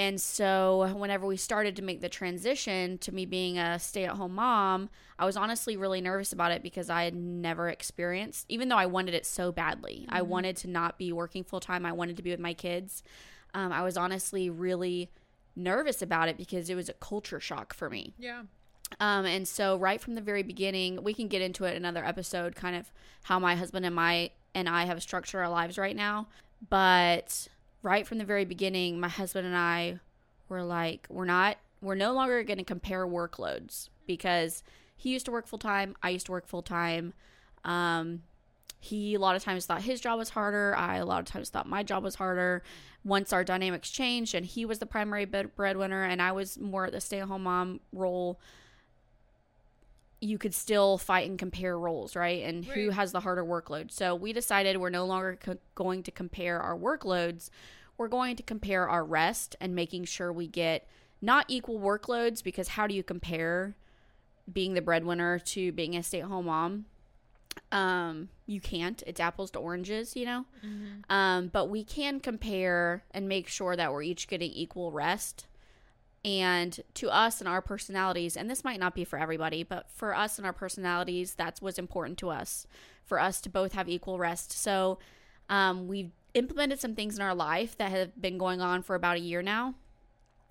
And 0.00 0.18
so 0.18 0.94
whenever 0.96 1.26
we 1.26 1.36
started 1.36 1.76
to 1.76 1.82
make 1.82 2.00
the 2.00 2.08
transition 2.08 2.96
to 2.98 3.12
me 3.12 3.26
being 3.26 3.58
a 3.58 3.78
stay-at-home 3.78 4.34
mom, 4.34 4.88
I 5.18 5.26
was 5.26 5.36
honestly 5.36 5.76
really 5.76 6.00
nervous 6.00 6.32
about 6.32 6.52
it 6.52 6.62
because 6.62 6.88
I 6.88 7.04
had 7.04 7.14
never 7.14 7.68
experienced 7.68 8.46
even 8.48 8.70
though 8.70 8.78
I 8.78 8.86
wanted 8.86 9.12
it 9.12 9.26
so 9.26 9.52
badly. 9.52 10.06
I 10.08 10.22
wanted 10.22 10.56
to 10.56 10.68
not 10.68 10.96
be 10.96 11.12
working 11.12 11.44
full 11.44 11.60
time. 11.60 11.84
I 11.84 11.92
wanted 11.92 12.16
to 12.16 12.22
be 12.22 12.30
with 12.30 12.40
my 12.40 12.54
kids. 12.54 13.02
Um, 13.52 13.72
I 13.72 13.82
was 13.82 13.98
honestly 13.98 14.48
really 14.48 15.10
nervous 15.54 16.00
about 16.00 16.28
it 16.30 16.38
because 16.38 16.70
it 16.70 16.76
was 16.76 16.88
a 16.88 16.94
culture 16.94 17.38
shock 17.38 17.74
for 17.74 17.90
me. 17.90 18.14
Yeah. 18.18 18.44
Um, 19.00 19.26
and 19.26 19.46
so 19.46 19.76
right 19.76 20.00
from 20.00 20.14
the 20.14 20.22
very 20.22 20.42
beginning, 20.42 21.04
we 21.04 21.12
can 21.12 21.28
get 21.28 21.42
into 21.42 21.64
it 21.64 21.72
in 21.72 21.76
another 21.76 22.06
episode, 22.06 22.54
kind 22.54 22.74
of 22.74 22.90
how 23.24 23.38
my 23.38 23.54
husband 23.54 23.84
and 23.84 23.94
my 23.94 24.30
and 24.54 24.66
I 24.66 24.86
have 24.86 25.02
structured 25.02 25.42
our 25.42 25.50
lives 25.50 25.76
right 25.76 25.94
now. 25.94 26.28
But 26.70 27.48
right 27.82 28.06
from 28.06 28.18
the 28.18 28.24
very 28.24 28.44
beginning, 28.44 29.00
my 29.00 29.08
husband 29.08 29.46
and 29.46 29.56
I 29.56 30.00
were 30.48 30.62
like, 30.62 31.06
we're 31.08 31.24
not, 31.24 31.56
we're 31.80 31.94
no 31.94 32.12
longer 32.12 32.42
going 32.42 32.58
to 32.58 32.64
compare 32.64 33.06
workloads 33.06 33.88
because 34.06 34.62
he 34.96 35.10
used 35.10 35.24
to 35.26 35.32
work 35.32 35.46
full 35.46 35.58
time, 35.58 35.96
I 36.02 36.10
used 36.10 36.26
to 36.26 36.32
work 36.32 36.46
full 36.46 36.62
time. 36.62 37.14
Um, 37.64 38.22
he 38.80 39.14
a 39.14 39.18
lot 39.18 39.36
of 39.36 39.44
times 39.44 39.66
thought 39.66 39.82
his 39.82 40.00
job 40.00 40.18
was 40.18 40.30
harder. 40.30 40.74
I 40.74 40.96
a 40.96 41.04
lot 41.04 41.20
of 41.20 41.26
times 41.26 41.50
thought 41.50 41.68
my 41.68 41.82
job 41.82 42.02
was 42.02 42.14
harder. 42.14 42.62
Once 43.04 43.32
our 43.32 43.44
dynamics 43.44 43.90
changed 43.90 44.34
and 44.34 44.44
he 44.44 44.64
was 44.64 44.78
the 44.78 44.86
primary 44.86 45.24
breadwinner 45.24 46.04
and 46.04 46.20
I 46.20 46.32
was 46.32 46.58
more 46.58 46.86
at 46.86 46.92
the 46.92 47.00
stay-at-home 47.00 47.42
mom 47.42 47.80
role, 47.92 48.40
you 50.20 50.36
could 50.38 50.54
still 50.54 50.98
fight 50.98 51.28
and 51.28 51.38
compare 51.38 51.78
roles, 51.78 52.14
right? 52.14 52.44
And 52.44 52.64
who 52.64 52.90
has 52.90 53.12
the 53.12 53.20
harder 53.20 53.44
workload. 53.44 53.90
So 53.90 54.14
we 54.14 54.32
decided 54.32 54.76
we're 54.76 54.90
no 54.90 55.06
longer 55.06 55.38
co- 55.40 55.58
going 55.74 56.02
to 56.04 56.10
compare 56.10 56.60
our 56.60 56.76
workloads. 56.76 57.48
We're 57.96 58.08
going 58.08 58.36
to 58.36 58.42
compare 58.42 58.88
our 58.88 59.04
rest 59.04 59.56
and 59.60 59.74
making 59.74 60.04
sure 60.04 60.32
we 60.32 60.46
get 60.46 60.86
not 61.22 61.46
equal 61.48 61.78
workloads 61.80 62.42
because 62.42 62.68
how 62.68 62.86
do 62.86 62.94
you 62.94 63.02
compare 63.02 63.76
being 64.50 64.74
the 64.74 64.82
breadwinner 64.82 65.38
to 65.38 65.72
being 65.72 65.96
a 65.96 66.02
stay-at-home 66.02 66.46
mom? 66.46 66.86
Um, 67.72 68.28
you 68.46 68.60
can't. 68.60 69.02
It's 69.06 69.20
apples 69.20 69.50
to 69.52 69.58
oranges, 69.58 70.16
you 70.16 70.24
know. 70.24 70.44
Um, 71.08 71.48
but 71.48 71.68
we 71.68 71.84
can 71.84 72.20
compare 72.20 73.04
and 73.10 73.28
make 73.28 73.48
sure 73.48 73.76
that 73.76 73.92
we're 73.92 74.02
each 74.02 74.28
getting 74.28 74.50
equal 74.50 74.92
rest. 74.92 75.46
And 76.24 76.78
to 76.94 77.08
us 77.08 77.40
and 77.40 77.48
our 77.48 77.62
personalities, 77.62 78.36
and 78.36 78.50
this 78.50 78.62
might 78.62 78.78
not 78.78 78.94
be 78.94 79.04
for 79.04 79.18
everybody, 79.18 79.62
but 79.62 79.90
for 79.90 80.14
us 80.14 80.36
and 80.38 80.46
our 80.46 80.52
personalities, 80.52 81.34
that's 81.34 81.62
what's 81.62 81.78
important 81.78 82.18
to 82.18 82.28
us. 82.28 82.66
For 83.04 83.18
us 83.18 83.40
to 83.42 83.48
both 83.48 83.72
have 83.72 83.88
equal 83.88 84.18
rest. 84.18 84.52
So, 84.52 84.98
um, 85.48 85.88
we've 85.88 86.12
implemented 86.34 86.78
some 86.78 86.94
things 86.94 87.16
in 87.16 87.22
our 87.22 87.34
life 87.34 87.76
that 87.78 87.90
have 87.90 88.20
been 88.20 88.38
going 88.38 88.60
on 88.60 88.82
for 88.82 88.94
about 88.94 89.16
a 89.16 89.20
year 89.20 89.42
now 89.42 89.74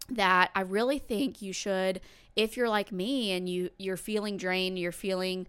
that 0.10 0.50
I 0.56 0.62
really 0.62 1.00
think 1.00 1.42
you 1.42 1.54
should 1.54 2.02
if 2.36 2.56
you're 2.56 2.70
like 2.70 2.92
me 2.92 3.32
and 3.32 3.50
you 3.50 3.70
you're 3.78 3.98
feeling 3.98 4.38
drained, 4.38 4.80
you're 4.80 4.92
feeling 4.92 5.48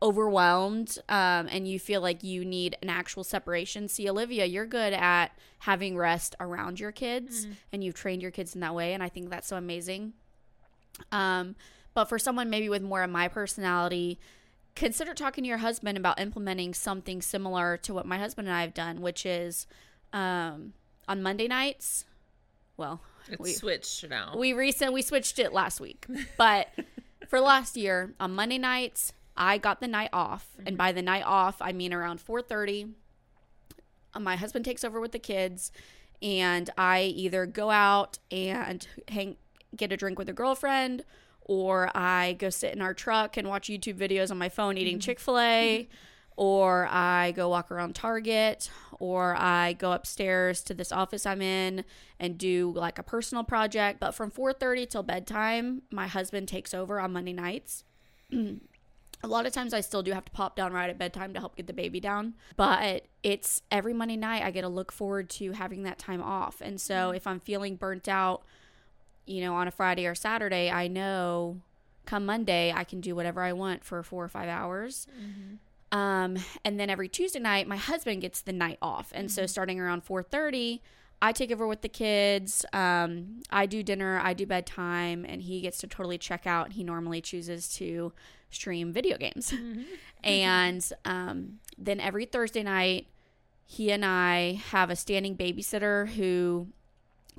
overwhelmed 0.00 0.98
um, 1.08 1.48
and 1.50 1.66
you 1.66 1.78
feel 1.78 2.00
like 2.00 2.22
you 2.22 2.44
need 2.44 2.76
an 2.82 2.88
actual 2.88 3.24
separation 3.24 3.88
see 3.88 4.08
olivia 4.08 4.44
you're 4.44 4.66
good 4.66 4.92
at 4.92 5.32
having 5.60 5.96
rest 5.96 6.36
around 6.38 6.78
your 6.78 6.92
kids 6.92 7.46
and 7.72 7.82
you've 7.82 7.94
trained 7.96 8.22
your 8.22 8.30
kids 8.30 8.54
in 8.54 8.60
that 8.60 8.74
way 8.74 8.92
and 8.94 9.02
i 9.02 9.08
think 9.08 9.28
that's 9.28 9.48
so 9.48 9.56
amazing 9.56 10.12
um, 11.12 11.54
but 11.94 12.04
for 12.08 12.18
someone 12.18 12.48
maybe 12.48 12.68
with 12.68 12.82
more 12.82 13.02
of 13.02 13.10
my 13.10 13.26
personality 13.28 14.20
consider 14.76 15.14
talking 15.14 15.42
to 15.42 15.48
your 15.48 15.58
husband 15.58 15.98
about 15.98 16.20
implementing 16.20 16.72
something 16.74 17.20
similar 17.20 17.76
to 17.76 17.92
what 17.92 18.06
my 18.06 18.18
husband 18.18 18.46
and 18.46 18.56
i 18.56 18.60
have 18.62 18.74
done 18.74 19.00
which 19.00 19.26
is 19.26 19.66
um, 20.12 20.72
on 21.08 21.22
monday 21.22 21.48
nights 21.48 22.04
well 22.76 23.00
It's 23.28 23.40
we, 23.40 23.52
switched 23.52 24.08
now. 24.08 24.34
we 24.36 24.52
recent 24.52 24.92
we 24.92 25.02
switched 25.02 25.38
it 25.40 25.52
last 25.52 25.80
week, 25.80 26.06
but 26.36 26.68
for 27.28 27.40
last 27.40 27.76
year 27.76 28.14
on 28.20 28.34
Monday 28.34 28.56
nights 28.58 29.12
I 29.38 29.56
got 29.56 29.80
the 29.80 29.88
night 29.88 30.10
off, 30.12 30.48
and 30.58 30.66
mm-hmm. 30.66 30.76
by 30.76 30.92
the 30.92 31.00
night 31.00 31.24
off 31.24 31.56
I 31.60 31.72
mean 31.72 31.94
around 31.94 32.20
four 32.20 32.42
thirty. 32.42 32.88
Uh, 34.12 34.20
my 34.20 34.36
husband 34.36 34.64
takes 34.64 34.84
over 34.84 35.00
with 35.00 35.12
the 35.12 35.18
kids, 35.18 35.70
and 36.20 36.68
I 36.76 37.02
either 37.02 37.46
go 37.46 37.70
out 37.70 38.18
and 38.30 38.86
hang 39.08 39.36
get 39.76 39.92
a 39.92 39.96
drink 39.96 40.18
with 40.18 40.28
a 40.28 40.32
girlfriend, 40.32 41.04
or 41.40 41.90
I 41.96 42.34
go 42.38 42.50
sit 42.50 42.74
in 42.74 42.82
our 42.82 42.94
truck 42.94 43.36
and 43.36 43.48
watch 43.48 43.68
YouTube 43.68 43.94
videos 43.94 44.30
on 44.30 44.38
my 44.38 44.48
phone 44.48 44.76
eating 44.76 44.94
mm-hmm. 44.94 45.00
Chick 45.00 45.20
Fil 45.20 45.38
A. 45.38 45.82
Mm-hmm. 45.82 45.94
Or 46.40 46.86
I 46.88 47.32
go 47.32 47.48
walk 47.48 47.72
around 47.72 47.96
Target, 47.96 48.70
or 49.00 49.34
I 49.36 49.72
go 49.72 49.90
upstairs 49.90 50.62
to 50.64 50.74
this 50.74 50.92
office 50.92 51.26
I'm 51.26 51.42
in 51.42 51.84
and 52.20 52.38
do 52.38 52.72
like 52.76 53.00
a 53.00 53.02
personal 53.02 53.42
project. 53.42 53.98
But 53.98 54.14
from 54.14 54.30
4:30 54.30 54.88
till 54.88 55.02
bedtime, 55.02 55.82
my 55.90 56.06
husband 56.06 56.46
takes 56.46 56.72
over 56.72 57.00
on 57.00 57.12
Monday 57.12 57.32
nights. 57.32 57.82
a 59.22 59.26
lot 59.26 59.46
of 59.46 59.52
times 59.52 59.74
I 59.74 59.80
still 59.80 60.02
do 60.02 60.12
have 60.12 60.24
to 60.24 60.32
pop 60.32 60.54
down 60.56 60.72
right 60.72 60.88
at 60.88 60.98
bedtime 60.98 61.34
to 61.34 61.40
help 61.40 61.56
get 61.56 61.66
the 61.66 61.72
baby 61.72 62.00
down, 62.00 62.34
but 62.56 63.06
it's 63.22 63.62
every 63.70 63.92
Monday 63.92 64.16
night 64.16 64.44
I 64.44 64.50
get 64.50 64.62
to 64.62 64.68
look 64.68 64.92
forward 64.92 65.28
to 65.30 65.52
having 65.52 65.82
that 65.82 65.98
time 65.98 66.22
off. 66.22 66.60
And 66.60 66.80
so 66.80 67.10
if 67.10 67.26
I'm 67.26 67.40
feeling 67.40 67.76
burnt 67.76 68.08
out, 68.08 68.42
you 69.26 69.40
know, 69.40 69.54
on 69.54 69.66
a 69.68 69.70
Friday 69.70 70.06
or 70.06 70.14
Saturday, 70.14 70.70
I 70.70 70.88
know 70.88 71.60
come 72.06 72.24
Monday 72.24 72.72
I 72.74 72.84
can 72.84 73.00
do 73.00 73.14
whatever 73.14 73.42
I 73.42 73.52
want 73.52 73.84
for 73.84 74.02
4 74.02 74.24
or 74.24 74.28
5 74.28 74.48
hours. 74.48 75.06
Um, 75.90 76.36
and 76.64 76.78
then 76.78 76.90
every 76.90 77.08
Tuesday 77.08 77.38
night, 77.38 77.66
my 77.66 77.76
husband 77.76 78.20
gets 78.20 78.42
the 78.42 78.52
night 78.52 78.78
off, 78.82 79.10
and 79.14 79.30
so 79.30 79.46
starting 79.46 79.80
around 79.80 80.04
four 80.04 80.22
thirty, 80.22 80.82
I 81.22 81.32
take 81.32 81.50
over 81.50 81.66
with 81.66 81.80
the 81.80 81.88
kids. 81.88 82.64
Um, 82.74 83.40
I 83.50 83.64
do 83.66 83.82
dinner, 83.82 84.20
I 84.22 84.34
do 84.34 84.44
bedtime, 84.46 85.24
and 85.26 85.40
he 85.42 85.62
gets 85.62 85.78
to 85.78 85.86
totally 85.86 86.18
check 86.18 86.46
out. 86.46 86.72
He 86.72 86.84
normally 86.84 87.20
chooses 87.22 87.68
to 87.76 88.12
stream 88.50 88.92
video 88.92 89.16
games. 89.16 89.52
Mm-hmm. 89.52 89.82
and 90.24 90.92
um, 91.04 91.58
then 91.76 92.00
every 92.00 92.24
Thursday 92.24 92.62
night, 92.62 93.06
he 93.64 93.90
and 93.90 94.04
I 94.04 94.60
have 94.70 94.90
a 94.90 94.96
standing 94.96 95.36
babysitter 95.36 96.08
who 96.08 96.68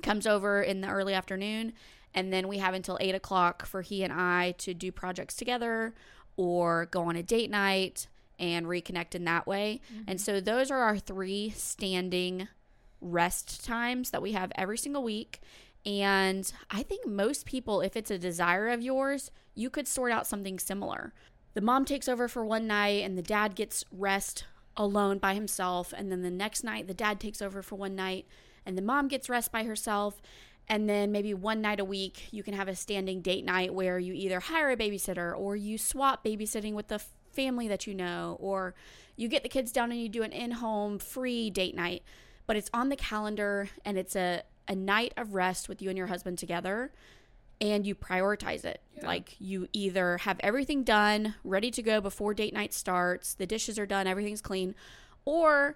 comes 0.02 0.28
over 0.28 0.62
in 0.62 0.82
the 0.82 0.88
early 0.88 1.14
afternoon. 1.14 1.74
And 2.14 2.34
then 2.34 2.48
we 2.48 2.58
have 2.58 2.74
until 2.74 2.98
eight 3.02 3.16
o'clock 3.16 3.66
for 3.66 3.82
he 3.82 4.04
and 4.04 4.14
I 4.14 4.52
to 4.60 4.74
do 4.74 4.92
projects 4.92 5.36
together 5.36 5.94
or 6.38 6.88
go 6.88 7.04
on 7.04 7.16
a 7.16 7.24
date 7.24 7.52
night 7.52 8.08
and 8.40 8.66
reconnect 8.66 9.16
in 9.16 9.26
that 9.26 9.46
way. 9.46 9.82
And 10.08 10.20
so 10.22 10.40
those 10.40 10.72
are 10.72 10.80
our 10.80 10.98
three 10.98 11.52
standing 11.52 12.48
rest 13.02 13.66
times 13.66 14.12
that 14.12 14.22
we 14.22 14.32
have 14.32 14.52
every 14.56 14.78
single 14.78 15.04
week. 15.04 15.42
And 15.86 16.52
I 16.70 16.84
think 16.84 17.08
most 17.08 17.46
people, 17.46 17.82
if 17.82 17.96
it's 17.96 18.12
a 18.12 18.18
desire 18.18 18.70
of 18.70 18.82
yours, 18.82 19.32
you 19.56 19.70
could 19.70 19.88
sort 19.88 20.12
out 20.12 20.28
something 20.28 20.60
similar. 20.60 21.14
The 21.54 21.62
mom 21.62 21.86
takes 21.86 22.08
over 22.08 22.28
for 22.28 22.46
one 22.46 22.68
night 22.68 23.04
and 23.04 23.18
the 23.18 23.22
dad 23.22 23.56
gets 23.56 23.84
rest 23.92 24.46
alone 24.78 25.18
by 25.18 25.34
himself. 25.34 25.94
And 25.96 26.12
then 26.12 26.22
the 26.22 26.30
next 26.30 26.64
night, 26.64 26.88
the 26.88 26.94
dad 26.94 27.20
takes 27.20 27.42
over 27.42 27.62
for 27.62 27.76
one 27.76 27.96
night 27.96 28.26
and 28.66 28.78
the 28.78 28.82
mom 28.82 29.08
gets 29.08 29.30
rest 29.30 29.52
by 29.52 29.64
herself. 29.64 30.22
And 30.68 30.88
then 30.88 31.12
maybe 31.12 31.34
one 31.34 31.62
night 31.62 31.80
a 31.80 31.86
week, 31.86 32.28
you 32.32 32.44
can 32.44 32.54
have 32.54 32.68
a 32.68 32.76
standing 32.76 33.22
date 33.22 33.44
night 33.44 33.74
where 33.74 33.98
you 33.98 34.14
either 34.14 34.40
hire 34.40 34.70
a 34.70 34.78
babysitter 34.78 35.36
or 35.36 35.56
you 35.56 35.78
swap 35.78 36.24
babysitting 36.24 36.74
with 36.74 36.90
the 36.90 37.02
family 37.32 37.68
that 37.68 37.88
you 37.88 37.96
know, 37.96 38.38
or 38.40 38.76
you 39.16 39.28
get 39.28 39.44
the 39.44 39.50
kids 39.50 39.72
down 39.72 39.92
and 39.92 40.00
you 40.00 40.10
do 40.10 40.24
an 40.24 40.32
in 40.32 40.52
home 40.52 41.00
free 41.00 41.50
date 41.50 41.76
night. 41.76 42.04
But 42.46 42.56
it's 42.56 42.70
on 42.74 42.90
the 42.90 42.96
calendar 42.96 43.70
and 43.84 43.98
it's 43.98 44.16
a, 44.16 44.44
a 44.70 44.76
night 44.76 45.14
of 45.18 45.34
rest 45.34 45.68
with 45.68 45.82
you 45.82 45.90
and 45.90 45.98
your 45.98 46.08
husband 46.08 46.38
together 46.38 46.92
and 47.60 47.86
you 47.86 47.96
prioritize 47.96 48.64
it. 48.64 48.82
Yeah. 48.96 49.08
Like 49.08 49.36
you 49.40 49.68
either 49.74 50.20
have 50.20 50.40
everything 50.42 50.84
done, 50.84 51.36
ready 51.44 51.72
to 51.72 51.82
go 51.82 52.00
before 52.00 52.34
date 52.34 52.54
night 52.54 52.74
starts, 52.74 53.34
the 53.34 53.46
dishes 53.46 53.78
are 53.78 53.86
done, 53.86 54.08
everything's 54.08 54.42
clean, 54.42 54.76
or 55.26 55.76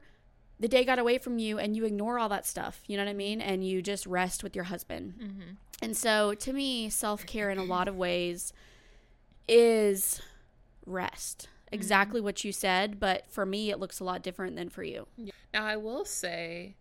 the 0.60 0.68
day 0.68 0.86
got 0.86 1.00
away 1.00 1.18
from 1.18 1.40
you 1.40 1.60
and 1.60 1.76
you 1.76 1.84
ignore 1.84 2.20
all 2.20 2.30
that 2.30 2.46
stuff. 2.46 2.84
You 2.88 2.96
know 2.96 3.04
what 3.04 3.10
I 3.10 3.16
mean? 3.16 3.42
And 3.42 3.68
you 3.68 3.82
just 3.82 4.06
rest 4.06 4.44
with 4.44 4.56
your 4.56 4.66
husband. 4.66 5.16
Mm-hmm. 5.20 5.52
And 5.82 5.98
so 5.98 6.34
to 6.36 6.54
me, 6.54 6.90
self 6.90 7.26
care 7.26 7.50
in 7.50 7.58
a 7.58 7.64
lot 7.64 7.88
of 7.88 7.98
ways 7.98 8.54
is 9.50 10.22
rest. 10.86 11.50
Exactly 11.72 12.22
what 12.22 12.44
you 12.44 12.52
said, 12.52 13.00
but 13.00 13.26
for 13.30 13.46
me, 13.46 13.72
it 13.72 13.80
looks 13.80 14.00
a 14.00 14.04
lot 14.04 14.22
different 14.22 14.56
than 14.56 14.70
for 14.70 14.84
you. 14.84 15.08
Now, 15.54 15.66
I 15.66 15.76
will 15.76 16.06
say, 16.06 16.76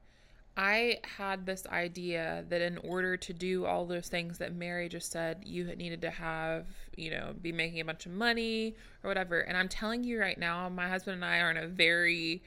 I 0.56 0.98
had 1.16 1.46
this 1.46 1.66
idea 1.66 2.44
that 2.50 2.60
in 2.60 2.76
order 2.78 3.16
to 3.16 3.32
do 3.32 3.64
all 3.64 3.86
those 3.86 4.08
things 4.08 4.38
that 4.38 4.54
Mary 4.54 4.88
just 4.88 5.10
said, 5.10 5.42
you 5.46 5.64
needed 5.76 6.02
to 6.02 6.10
have, 6.10 6.66
you 6.94 7.10
know, 7.10 7.34
be 7.40 7.52
making 7.52 7.80
a 7.80 7.84
bunch 7.86 8.04
of 8.04 8.12
money 8.12 8.74
or 9.02 9.08
whatever. 9.08 9.40
And 9.40 9.56
I'm 9.56 9.68
telling 9.68 10.04
you 10.04 10.20
right 10.20 10.36
now, 10.36 10.68
my 10.68 10.88
husband 10.88 11.14
and 11.14 11.24
I 11.24 11.38
are 11.38 11.50
in 11.50 11.56
a 11.56 11.66
very 11.66 12.42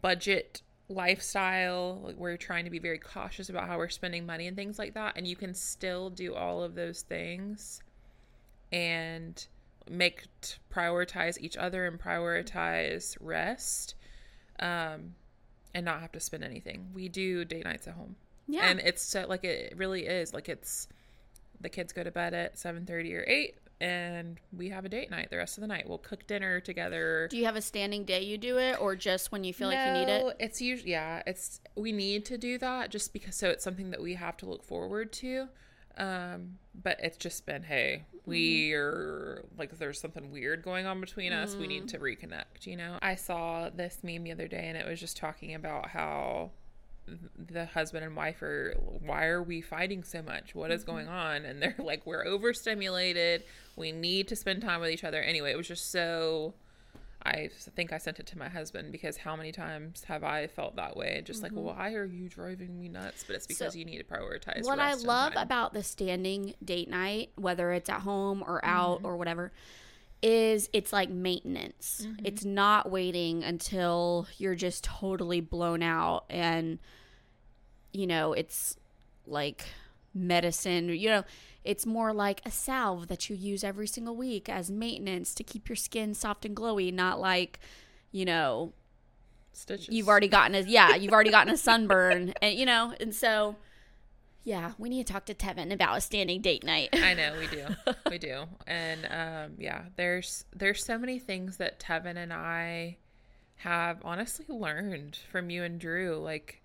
budget 0.00 0.62
lifestyle. 0.88 2.12
We're 2.16 2.36
trying 2.36 2.66
to 2.66 2.70
be 2.70 2.78
very 2.78 2.98
cautious 2.98 3.48
about 3.48 3.66
how 3.66 3.78
we're 3.78 3.88
spending 3.88 4.24
money 4.24 4.46
and 4.46 4.56
things 4.56 4.78
like 4.78 4.94
that. 4.94 5.14
And 5.16 5.26
you 5.26 5.34
can 5.34 5.54
still 5.54 6.08
do 6.08 6.36
all 6.36 6.62
of 6.62 6.76
those 6.76 7.02
things 7.02 7.82
and 8.70 9.44
make 9.90 10.26
prioritize 10.72 11.36
each 11.40 11.56
other 11.56 11.86
and 11.86 12.00
prioritize 12.00 13.16
rest 13.20 13.96
um 14.60 15.14
and 15.74 15.84
not 15.84 16.00
have 16.00 16.12
to 16.12 16.20
spend 16.20 16.44
anything 16.44 16.88
we 16.94 17.08
do 17.08 17.44
date 17.44 17.64
nights 17.64 17.86
at 17.88 17.94
home 17.94 18.16
Yeah. 18.48 18.66
and 18.66 18.80
it's 18.80 19.02
so 19.02 19.26
like 19.28 19.44
it 19.44 19.74
really 19.76 20.06
is 20.06 20.32
like 20.34 20.48
it's 20.48 20.88
the 21.60 21.68
kids 21.68 21.92
go 21.92 22.02
to 22.02 22.10
bed 22.10 22.34
at 22.34 22.56
7.30 22.56 23.14
or 23.14 23.24
8 23.26 23.54
and 23.80 24.38
we 24.56 24.68
have 24.68 24.84
a 24.84 24.88
date 24.88 25.10
night 25.10 25.28
the 25.30 25.36
rest 25.36 25.56
of 25.58 25.62
the 25.62 25.66
night 25.66 25.88
we'll 25.88 25.98
cook 25.98 26.26
dinner 26.26 26.60
together 26.60 27.26
do 27.30 27.36
you 27.36 27.44
have 27.46 27.56
a 27.56 27.62
standing 27.62 28.04
day 28.04 28.22
you 28.22 28.38
do 28.38 28.58
it, 28.58 28.80
or 28.80 28.94
just 28.94 29.32
when 29.32 29.42
you 29.44 29.52
feel 29.52 29.68
like 29.68 29.78
you 29.86 29.92
need 29.92 30.08
it? 30.12 30.36
It's 30.38 30.60
usually 30.60 30.92
yeah, 30.92 31.22
it's 31.26 31.60
we 31.76 31.90
need 31.90 32.24
to 32.26 32.38
do 32.38 32.58
that 32.58 32.90
just 32.90 33.12
because 33.12 33.34
so 33.34 33.48
it's 33.50 33.64
something 33.64 33.90
that 33.90 34.00
we 34.00 34.14
have 34.14 34.36
to 34.38 34.46
look 34.46 34.62
forward 34.62 35.12
to. 35.14 35.48
Um, 35.98 36.58
but 36.74 36.98
it's 37.02 37.16
just 37.16 37.44
been 37.46 37.62
hey, 37.62 38.04
mm-hmm. 38.08 38.30
we 38.30 38.72
are 38.72 39.44
like 39.58 39.76
there's 39.78 40.00
something 40.00 40.30
weird 40.30 40.62
going 40.62 40.86
on 40.86 41.00
between 41.00 41.32
us. 41.32 41.54
We 41.54 41.66
need 41.66 41.84
mm. 41.84 41.88
to 41.88 41.98
reconnect, 41.98 42.66
you 42.66 42.76
know. 42.76 42.98
I 43.02 43.14
saw 43.14 43.68
this 43.70 43.98
meme 44.02 44.24
the 44.24 44.32
other 44.32 44.48
day 44.48 44.68
and 44.68 44.76
it 44.76 44.86
was 44.86 45.00
just 45.00 45.16
talking 45.16 45.54
about 45.54 45.88
how 45.88 46.50
the 47.36 47.66
husband 47.66 48.04
and 48.04 48.14
wife 48.14 48.42
are 48.42 48.74
why 49.04 49.26
are 49.26 49.42
we 49.42 49.60
fighting 49.60 50.02
so 50.04 50.22
much? 50.22 50.54
What 50.54 50.70
is 50.70 50.82
mm-hmm. 50.82 50.92
going 50.92 51.08
on? 51.08 51.44
And 51.44 51.60
they're 51.60 51.74
like 51.78 52.06
we're 52.06 52.24
overstimulated. 52.24 53.44
We 53.76 53.92
need 53.92 54.28
to 54.28 54.36
spend 54.36 54.62
time 54.62 54.80
with 54.80 54.90
each 54.90 55.04
other. 55.04 55.20
Anyway 55.20 55.52
it 55.52 55.56
was 55.56 55.68
just 55.68 55.90
so 55.90 56.54
I 57.24 57.50
think 57.76 57.92
I 57.92 57.98
sent 57.98 58.18
it 58.20 58.26
to 58.28 58.38
my 58.38 58.48
husband 58.48 58.90
because 58.92 59.16
how 59.16 59.36
many 59.36 59.52
times 59.52 60.04
have 60.04 60.24
I 60.24 60.46
felt 60.48 60.76
that 60.76 60.96
way? 60.96 61.22
Just 61.24 61.42
like, 61.42 61.52
why 61.52 61.94
are 61.94 62.04
you 62.04 62.28
driving 62.28 62.78
me 62.80 62.88
nuts? 62.88 63.24
But 63.26 63.36
it's 63.36 63.46
because 63.46 63.72
So, 63.72 63.78
you 63.78 63.84
need 63.84 63.98
to 63.98 64.04
prioritize. 64.04 64.64
what 64.64 64.78
I 64.80 64.94
love 64.94 65.32
about 65.36 65.72
the 65.72 65.82
standing 65.82 66.54
date 66.64 66.90
night, 66.90 67.30
whether 67.36 67.72
it's 67.72 67.88
at 67.88 68.00
home 68.00 68.42
or 68.46 68.64
out 68.64 68.98
Mm-hmm. 68.98 69.06
or 69.06 69.16
whatever, 69.16 69.52
is 70.22 70.68
it's 70.72 70.92
like 70.92 71.10
maintenance. 71.10 72.02
Mm-hmm. 72.06 72.26
It's 72.26 72.44
not 72.44 72.90
waiting 72.90 73.44
until 73.44 74.26
you're 74.38 74.54
just 74.54 74.84
totally 74.84 75.40
blown 75.40 75.82
out 75.82 76.24
and 76.30 76.78
you 77.92 78.06
know, 78.06 78.32
it's 78.32 78.76
like 79.26 79.64
medicine, 80.14 80.88
you 80.88 81.08
know, 81.08 81.24
it's 81.64 81.86
more 81.86 82.12
like 82.12 82.40
a 82.44 82.50
salve 82.50 83.08
that 83.08 83.30
you 83.30 83.36
use 83.36 83.62
every 83.62 83.86
single 83.86 84.16
week 84.16 84.48
as 84.48 84.70
maintenance 84.70 85.34
to 85.34 85.44
keep 85.44 85.68
your 85.68 85.76
skin 85.76 86.14
soft 86.14 86.44
and 86.44 86.56
glowy, 86.56 86.92
not 86.92 87.20
like, 87.20 87.60
you 88.10 88.24
know, 88.24 88.72
stitches. 89.52 89.88
you've 89.88 90.08
already 90.08 90.28
gotten 90.28 90.54
a 90.54 90.60
yeah 90.60 90.94
you've 90.94 91.12
already 91.12 91.30
gotten 91.30 91.52
a 91.52 91.56
sunburn 91.58 92.32
and 92.42 92.58
you 92.58 92.64
know 92.64 92.94
and 93.00 93.14
so 93.14 93.54
yeah 94.44 94.72
we 94.78 94.88
need 94.88 95.06
to 95.06 95.12
talk 95.12 95.26
to 95.26 95.34
tevin 95.34 95.70
about 95.70 95.94
a 95.94 96.00
standing 96.00 96.40
date 96.40 96.64
night 96.64 96.88
I 96.94 97.12
know 97.14 97.34
we 97.38 97.46
do, 97.48 97.66
we 98.10 98.16
do, 98.18 98.44
and 98.66 99.06
um, 99.10 99.56
yeah, 99.58 99.82
there's 99.96 100.44
there's 100.54 100.84
so 100.84 100.98
many 100.98 101.18
things 101.18 101.58
that 101.58 101.78
Tevin 101.78 102.16
and 102.16 102.32
I 102.32 102.96
have 103.56 103.98
honestly 104.04 104.46
learned 104.48 105.18
from 105.30 105.50
you 105.50 105.62
and 105.62 105.78
Drew. 105.78 106.16
Like, 106.16 106.61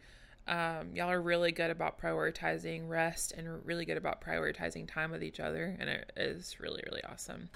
um, 0.48 0.96
y'all 0.96 1.10
are 1.10 1.22
really 1.22 1.52
good 1.52 1.72
about 1.72 2.00
prioritizing 2.02 2.88
rest 2.88 3.34
and 3.34 3.66
really 3.66 3.86
good 3.86 3.98
about 3.98 4.22
prioritizing 4.22 4.92
time 4.92 5.12
with 5.12 5.24
each 5.24 5.40
other, 5.40 5.76
and 5.80 5.90
it 5.90 6.12
is 6.16 6.60
really 6.60 6.84
really 6.90 7.04
awesome. 7.04 7.50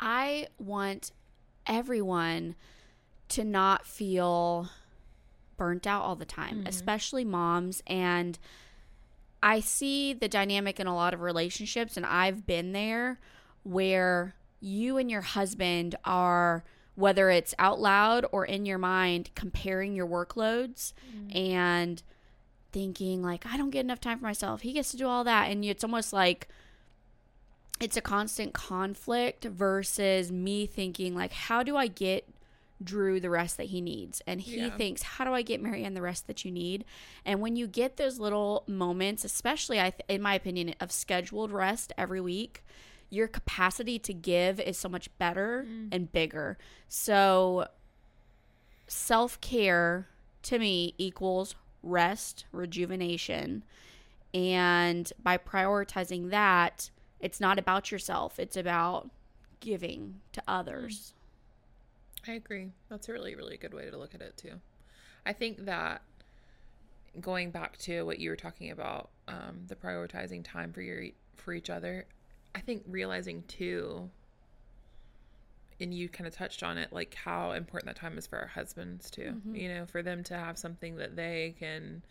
i 0.00 0.46
want 0.58 1.12
everyone 1.66 2.54
to 3.28 3.44
not 3.44 3.86
feel 3.86 4.68
burnt 5.56 5.86
out 5.86 6.02
all 6.02 6.16
the 6.16 6.26
time 6.26 6.64
especially 6.66 7.24
moms 7.24 7.82
and 7.86 8.38
i 9.42 9.58
see 9.58 10.12
the 10.12 10.28
dynamic 10.28 10.78
in 10.78 10.86
a 10.86 10.94
lot 10.94 11.14
of 11.14 11.20
relationships 11.20 11.96
and 11.96 12.04
i've 12.04 12.46
been 12.46 12.72
there 12.72 13.18
where 13.62 14.34
you 14.60 14.98
and 14.98 15.10
your 15.10 15.22
husband 15.22 15.94
are 16.04 16.62
whether 16.96 17.30
it's 17.30 17.54
out 17.58 17.78
loud 17.78 18.26
or 18.32 18.44
in 18.44 18.66
your 18.66 18.78
mind 18.78 19.30
comparing 19.34 19.94
your 19.94 20.06
workloads 20.06 20.92
mm-hmm. 21.14 21.36
and 21.36 22.02
thinking 22.72 23.22
like 23.22 23.46
I 23.46 23.56
don't 23.56 23.70
get 23.70 23.80
enough 23.80 24.00
time 24.00 24.18
for 24.18 24.24
myself. 24.24 24.62
He 24.62 24.72
gets 24.72 24.90
to 24.90 24.96
do 24.96 25.06
all 25.06 25.24
that 25.24 25.50
and 25.50 25.64
it's 25.64 25.84
almost 25.84 26.12
like 26.12 26.48
it's 27.80 27.96
a 27.96 28.00
constant 28.00 28.54
conflict 28.54 29.44
versus 29.44 30.32
me 30.32 30.66
thinking 30.66 31.14
like 31.14 31.32
how 31.32 31.62
do 31.62 31.76
I 31.76 31.86
get 31.86 32.28
Drew 32.82 33.20
the 33.20 33.30
rest 33.30 33.56
that 33.56 33.68
he 33.68 33.80
needs 33.80 34.22
and 34.26 34.40
he 34.40 34.58
Yeah. 34.58 34.76
thinks 34.76 35.02
how 35.02 35.24
do 35.24 35.32
I 35.32 35.42
get 35.42 35.62
Marianne 35.62 35.94
the 35.94 36.02
rest 36.02 36.26
that 36.26 36.44
you 36.44 36.50
need 36.50 36.84
and 37.24 37.40
when 37.40 37.56
you 37.56 37.66
get 37.66 37.96
those 37.96 38.18
little 38.18 38.64
moments 38.66 39.24
especially 39.24 39.80
I 39.80 39.90
th- 39.90 40.02
in 40.08 40.20
my 40.20 40.34
opinion 40.34 40.74
of 40.80 40.92
scheduled 40.92 41.52
rest 41.52 41.92
every 41.96 42.20
week 42.20 42.62
your 43.10 43.28
capacity 43.28 43.98
to 44.00 44.12
give 44.12 44.58
is 44.60 44.76
so 44.76 44.88
much 44.88 45.08
better 45.18 45.66
and 45.92 46.10
bigger. 46.10 46.58
So 46.88 47.68
self-care 48.88 50.08
to 50.42 50.58
me 50.58 50.94
equals 50.98 51.54
rest 51.82 52.46
rejuvenation. 52.52 53.64
And 54.34 55.12
by 55.22 55.38
prioritizing 55.38 56.30
that 56.30 56.90
it's 57.20 57.40
not 57.40 57.58
about 57.58 57.90
yourself. 57.90 58.38
It's 58.38 58.56
about 58.56 59.10
giving 59.60 60.20
to 60.32 60.42
others. 60.46 61.14
I 62.28 62.32
agree. 62.32 62.72
That's 62.88 63.08
a 63.08 63.12
really, 63.12 63.34
really 63.34 63.56
good 63.56 63.72
way 63.72 63.90
to 63.90 63.96
look 63.96 64.14
at 64.14 64.20
it 64.20 64.36
too. 64.36 64.60
I 65.24 65.32
think 65.32 65.64
that 65.64 66.02
going 67.20 67.50
back 67.50 67.78
to 67.78 68.02
what 68.02 68.18
you 68.18 68.30
were 68.30 68.36
talking 68.36 68.70
about, 68.70 69.10
um, 69.28 69.62
the 69.66 69.74
prioritizing 69.74 70.44
time 70.44 70.72
for 70.72 70.82
your 70.82 71.04
for 71.34 71.52
each 71.52 71.70
other, 71.70 72.06
I 72.56 72.60
think 72.60 72.82
realizing 72.88 73.44
too, 73.46 74.08
and 75.78 75.92
you 75.92 76.08
kind 76.08 76.26
of 76.26 76.34
touched 76.34 76.62
on 76.62 76.78
it, 76.78 76.92
like 76.92 77.14
how 77.14 77.52
important 77.52 77.86
that 77.86 78.00
time 78.00 78.16
is 78.16 78.26
for 78.26 78.38
our 78.38 78.46
husbands 78.46 79.10
too. 79.10 79.34
Mm-hmm. 79.36 79.54
You 79.54 79.68
know, 79.68 79.86
for 79.86 80.02
them 80.02 80.24
to 80.24 80.34
have 80.34 80.56
something 80.56 80.96
that 80.96 81.16
they 81.16 81.54
can 81.58 82.02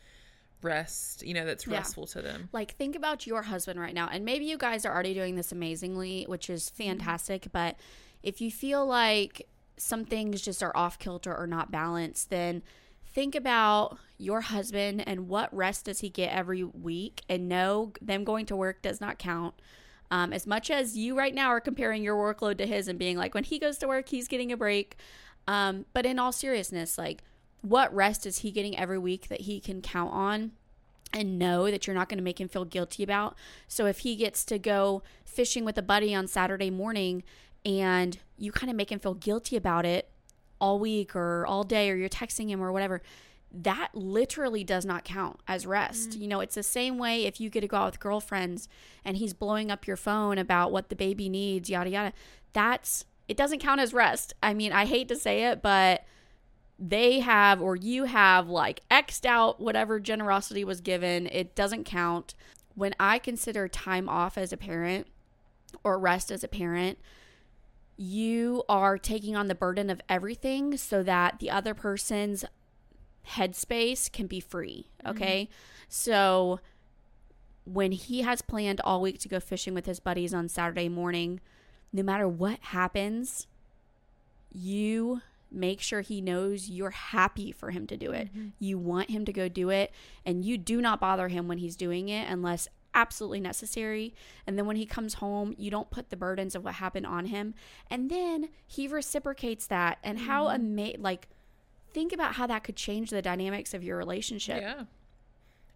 rest, 0.61 1.25
you 1.25 1.33
know, 1.33 1.45
that's 1.45 1.65
Yeah. 1.65 1.77
restful 1.77 2.05
to 2.07 2.21
them. 2.21 2.49
Like, 2.51 2.75
think 2.75 2.95
about 2.95 3.25
your 3.25 3.43
husband 3.43 3.79
right 3.79 3.93
now. 3.93 4.07
And 4.11 4.23
maybe 4.23 4.45
you 4.45 4.57
guys 4.57 4.85
are 4.85 4.93
already 4.93 5.13
doing 5.13 5.35
this 5.35 5.51
amazingly, 5.51 6.25
which 6.27 6.49
is 6.49 6.69
mm-hmm. 6.69 6.83
fantastic. 6.89 7.47
But 7.51 7.77
if 8.21 8.39
you 8.39 8.51
feel 8.51 8.85
like 8.85 9.47
some 9.77 10.05
things 10.05 10.41
just 10.41 10.61
are 10.63 10.75
off 10.75 10.99
kilter 10.99 11.35
or 11.35 11.47
not 11.47 11.71
balanced, 11.71 12.29
then 12.29 12.63
think 13.03 13.35
about 13.35 13.97
your 14.17 14.41
husband 14.41 15.03
and 15.07 15.27
what 15.27 15.55
rest 15.55 15.85
does 15.85 15.99
he 15.99 16.09
get 16.09 16.31
every 16.31 16.63
week. 16.63 17.23
And 17.27 17.49
no, 17.49 17.93
them 18.01 18.23
going 18.23 18.45
to 18.47 18.55
work 18.55 18.81
does 18.81 19.01
not 19.01 19.17
count. 19.17 19.55
Um, 20.11 20.33
as 20.33 20.45
much 20.45 20.69
as 20.69 20.97
you 20.97 21.17
right 21.17 21.33
now 21.33 21.49
are 21.49 21.59
comparing 21.59 22.03
your 22.03 22.15
workload 22.15 22.57
to 22.59 22.67
his 22.67 22.87
and 22.87 22.99
being 22.99 23.17
like, 23.17 23.33
when 23.33 23.43
he 23.43 23.59
goes 23.59 23.77
to 23.79 23.87
work, 23.87 24.09
he's 24.09 24.27
getting 24.27 24.51
a 24.51 24.57
break. 24.57 24.97
Um, 25.47 25.85
but 25.93 26.05
in 26.05 26.19
all 26.19 26.31
seriousness, 26.31 26.97
like, 26.97 27.23
what 27.61 27.93
rest 27.93 28.25
is 28.25 28.39
he 28.39 28.51
getting 28.51 28.77
every 28.77 28.99
week 28.99 29.27
that 29.29 29.41
he 29.41 29.59
can 29.59 29.81
count 29.81 30.13
on? 30.13 30.51
and 31.13 31.39
know 31.39 31.71
that 31.71 31.87
you're 31.87 31.95
not 31.95 32.09
going 32.09 32.17
to 32.17 32.23
make 32.23 32.39
him 32.39 32.49
feel 32.49 32.65
guilty 32.65 33.01
about. 33.01 33.37
So 33.67 33.85
if 33.85 33.99
he 33.99 34.15
gets 34.15 34.43
to 34.45 34.59
go 34.59 35.01
fishing 35.23 35.63
with 35.63 35.77
a 35.77 35.81
buddy 35.81 36.13
on 36.13 36.27
Saturday 36.27 36.69
morning 36.69 37.23
and 37.65 38.17
you 38.37 38.51
kind 38.51 38.69
of 38.69 38.75
make 38.75 38.91
him 38.91 38.99
feel 38.99 39.13
guilty 39.13 39.55
about 39.55 39.85
it 39.85 40.09
all 40.59 40.77
week 40.77 41.15
or 41.15 41.45
all 41.47 41.63
day 41.63 41.89
or 41.89 41.95
you're 41.95 42.09
texting 42.09 42.49
him 42.49 42.61
or 42.61 42.71
whatever, 42.71 43.01
that 43.63 43.89
literally 43.93 44.63
does 44.63 44.85
not 44.85 45.05
count 45.05 45.39
as 45.47 45.65
rest. 45.65 46.11
Mm-hmm. 46.11 46.21
You 46.21 46.27
know, 46.27 46.39
it's 46.41 46.55
the 46.55 46.63
same 46.63 46.97
way 46.97 47.25
if 47.25 47.39
you 47.39 47.49
get 47.49 47.61
to 47.61 47.67
go 47.67 47.77
out 47.77 47.93
with 47.93 47.99
girlfriends 47.99 48.67
and 49.05 49.17
he's 49.17 49.33
blowing 49.33 49.71
up 49.71 49.87
your 49.87 49.97
phone 49.97 50.37
about 50.37 50.71
what 50.71 50.89
the 50.89 50.95
baby 50.95 51.29
needs, 51.29 51.69
yada 51.69 51.89
yada. 51.89 52.13
That's 52.53 53.05
it 53.27 53.37
doesn't 53.37 53.59
count 53.59 53.81
as 53.81 53.93
rest. 53.93 54.33
I 54.43 54.53
mean, 54.53 54.71
I 54.71 54.85
hate 54.85 55.07
to 55.07 55.15
say 55.15 55.45
it, 55.45 55.61
but 55.61 56.05
they 56.77 57.21
have 57.21 57.61
or 57.61 57.75
you 57.77 58.03
have 58.03 58.49
like 58.49 58.81
xed 58.91 59.25
out 59.25 59.61
whatever 59.61 59.97
generosity 59.97 60.61
was 60.61 60.81
given 60.81 61.25
it 61.27 61.55
doesn't 61.55 61.85
count 61.85 62.35
when 62.73 62.93
i 62.99 63.17
consider 63.17 63.69
time 63.69 64.09
off 64.09 64.37
as 64.37 64.51
a 64.51 64.57
parent 64.57 65.07
or 65.85 65.97
rest 65.97 66.31
as 66.31 66.43
a 66.43 66.49
parent 66.49 66.97
you 67.95 68.61
are 68.67 68.97
taking 68.97 69.37
on 69.37 69.47
the 69.47 69.55
burden 69.55 69.89
of 69.89 70.01
everything 70.09 70.75
so 70.75 71.01
that 71.01 71.39
the 71.39 71.49
other 71.49 71.73
person's 71.73 72.43
headspace 73.27 74.11
can 74.11 74.27
be 74.27 74.39
free 74.39 74.87
mm-hmm. 75.03 75.15
okay 75.15 75.49
so 75.87 76.59
when 77.65 77.91
he 77.91 78.21
has 78.21 78.41
planned 78.41 78.79
all 78.81 79.01
week 79.01 79.19
to 79.19 79.27
go 79.27 79.39
fishing 79.39 79.73
with 79.73 79.85
his 79.85 79.99
buddies 79.99 80.33
on 80.33 80.47
saturday 80.47 80.89
morning 80.89 81.39
no 81.91 82.03
matter 82.03 82.27
what 82.27 82.59
happens 82.61 83.47
you 84.51 85.21
make 85.51 85.81
sure 85.81 86.01
he 86.01 86.21
knows 86.21 86.69
you're 86.69 86.91
happy 86.91 87.51
for 87.51 87.71
him 87.71 87.87
to 87.87 87.97
do 87.97 88.11
it. 88.11 88.29
Mm-hmm. 88.29 88.49
You 88.59 88.77
want 88.77 89.09
him 89.09 89.25
to 89.25 89.33
go 89.33 89.47
do 89.47 89.69
it, 89.69 89.91
and 90.25 90.43
you 90.43 90.57
do 90.57 90.81
not 90.81 90.99
bother 90.99 91.29
him 91.29 91.47
when 91.47 91.57
he's 91.57 91.75
doing 91.75 92.09
it 92.09 92.29
unless 92.29 92.67
absolutely 92.93 93.39
necessary. 93.39 94.13
And 94.47 94.57
then 94.57 94.65
when 94.65 94.77
he 94.77 94.85
comes 94.85 95.15
home, 95.15 95.53
you 95.57 95.69
don't 95.69 95.89
put 95.89 96.09
the 96.09 96.17
burdens 96.17 96.55
of 96.55 96.63
what 96.63 96.75
happened 96.75 97.05
on 97.05 97.25
him. 97.25 97.53
And 97.89 98.09
then 98.09 98.49
he 98.65 98.87
reciprocates 98.87 99.67
that. 99.67 99.97
And 100.03 100.19
how 100.19 100.45
mm-hmm. 100.45 100.79
ama- 100.79 100.99
like 101.01 101.27
think 101.95 102.13
about 102.13 102.35
how 102.35 102.45
that 102.45 102.63
could 102.63 102.75
change 102.75 103.09
the 103.09 103.21
dynamics 103.23 103.73
of 103.73 103.83
your 103.83 103.97
relationship. 103.97 104.61
Yeah. 104.61 104.83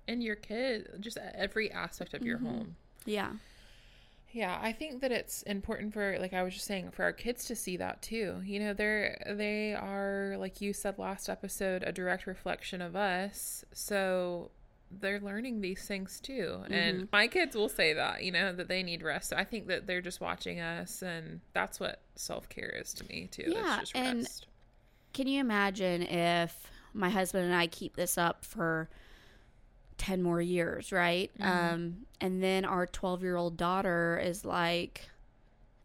And 0.08 0.22
your 0.22 0.36
kid, 0.36 0.90
just 1.00 1.18
every 1.34 1.72
aspect 1.72 2.14
of 2.14 2.22
your 2.24 2.38
Mm-hmm. 2.38 2.48
home. 2.48 2.76
Yeah. 3.06 3.32
Yeah, 4.32 4.60
I 4.62 4.74
think 4.74 5.02
that 5.02 5.12
it's 5.12 5.42
important 5.44 5.94
for 5.94 6.20
like 6.20 6.34
I 6.34 6.44
was 6.44 6.54
just 6.54 6.68
saying 6.68 6.92
for 6.92 7.02
our 7.04 7.14
kids 7.14 7.46
to 7.46 7.56
see 7.56 7.78
that 7.78 8.04
too. 8.04 8.42
You 8.46 8.60
know, 8.60 8.74
they're 8.74 9.20
they 9.36 9.74
are 9.74 10.36
like 10.38 10.62
you 10.62 10.72
said 10.74 11.00
last 11.00 11.30
episode 11.30 11.84
a 11.84 11.92
direct 11.92 12.28
reflection 12.28 12.80
of 12.82 12.96
us. 12.96 13.66
So 13.74 14.52
they're 14.92 15.20
learning 15.20 15.62
these 15.62 15.86
things 15.88 16.20
too. 16.20 16.62
And 16.70 17.08
my 17.12 17.28
kids 17.28 17.56
will 17.56 17.70
say 17.70 17.94
that, 17.94 18.24
you 18.24 18.32
know, 18.32 18.52
that 18.54 18.68
they 18.68 18.84
need 18.84 19.02
rest. 19.04 19.30
So 19.30 19.36
I 19.36 19.44
think 19.46 19.66
that 19.68 19.88
they're 19.88 20.02
just 20.02 20.20
watching 20.22 20.60
us 20.60 21.02
and 21.02 21.42
that's 21.54 21.80
what 21.80 22.02
self-care 22.16 22.70
is 22.82 22.94
to 22.96 23.08
me 23.08 23.30
too. 23.32 23.46
Yeah, 23.48 23.80
it's 23.82 23.92
just 23.92 23.96
and- 23.96 24.20
rest. 24.20 24.46
Can 25.20 25.28
you 25.28 25.42
imagine 25.42 26.04
if 26.04 26.72
my 26.94 27.10
husband 27.10 27.44
and 27.44 27.54
I 27.54 27.68
keep 27.68 27.98
this 27.98 28.18
up 28.18 28.46
for 28.46 28.88
10 29.98 30.24
more 30.24 30.40
years, 30.40 30.94
right? 30.94 31.30
Um, 31.74 31.98
and 32.22 32.42
then 32.42 32.64
our 32.64 32.86
12 32.88 33.22
year 33.22 33.36
old 33.36 33.58
daughter 33.58 34.18
is 34.24 34.46
like, 34.46 35.10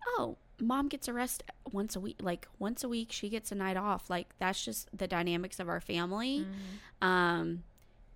oh, 0.07 0.37
mom 0.61 0.87
gets 0.87 1.09
a 1.09 1.13
rest 1.13 1.43
once 1.73 1.97
a 1.97 2.01
week. 2.01 2.19
Like, 2.23 2.47
once 2.61 2.85
a 2.85 2.89
week, 2.89 3.11
she 3.11 3.29
gets 3.29 3.51
a 3.51 3.57
night 3.57 3.77
off. 3.77 4.09
Like, 4.09 4.29
that's 4.39 4.65
just 4.65 4.89
the 4.97 5.09
dynamics 5.09 5.59
of 5.59 5.69
our 5.69 5.81
family. 5.81 6.47
Um, 7.03 7.65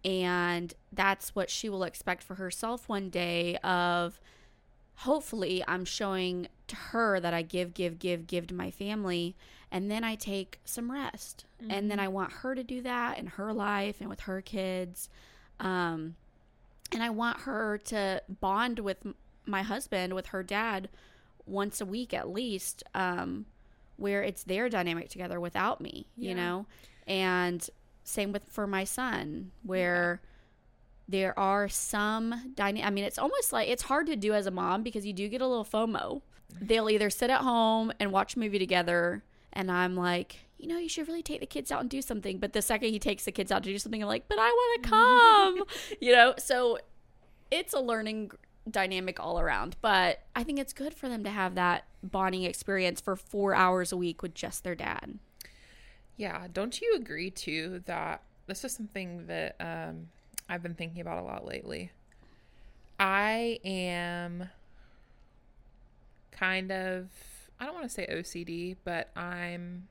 and 0.05 0.73
that's 0.93 1.35
what 1.35 1.51
she 1.51 1.69
will 1.69 1.83
expect 1.83 2.23
for 2.23 2.37
herself 2.37 2.89
one 2.89 3.11
day 3.11 3.57
of 3.65 4.21
hopefully 4.99 5.63
I'm 5.69 5.85
showing 5.85 6.49
to 6.67 6.77
her 6.77 7.21
that 7.21 7.33
I 7.33 7.43
give, 7.43 7.73
give, 7.73 7.99
give, 7.99 8.27
give 8.27 8.49
to 8.49 8.55
my 8.55 8.71
family, 8.71 9.37
and 9.71 9.91
then 9.91 10.03
I 10.03 10.17
take 10.17 10.59
some 10.65 10.91
rest. 10.91 11.45
And 11.71 11.91
then 11.91 12.01
I 12.01 12.09
want 12.09 12.33
her 12.33 12.55
to 12.55 12.65
do 12.65 12.83
that 12.83 13.19
in 13.19 13.27
her 13.27 13.53
life 13.53 13.97
and 14.01 14.09
with 14.09 14.21
her 14.21 14.41
kids. 14.41 15.09
Um, 15.61 16.17
and 16.93 17.03
I 17.03 17.11
want 17.11 17.41
her 17.41 17.79
to 17.87 18.23
bond 18.41 18.81
with 18.81 19.07
my 19.47 19.63
husband, 19.63 20.15
with 20.15 20.27
her 20.29 20.43
dad, 20.43 20.89
once 21.47 21.81
a 21.81 21.87
week 21.87 22.13
at 22.13 22.29
least, 22.29 22.83
um, 22.95 23.47
where 23.97 24.23
it's 24.23 24.43
their 24.45 24.69
dynamic 24.69 25.09
together 25.11 25.39
without 25.39 25.81
me, 25.81 26.07
you 26.17 26.35
know? 26.35 26.67
And 27.07 27.69
same 28.05 28.33
with 28.33 28.45
for 28.51 28.67
my 28.67 28.85
son, 28.85 29.53
where 29.63 30.21
there 31.09 31.39
are 31.39 31.69
some 31.69 32.53
dyna- 32.55 32.83
I 32.83 32.91
mean, 32.91 33.05
it's 33.05 33.19
almost 33.19 33.53
like 33.53 33.69
it's 33.69 33.85
hard 33.85 34.07
to 34.09 34.17
do 34.17 34.35
as 34.35 34.47
a 34.47 34.51
mom 34.51 34.83
because 34.83 35.07
you 35.07 35.13
do 35.13 35.29
get 35.29 35.41
a 35.41 35.47
little 35.47 35.65
FOMO. 35.65 36.21
They'll 36.61 36.91
either 36.91 37.11
sit 37.11 37.31
at 37.31 37.41
home 37.41 37.93
and 37.99 38.13
watch 38.13 38.37
a 38.37 38.39
movie 38.39 38.59
together, 38.59 39.23
and 39.53 39.71
I'm 39.71 39.97
like, 39.97 40.41
you 40.59 40.67
know, 40.67 40.79
you 40.79 40.89
should 40.89 41.07
really 41.09 41.23
take 41.23 41.41
the 41.41 41.47
kids 41.47 41.71
out 41.71 41.81
and 41.81 41.89
do 41.89 42.03
something. 42.03 42.39
But 42.39 42.53
the 42.53 42.63
second 42.63 42.91
he 42.91 42.99
takes 42.99 43.25
the 43.25 43.33
kids 43.33 43.51
out 43.53 43.63
to 43.63 43.71
do 43.71 43.79
something, 43.79 44.03
I'm 44.03 44.09
like, 44.09 44.29
but 44.29 44.39
I 44.39 44.49
want 44.49 44.83
to 44.83 44.89
come, 44.91 45.63
you 46.01 46.13
know? 46.13 46.35
So 46.37 46.79
it's 47.51 47.73
a 47.73 47.81
learning 47.81 48.33
dynamic 48.71 49.21
all 49.21 49.39
around. 49.41 49.77
But 49.81 50.23
I 50.35 50.43
think 50.43 50.59
it's 50.59 50.73
good 50.73 50.95
for 50.95 51.09
them 51.09 51.25
to 51.25 51.31
have 51.31 51.55
that 51.55 51.85
bonding 52.03 52.43
experience 52.43 53.01
for 53.01 53.17
four 53.17 53.55
hours 53.55 53.93
a 53.93 53.97
week 53.97 54.23
with 54.23 54.35
just 54.35 54.65
their 54.65 54.75
dad. 54.75 55.19
Yeah, 56.17 56.49
don't 56.53 56.81
you 56.81 56.95
agree 56.97 57.31
too 57.31 57.83
that 57.87 58.23
this 58.47 58.65
is 58.65 58.73
something 58.73 59.27
that 59.27 59.55
um, 59.61 60.09
I've 60.49 60.63
been 60.63 60.75
thinking 60.75 61.01
about 61.01 61.19
a 61.19 61.23
lot 61.23 61.47
lately? 61.47 61.91
I 62.99 63.61
am 63.65 64.49
kind 66.33 66.73
of, 66.73 67.09
I 67.61 67.67
don't 67.67 67.75
want 67.75 67.87
to 67.87 67.93
say 67.93 68.07
OCD, 68.11 68.77
but 68.85 69.11
I'm 69.17 69.89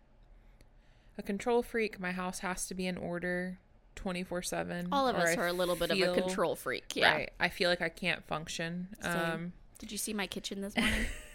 a 1.17 1.21
control 1.21 1.63
freak. 1.63 1.99
My 1.99 2.11
house 2.11 2.39
has 2.39 2.67
to 2.67 2.75
be 2.75 2.87
in 2.87 2.97
order 2.97 3.59
24 3.95 4.41
7. 4.41 4.89
All 4.91 5.07
of 5.07 5.15
us 5.15 5.35
are 5.37 5.47
a 5.47 5.53
little 5.53 5.75
bit 5.75 5.91
of 5.91 5.99
a 5.99 6.13
control 6.13 6.55
freak. 6.55 6.95
Yeah. 6.95 7.13
Right. 7.13 7.29
I 7.39 7.49
feel 7.49 7.69
like 7.69 7.81
I 7.81 7.89
can't 7.89 8.25
function. 8.25 8.87
Um, 9.03 9.53
Did 9.79 9.91
you 9.91 9.97
see 9.97 10.13
my 10.13 10.27
kitchen 10.27 10.61
this 10.61 10.75
morning? 10.75 11.05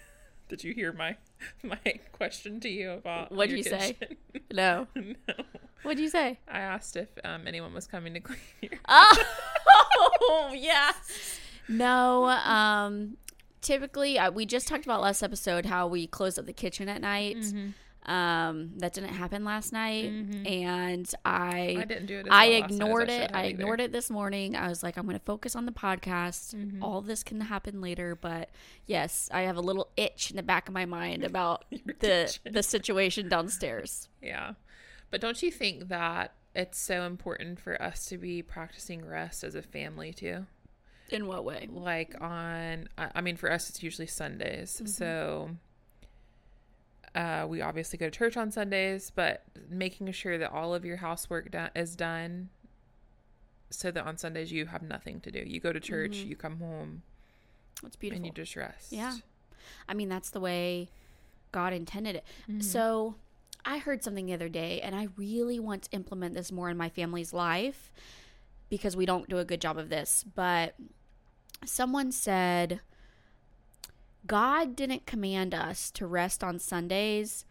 did 0.53 0.65
you 0.65 0.75
hear 0.75 0.93
my 0.93 1.17
my 1.63 1.79
question 2.13 2.61
to 2.61 2.69
you 2.69 2.91
about 2.91 3.33
What'd 3.33 3.51
your 3.51 3.57
you 3.59 3.65
say? 3.65 3.97
no. 4.53 4.87
no. 4.95 5.35
What'd 5.83 5.99
you 5.99 6.11
say? 6.11 6.39
I 6.47 6.61
asked 6.61 6.95
if 6.95 7.09
um, 7.25 7.47
anyone 7.47 7.73
was 7.73 7.87
coming 7.87 8.13
to 8.13 8.21
clean 8.21 8.39
your 8.61 8.73
Oh, 8.87 10.53
yeah. 10.55 10.93
No, 11.69 12.27
um, 12.27 13.17
typically, 13.63 14.19
uh, 14.19 14.31
we 14.31 14.45
just 14.45 14.69
talked 14.69 14.85
about 14.85 15.01
last 15.01 15.23
episode 15.23 15.65
how 15.65 15.87
we 15.87 16.07
close 16.07 16.37
up 16.39 16.45
the 16.45 16.53
kitchen 16.53 16.87
at 16.89 17.01
night. 17.01 17.39
Mm-hmm. 17.39 17.69
Um, 18.05 18.73
that 18.79 18.93
didn't 18.95 19.11
happen 19.11 19.45
last 19.45 19.73
night, 19.73 20.07
and 20.45 21.09
I, 21.25 21.77
I 21.79 21.85
didn't 21.85 22.07
do 22.07 22.19
it. 22.19 22.27
As 22.27 22.33
I 22.33 22.49
well 22.49 22.61
last 22.61 22.61
night 22.61 22.65
as 22.65 22.73
ignored 22.73 23.11
it. 23.11 23.31
I 23.33 23.39
either. 23.39 23.49
ignored 23.51 23.81
it 23.81 23.93
this 23.93 24.11
morning. 24.11 24.57
I 24.57 24.69
was 24.69 24.83
like, 24.83 24.97
I'm 24.97 25.05
going 25.05 25.19
to 25.19 25.25
focus 25.25 25.55
on 25.55 25.67
the 25.67 25.73
podcast. 25.73 26.55
Mm-hmm. 26.55 26.83
All 26.83 27.01
this 27.01 27.23
can 27.23 27.41
happen 27.41 27.81
later, 27.81 28.17
but 28.17 28.51
yes, 28.87 29.29
I 29.33 29.43
have 29.43 29.57
a 29.57 29.61
little 29.61 29.89
itch 29.97 30.31
in 30.31 30.37
the 30.37 30.43
back 30.43 30.67
of 30.67 30.75
my 30.75 30.85
mind 30.85 31.23
about 31.23 31.65
the 31.71 32.29
kitchen. 32.29 32.53
the 32.53 32.63
situation 32.65 33.29
downstairs. 33.29 34.09
Yeah, 34.21 34.55
but 35.13 35.21
don't 35.21 35.41
you 35.41 35.53
think 35.53 35.87
that 35.89 36.35
it's 36.57 36.81
so 36.81 37.05
important 37.05 37.61
for 37.61 37.81
us 37.81 38.07
to 38.07 38.19
be 38.19 38.43
practicing 38.43 39.07
rest 39.07 39.45
as 39.45 39.55
a 39.55 39.63
family 39.63 40.13
too? 40.13 40.47
In 41.09 41.29
what 41.29 41.45
way? 41.45 41.69
Like 41.71 42.17
on, 42.21 42.89
I 42.99 43.11
I 43.15 43.21
mean, 43.21 43.37
for 43.37 43.53
us, 43.53 43.71
it's 43.71 43.81
usually 43.81 44.09
Sundays. 44.09 44.75
Mm-hmm. 44.75 44.87
So. 44.87 45.51
Uh, 47.15 47.47
we 47.49 47.61
obviously 47.61 47.99
go 47.99 48.07
to 48.07 48.11
church 48.11 48.37
on 48.37 48.51
Sundays, 48.51 49.11
but 49.15 49.43
making 49.69 50.11
sure 50.13 50.39
that 50.39 50.51
all 50.51 50.75
of 50.75 50.85
your 50.85 50.97
housework 50.97 51.51
do- 51.51 51.69
is 51.75 51.95
done 51.95 52.49
so 53.71 53.91
that 53.91 54.05
on 54.07 54.17
Sundays 54.17 54.51
you 54.51 54.67
have 54.67 54.83
nothing 54.83 55.21
to 55.21 55.31
do. 55.31 55.43
You 55.47 55.61
go 55.61 55.73
to 55.73 55.81
church, 55.81 56.19
Mm-hmm. 56.19 56.29
you 56.31 56.37
come 56.37 56.59
home, 56.59 57.03
It's 57.85 57.97
beautiful. 57.97 58.19
and 58.19 58.27
you 58.27 58.33
just 58.33 58.57
rest. 58.57 58.93
Yeah. 58.93 59.17
I 59.89 59.95
mean, 59.95 60.09
that's 60.09 60.31
the 60.31 60.41
way 60.41 60.89
God 61.53 61.73
intended 61.73 62.17
it. 62.17 62.25
Mm-hmm. 62.49 62.61
So 62.61 63.15
I 63.65 63.79
heard 63.79 64.03
something 64.03 64.27
the 64.27 64.33
other 64.35 64.49
day, 64.49 64.81
and 64.81 64.95
I 64.95 65.09
really 65.17 65.61
want 65.61 65.83
to 65.85 65.91
implement 65.93 66.35
this 66.35 66.51
more 66.51 66.71
in 66.71 66.77
my 66.77 66.89
family's 66.89 67.33
life 67.35 67.93
because 68.71 68.97
we 68.97 69.05
don't 69.07 69.29
do 69.29 69.37
a 69.39 69.45
good 69.45 69.61
job 69.61 69.77
of 69.79 69.89
this, 69.91 70.25
but 70.35 70.75
someone 71.67 72.11
said 72.11 72.81
God 74.27 74.77
didn't 74.77 75.07
command 75.07 75.55
us 75.55 75.91
to 75.93 76.07
rest 76.07 76.45
on 76.45 76.59
Sundays 76.59 77.45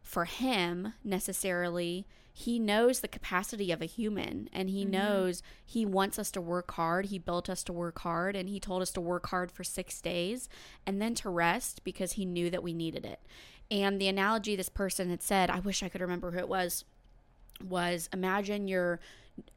for 0.00 0.24
him 0.24 0.94
necessarily. 1.04 2.06
He 2.32 2.58
knows 2.58 3.00
the 3.00 3.08
capacity 3.08 3.70
of 3.72 3.82
a 3.82 3.86
human 3.86 4.48
and 4.52 4.70
he 4.70 4.82
Mm-hmm. 4.82 4.92
knows 4.92 5.42
he 5.64 5.84
wants 5.84 6.18
us 6.18 6.30
to 6.32 6.40
work 6.40 6.70
hard. 6.72 7.06
He 7.06 7.18
built 7.18 7.50
us 7.50 7.62
to 7.64 7.72
work 7.72 7.98
hard 8.00 8.36
and 8.36 8.48
he 8.48 8.58
told 8.58 8.82
us 8.82 8.90
to 8.92 9.00
work 9.00 9.26
hard 9.28 9.52
for 9.52 9.64
6 9.64 10.00
days 10.00 10.48
and 10.86 11.00
then 11.00 11.14
to 11.16 11.28
rest 11.28 11.84
because 11.84 12.12
he 12.12 12.24
knew 12.24 12.50
that 12.50 12.62
we 12.62 12.72
needed 12.72 13.04
it. 13.04 13.20
And 13.70 14.00
the 14.00 14.08
analogy 14.08 14.56
this 14.56 14.68
person 14.68 15.10
had 15.10 15.22
said, 15.22 15.50
I 15.50 15.60
wish 15.60 15.82
I 15.82 15.88
could 15.88 16.00
remember 16.00 16.30
who 16.30 16.38
it 16.38 16.48
was, 16.48 16.84
was 17.62 18.08
imagine 18.12 18.68
your 18.68 18.98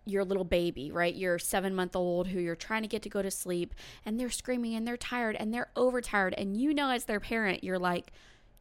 your 0.06 0.24
little 0.24 0.44
baby, 0.44 0.92
right? 0.92 1.14
Your 1.16 1.40
seven 1.40 1.76
month 1.76 1.96
old 1.96 2.28
who 2.28 2.40
you're 2.40 2.56
trying 2.56 2.82
to 2.82 2.88
get 2.88 3.02
to 3.04 3.10
go 3.10 3.22
to 3.22 3.32
sleep 3.32 3.74
and 4.06 4.20
they're 4.20 4.30
screaming 4.30 4.76
and 4.76 4.88
they're 4.88 4.98
tired 4.98 5.36
and 5.36 5.54
they're 5.54 5.70
overtired. 5.76 6.34
And 6.38 6.56
you 6.58 6.74
know, 6.74 6.90
as 6.90 7.06
their 7.06 7.20
parent, 7.20 7.64
you're 7.64 7.80
like, 7.80 8.12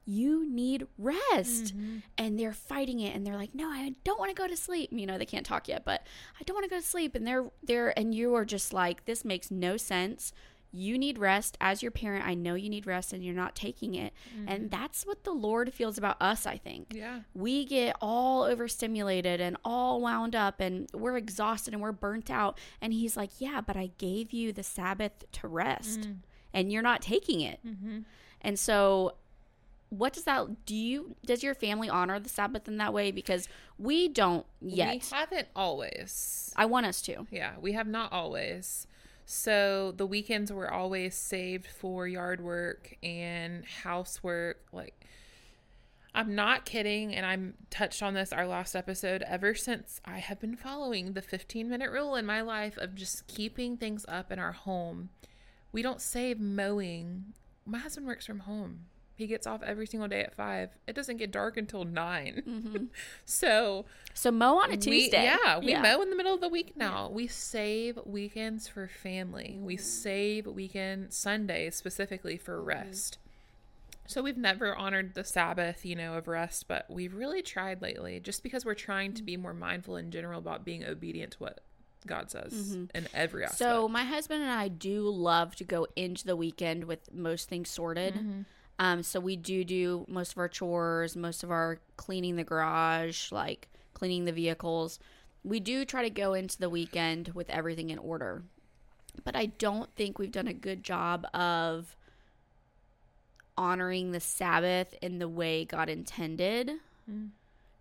you 0.06 0.48
need 0.50 0.86
rest. 0.98 1.76
Mm-hmm. 1.76 1.98
And 2.18 2.38
they're 2.38 2.52
fighting 2.52 3.00
it 3.00 3.14
and 3.14 3.26
they're 3.26 3.36
like, 3.36 3.54
no, 3.54 3.68
I 3.68 3.94
don't 4.04 4.18
want 4.18 4.34
to 4.34 4.40
go 4.40 4.46
to 4.46 4.56
sleep. 4.56 4.90
You 4.92 5.06
know, 5.06 5.18
they 5.18 5.26
can't 5.26 5.46
talk 5.46 5.68
yet, 5.68 5.84
but 5.84 6.06
I 6.38 6.44
don't 6.44 6.54
want 6.54 6.64
to 6.64 6.70
go 6.70 6.80
to 6.80 6.86
sleep. 6.86 7.14
And 7.14 7.26
they're 7.26 7.50
there, 7.62 7.98
and 7.98 8.14
you 8.14 8.34
are 8.34 8.44
just 8.44 8.72
like, 8.72 9.04
this 9.04 9.24
makes 9.24 9.50
no 9.50 9.76
sense. 9.76 10.32
You 10.74 10.98
need 10.98 11.18
rest. 11.18 11.56
As 11.60 11.82
your 11.82 11.90
parent, 11.92 12.26
I 12.26 12.34
know 12.34 12.54
you 12.54 12.68
need 12.68 12.86
rest 12.86 13.12
and 13.12 13.24
you're 13.24 13.34
not 13.34 13.54
taking 13.54 13.94
it. 13.94 14.12
And 14.46 14.48
mm-hmm. 14.48 14.68
that's 14.68 15.06
what 15.06 15.24
the 15.24 15.32
Lord 15.32 15.72
feels 15.72 15.96
about 15.98 16.16
us, 16.20 16.46
I 16.46 16.56
think 16.56 16.92
Yeah. 16.92 17.20
we 17.34 17.64
get 17.64 17.96
all 18.00 18.42
overstimulated 18.44 19.40
and 19.40 19.56
all 19.64 20.00
wound 20.00 20.34
up 20.34 20.60
and 20.60 20.88
we're 20.92 21.16
exhausted 21.16 21.74
and 21.74 21.82
we're 21.82 21.92
burnt 21.92 22.30
out 22.30 22.58
and 22.80 22.92
he's 22.92 23.16
like 23.16 23.30
yeah 23.38 23.60
but 23.60 23.76
i 23.76 23.90
gave 23.98 24.32
you 24.32 24.52
the 24.52 24.62
sabbath 24.62 25.24
to 25.32 25.48
rest 25.48 26.00
mm. 26.00 26.16
and 26.52 26.72
you're 26.72 26.82
not 26.82 27.00
taking 27.02 27.40
it 27.40 27.60
mm-hmm. 27.66 28.00
and 28.40 28.58
so 28.58 29.14
what 29.90 30.12
does 30.12 30.24
that 30.24 30.66
do 30.66 30.74
you 30.74 31.14
does 31.24 31.42
your 31.42 31.54
family 31.54 31.88
honor 31.88 32.18
the 32.18 32.28
sabbath 32.28 32.66
in 32.66 32.78
that 32.78 32.92
way 32.92 33.10
because 33.10 33.48
we 33.78 34.08
don't 34.08 34.44
yet 34.60 34.94
We 34.94 35.16
haven't 35.16 35.48
always. 35.54 36.52
i 36.56 36.64
want 36.66 36.86
us 36.86 37.00
to 37.02 37.26
Yeah, 37.30 37.52
we 37.60 37.72
have 37.72 37.86
not 37.86 38.12
always. 38.12 38.86
So 39.26 39.92
the 39.96 40.06
weekends 40.06 40.52
were 40.52 40.70
always 40.70 41.14
saved 41.14 41.66
for 41.66 42.06
yard 42.06 42.40
work 42.42 42.96
and 43.02 43.64
housework. 43.64 44.66
Like, 44.72 45.06
I'm 46.14 46.34
not 46.34 46.64
kidding, 46.64 47.14
and 47.14 47.26
I'm 47.26 47.54
touched 47.70 48.02
on 48.02 48.14
this 48.14 48.32
our 48.32 48.46
last 48.46 48.76
episode. 48.76 49.22
Ever 49.26 49.54
since 49.54 50.00
I 50.04 50.18
have 50.18 50.40
been 50.40 50.56
following 50.56 51.12
the 51.12 51.22
15 51.22 51.68
minute 51.68 51.90
rule 51.90 52.14
in 52.14 52.26
my 52.26 52.40
life 52.42 52.76
of 52.76 52.94
just 52.94 53.26
keeping 53.26 53.76
things 53.76 54.04
up 54.08 54.30
in 54.30 54.38
our 54.38 54.52
home, 54.52 55.08
we 55.72 55.82
don't 55.82 56.00
save 56.00 56.38
mowing. 56.38 57.32
My 57.66 57.78
husband 57.78 58.06
works 58.06 58.26
from 58.26 58.40
home. 58.40 58.86
He 59.16 59.26
gets 59.26 59.46
off 59.46 59.62
every 59.62 59.86
single 59.86 60.08
day 60.08 60.22
at 60.22 60.34
five. 60.34 60.70
It 60.86 60.94
doesn't 60.94 61.18
get 61.18 61.30
dark 61.30 61.56
until 61.56 61.84
9 61.84 62.42
mm-hmm. 62.46 62.84
so 63.24 63.84
so 64.12 64.30
mow 64.30 64.58
on 64.58 64.70
a 64.70 64.72
we- 64.72 64.76
tuesday 64.76 65.24
yeah, 65.24 65.58
we 65.58 65.76
mow 65.76 66.02
in 66.02 66.10
the 66.10 66.16
middle 66.16 66.34
of 66.34 66.40
the 66.40 66.48
week 66.48 66.76
now. 66.76 67.08
We 67.10 67.26
save 67.26 67.98
weekends 68.04 68.66
for 68.66 68.88
family. 68.88 69.58
We 69.60 69.76
mm-hmm. 69.76 69.84
save 69.84 70.46
weekend 70.46 71.12
Sundays 71.12 71.76
specifically 71.76 72.36
for 72.36 72.58
mm-hmm. 72.58 72.68
rest. 72.68 73.18
So 74.06 74.22
we've 74.22 74.36
never 74.36 74.76
honored 74.76 75.14
the 75.14 75.24
Sabbath, 75.24 75.84
you 75.86 75.96
know, 75.96 76.14
of 76.14 76.28
rest, 76.28 76.68
but 76.68 76.86
we've 76.90 77.14
really 77.14 77.40
tried 77.40 77.80
lately 77.80 78.20
just 78.20 78.42
because 78.42 78.64
we're 78.64 78.74
trying 78.74 79.14
to 79.14 79.22
mm. 79.22 79.26
be 79.26 79.36
more 79.38 79.54
mindful 79.54 79.96
in 79.96 80.10
general 80.10 80.38
about 80.38 80.62
being 80.64 80.84
obedient 80.84 81.32
to 81.32 81.38
what 81.38 81.60
God 82.06 82.30
says 82.30 82.52
in 82.94 83.08
every 83.14 83.44
aspect. 83.44 83.58
So 83.58 83.88
my 83.88 84.04
husband 84.04 84.42
and 84.42 84.50
I 84.50 84.68
do 84.68 85.08
love 85.08 85.56
to 85.56 85.64
go 85.64 85.86
into 85.96 86.26
the 86.26 86.36
weekend 86.36 86.84
with 86.84 87.12
most 87.14 87.48
things 87.48 87.70
sorted. 87.70 88.44
Um, 88.78 89.02
so 89.02 89.20
we 89.20 89.36
do 89.36 89.64
do 89.64 90.04
most 90.08 90.32
of 90.32 90.38
our 90.38 90.48
chores, 90.48 91.16
most 91.16 91.42
of 91.42 91.50
our 91.50 91.78
cleaning 91.96 92.36
the 92.36 92.44
garage, 92.44 93.30
like 93.30 93.68
cleaning 93.92 94.24
the 94.24 94.32
vehicles. 94.32 94.98
We 95.44 95.60
do 95.60 95.84
try 95.84 96.02
to 96.02 96.10
go 96.10 96.34
into 96.34 96.58
the 96.58 96.70
weekend 96.70 97.28
with 97.34 97.50
everything 97.50 97.90
in 97.90 97.98
order. 97.98 98.42
But 99.22 99.36
I 99.36 99.46
don't 99.46 99.94
think 99.94 100.18
we've 100.18 100.32
done 100.32 100.48
a 100.48 100.54
good 100.54 100.82
job 100.82 101.26
of 101.32 101.94
honoring 103.56 104.10
the 104.10 104.20
Sabbath 104.20 104.94
in 105.00 105.18
the 105.18 105.28
way 105.28 105.64
God 105.64 105.88
intended 105.88 106.72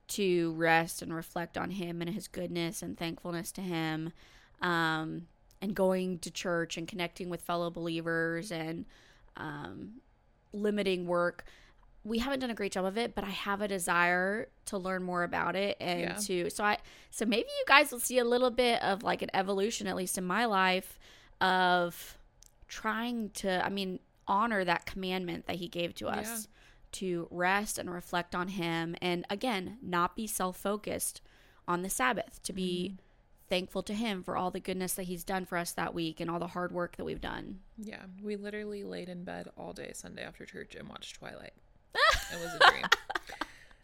to 0.09 0.53
rest 0.53 1.01
and 1.01 1.13
reflect 1.13 1.57
on 1.57 1.71
Him 1.71 2.01
and 2.01 2.09
His 2.11 2.27
goodness 2.27 2.83
and 2.83 2.95
thankfulness 2.95 3.51
to 3.53 3.61
Him, 3.61 4.11
um, 4.61 5.27
and 5.61 5.73
going 5.73 6.19
to 6.19 6.29
church 6.29 6.77
and 6.77 6.87
connecting 6.87 7.29
with 7.29 7.41
fellow 7.41 7.71
believers 7.71 8.51
and 8.51 8.85
um, 9.37 9.93
limiting 10.53 11.05
work. 11.07 11.43
We 12.05 12.19
haven't 12.19 12.39
done 12.39 12.49
a 12.49 12.53
great 12.55 12.71
job 12.73 12.85
of 12.85 12.97
it, 12.97 13.15
but 13.15 13.23
I 13.23 13.29
have 13.29 13.61
a 13.61 13.67
desire 13.67 14.49
to 14.65 14.77
learn 14.77 15.03
more 15.03 15.23
about 15.23 15.55
it 15.55 15.77
and 15.79 16.01
Yeah. 16.01 16.13
to 16.15 16.49
so 16.49 16.63
I 16.63 16.77
so 17.11 17.25
maybe 17.25 17.47
you 17.47 17.63
guys 17.67 17.91
will 17.91 17.99
see 17.99 18.17
a 18.19 18.25
little 18.25 18.51
bit 18.51 18.81
of 18.83 19.03
like 19.03 19.21
an 19.21 19.29
evolution, 19.33 19.87
at 19.87 19.95
least 19.95 20.17
in 20.17 20.23
my 20.25 20.45
life, 20.45 20.99
of 21.41 22.17
trying 22.67 23.29
to 23.31 23.65
I 23.65 23.69
mean 23.69 23.99
honor 24.27 24.63
that 24.63 24.85
commandment 24.85 25.47
that 25.47 25.57
He 25.57 25.67
gave 25.67 25.93
to 25.95 26.07
us 26.07 26.27
Yeah. 26.27 26.37
to 26.93 27.27
rest 27.31 27.77
and 27.77 27.91
reflect 27.91 28.35
on 28.35 28.49
Him, 28.49 28.95
and 29.01 29.25
again, 29.29 29.77
not 29.81 30.15
be 30.15 30.27
self 30.27 30.57
focused 30.57 31.21
on 31.67 31.81
the 31.81 31.89
Sabbath, 31.89 32.41
to 32.43 32.51
be 32.53 32.89
mm-hmm. 32.93 33.02
Thankful 33.53 33.83
to 33.83 33.93
Him 33.93 34.23
for 34.23 34.35
all 34.35 34.49
the 34.49 34.59
goodness 34.59 34.93
that 34.95 35.03
He's 35.03 35.23
done 35.23 35.45
for 35.45 35.59
us 35.59 35.73
that 35.73 35.93
week 35.93 36.19
and 36.19 36.27
all 36.27 36.39
the 36.39 36.47
hard 36.47 36.71
work 36.71 36.97
that 36.97 37.03
we've 37.05 37.21
done. 37.21 37.59
yeah, 37.77 38.01
we 38.23 38.35
literally 38.35 38.83
laid 38.83 39.09
in 39.09 39.23
bed 39.23 39.47
all 39.55 39.73
day 39.73 39.91
Sunday 39.93 40.23
after 40.23 40.43
church 40.43 40.73
and 40.73 40.89
watched 40.89 41.17
Twilight. 41.19 41.53
it 41.93 42.39
was 42.41 42.51
a 42.55 42.59
dream. 42.71 42.85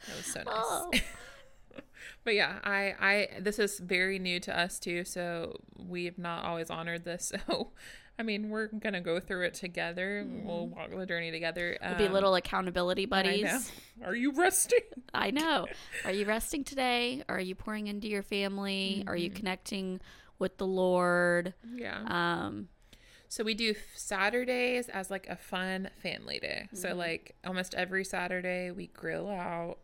It 0.08 0.18
was 0.18 0.26
so 0.26 0.42
nice. 0.42 0.56
Oh. 0.56 0.92
but 2.24 2.34
yeah, 2.34 2.58
I, 2.64 2.96
I, 3.00 3.28
this 3.42 3.60
is 3.60 3.78
very 3.80 4.18
new 4.18 4.40
to 4.40 4.60
us 4.60 4.80
too. 4.80 5.04
So 5.04 5.60
we've 5.78 6.18
not 6.18 6.46
always 6.46 6.72
honored 6.72 7.06
this. 7.06 7.32
So, 7.48 7.72
I 8.20 8.24
mean, 8.24 8.50
we're 8.50 8.68
gonna 8.68 9.00
go 9.02 9.20
through 9.20 9.46
it 9.46 9.54
together. 9.54 10.28
We'll 10.44 10.68
walk 10.68 10.90
the 10.92 11.06
journey 11.06 11.32
together. 11.32 11.78
We'll 11.82 11.96
be 11.96 12.06
Um, 12.08 12.14
little 12.14 12.36
accountability 12.36 13.04
I 13.04 13.06
buddies. 13.06 13.44
know. 13.44 14.06
Are 14.06 14.16
you 14.16 14.32
resting? 14.34 14.80
I 15.14 15.32
know. 15.32 15.68
Are 16.04 16.12
you 16.12 16.26
resting 16.26 16.64
today? 16.66 17.24
Are 17.30 17.40
you 17.40 17.56
pouring 17.56 17.88
into 17.88 18.08
your 18.10 18.22
family? 18.24 19.04
Are 19.08 19.16
you 19.16 19.30
connecting 19.30 20.02
with 20.38 20.58
the 20.58 20.68
Lord? 20.68 21.54
Yeah. 21.74 22.02
Um, 22.08 22.68
So 23.30 23.44
we 23.44 23.54
do 23.54 23.74
Saturdays 23.96 24.90
as 24.90 25.10
like 25.12 25.28
a 25.30 25.36
fun 25.36 25.90
family 26.02 26.40
day. 26.40 26.68
So 26.74 26.94
like 26.96 27.36
almost 27.46 27.74
every 27.76 28.04
Saturday 28.04 28.72
we 28.72 28.88
grill 28.88 29.30
out, 29.30 29.78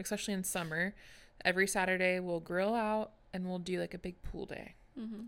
especially 0.00 0.34
in 0.34 0.44
summer. 0.44 0.94
Every 1.44 1.66
Saturday 1.68 2.18
we'll 2.20 2.40
grill 2.40 2.74
out 2.74 3.12
and 3.32 3.46
we'll 3.46 3.58
do 3.60 3.78
like 3.80 3.94
a 3.94 3.98
big 3.98 4.22
pool 4.22 4.44
day. 4.46 4.74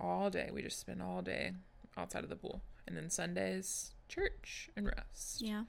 All 0.00 0.28
day. 0.30 0.50
We 0.52 0.62
just 0.62 0.80
spend 0.80 1.00
all 1.00 1.22
day 1.22 1.52
outside 2.00 2.24
of 2.24 2.30
the 2.30 2.36
pool. 2.36 2.62
And 2.86 2.96
then 2.96 3.10
Sundays 3.10 3.92
church 4.08 4.70
and 4.76 4.86
rest. 4.86 5.42
yeah. 5.42 5.64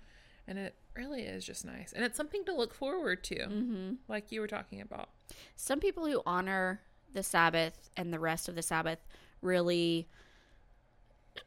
And 0.48 0.58
it 0.58 0.74
really 0.96 1.22
is 1.22 1.46
just 1.46 1.64
nice. 1.66 1.94
And 1.94 2.04
it's 2.04 2.18
something 2.18 2.44
to 2.46 2.54
look 2.54 2.74
forward 2.74 3.24
to. 3.26 3.44
hmm 3.46 3.94
Like 4.08 4.32
you 4.32 4.42
were 4.42 4.48
talking 4.48 4.82
about. 4.82 5.10
Some 5.56 5.80
people 5.80 6.06
who 6.08 6.22
honor 6.26 6.82
the 7.14 7.22
Sabbath 7.24 7.90
and 7.96 8.12
the 8.12 8.20
rest 8.20 8.50
of 8.50 8.56
the 8.56 8.62
Sabbath 8.64 9.00
really 9.42 10.08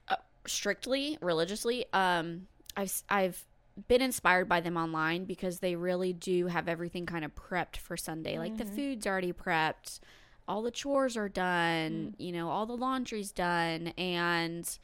uh, 0.09 0.17
strictly 0.47 1.19
religiously. 1.21 1.85
Um, 1.93 2.47
I've 2.77 3.03
I've 3.09 3.45
been 3.89 4.03
inspired 4.03 4.49
by 4.49 4.61
them 4.61 4.77
online 4.77 5.25
because 5.25 5.59
they 5.59 5.75
really 5.75 6.13
do 6.13 6.47
have 6.47 6.69
everything 6.69 7.07
kind 7.07 7.25
of 7.25 7.35
prepped 7.35 7.77
for 7.79 7.97
Sunday. 7.97 8.39
Like 8.39 8.57
the 8.57 8.65
food's 8.65 9.07
already 9.07 9.33
prepped, 9.33 9.99
all 10.47 10.63
the 10.63 10.71
chores 10.71 11.17
are 11.17 11.29
done, 11.29 12.15
you 12.19 12.33
know, 12.33 12.51
all 12.51 12.67
the 12.67 12.77
laundry's 12.77 13.33
done, 13.33 13.89
and 13.99 14.79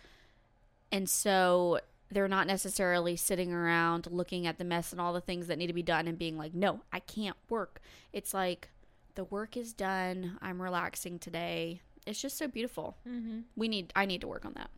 and 0.93 1.09
so 1.09 1.81
they're 2.11 2.29
not 2.29 2.47
necessarily 2.47 3.15
sitting 3.17 3.53
around 3.53 4.09
looking 4.11 4.47
at 4.47 4.59
the 4.59 4.65
mess 4.65 4.91
and 4.91 5.01
all 5.01 5.13
the 5.13 5.21
things 5.21 5.47
that 5.47 5.59
need 5.59 5.69
to 5.69 5.73
be 5.73 5.83
done 5.83 6.09
and 6.09 6.19
being 6.19 6.37
like, 6.37 6.53
no, 6.55 6.81
I 6.93 6.99
can't 6.99 7.37
work. 7.49 7.81
It's 8.13 8.35
like 8.35 8.69
the 9.15 9.25
work 9.25 9.57
is 9.57 9.73
done. 9.73 10.39
I'm 10.43 10.61
relaxing 10.61 11.19
today. 11.19 11.83
It's 12.07 12.21
just 12.21 12.37
so 12.37 12.49
beautiful. 12.49 12.97
Mm-hmm. 13.09 13.41
We 13.57 13.69
need 13.69 13.93
I 13.95 14.07
need 14.07 14.23
to 14.23 14.29
work 14.29 14.45
on 14.45 14.55
that. 14.55 14.71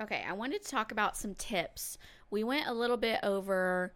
Okay, 0.00 0.24
I 0.26 0.32
wanted 0.32 0.62
to 0.64 0.70
talk 0.70 0.92
about 0.92 1.16
some 1.16 1.34
tips. 1.34 1.98
We 2.30 2.42
went 2.42 2.66
a 2.66 2.72
little 2.72 2.96
bit 2.96 3.20
over 3.22 3.92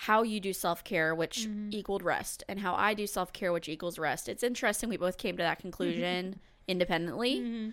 how 0.00 0.22
you 0.22 0.40
do 0.40 0.52
self-care 0.52 1.14
which 1.14 1.46
mm-hmm. 1.46 1.70
equaled 1.72 2.02
rest 2.02 2.44
and 2.48 2.60
how 2.60 2.74
I 2.74 2.92
do 2.92 3.06
self-care 3.06 3.52
which 3.52 3.68
equals 3.68 3.98
rest. 3.98 4.28
It's 4.28 4.42
interesting 4.42 4.88
we 4.88 4.96
both 4.96 5.16
came 5.16 5.36
to 5.36 5.42
that 5.42 5.58
conclusion 5.58 6.40
independently. 6.68 7.36
Mm-hmm. 7.36 7.70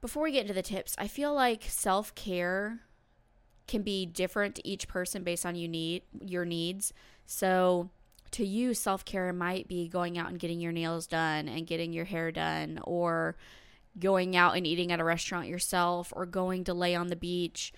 Before 0.00 0.24
we 0.24 0.32
get 0.32 0.42
into 0.42 0.54
the 0.54 0.62
tips, 0.62 0.96
I 0.98 1.06
feel 1.06 1.32
like 1.32 1.64
self-care 1.68 2.80
can 3.68 3.82
be 3.82 4.04
different 4.04 4.56
to 4.56 4.66
each 4.66 4.88
person 4.88 5.22
based 5.22 5.46
on 5.46 5.54
you 5.54 5.68
need 5.68 6.02
your 6.20 6.44
needs. 6.44 6.92
So 7.26 7.90
to 8.32 8.44
you, 8.44 8.74
self 8.74 9.04
care 9.04 9.32
might 9.32 9.68
be 9.68 9.88
going 9.88 10.18
out 10.18 10.28
and 10.28 10.38
getting 10.38 10.60
your 10.60 10.72
nails 10.72 11.06
done 11.06 11.48
and 11.48 11.66
getting 11.66 11.92
your 11.92 12.04
hair 12.04 12.32
done, 12.32 12.80
or 12.82 13.36
going 13.98 14.36
out 14.36 14.56
and 14.56 14.66
eating 14.66 14.92
at 14.92 15.00
a 15.00 15.04
restaurant 15.04 15.48
yourself 15.48 16.12
or 16.14 16.26
going 16.26 16.64
to 16.64 16.74
lay 16.74 16.94
on 16.94 17.08
the 17.08 17.16
beach. 17.16 17.72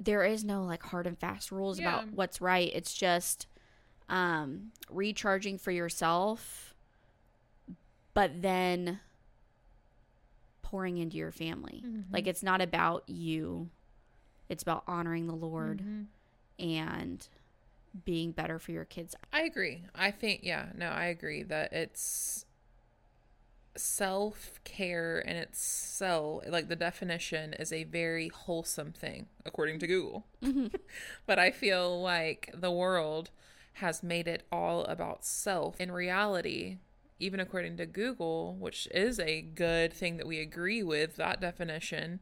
There 0.00 0.24
is 0.24 0.44
no 0.44 0.62
like 0.64 0.82
hard 0.82 1.06
and 1.06 1.18
fast 1.18 1.50
rules 1.52 1.78
Yeah. 1.80 1.88
about 1.88 2.12
what's 2.12 2.40
right. 2.40 2.70
It's 2.74 2.94
just 2.94 3.46
um, 4.08 4.72
recharging 4.90 5.58
for 5.58 5.70
yourself, 5.72 6.74
but 8.14 8.42
then 8.42 9.00
pouring 10.62 10.98
into 10.98 11.16
your 11.16 11.32
family. 11.32 11.82
Mm-hmm. 11.84 12.12
Like 12.12 12.26
it's 12.26 12.42
not 12.42 12.60
about 12.60 13.04
you, 13.08 13.70
it's 14.48 14.62
about 14.62 14.84
honoring 14.86 15.26
the 15.26 15.34
Lord 15.34 15.78
Mhm. 15.78 16.06
and 16.58 17.28
being 18.04 18.32
better 18.32 18.58
for 18.58 18.72
your 18.72 18.84
kids. 18.84 19.14
I 19.32 19.42
agree. 19.42 19.84
I 19.94 20.10
think 20.10 20.42
yeah, 20.44 20.70
no, 20.74 20.88
I 20.88 21.06
agree 21.06 21.42
that 21.44 21.72
it's 21.72 22.45
self-care 23.76 25.22
and 25.26 25.38
it's 25.38 25.62
so 25.62 26.42
like 26.48 26.68
the 26.68 26.76
definition 26.76 27.54
is 27.54 27.72
a 27.72 27.84
very 27.84 28.28
wholesome 28.28 28.92
thing 28.92 29.26
according 29.44 29.78
to 29.80 29.86
Google. 29.86 30.26
Mm-hmm. 30.42 30.68
but 31.26 31.38
I 31.38 31.50
feel 31.50 32.00
like 32.00 32.50
the 32.54 32.70
world 32.70 33.30
has 33.74 34.02
made 34.02 34.26
it 34.26 34.42
all 34.50 34.84
about 34.84 35.24
self. 35.24 35.80
In 35.80 35.92
reality, 35.92 36.78
even 37.18 37.40
according 37.40 37.76
to 37.76 37.86
Google, 37.86 38.56
which 38.58 38.88
is 38.90 39.18
a 39.20 39.42
good 39.42 39.92
thing 39.92 40.16
that 40.16 40.26
we 40.26 40.40
agree 40.40 40.82
with 40.82 41.16
that 41.16 41.40
definition, 41.40 42.20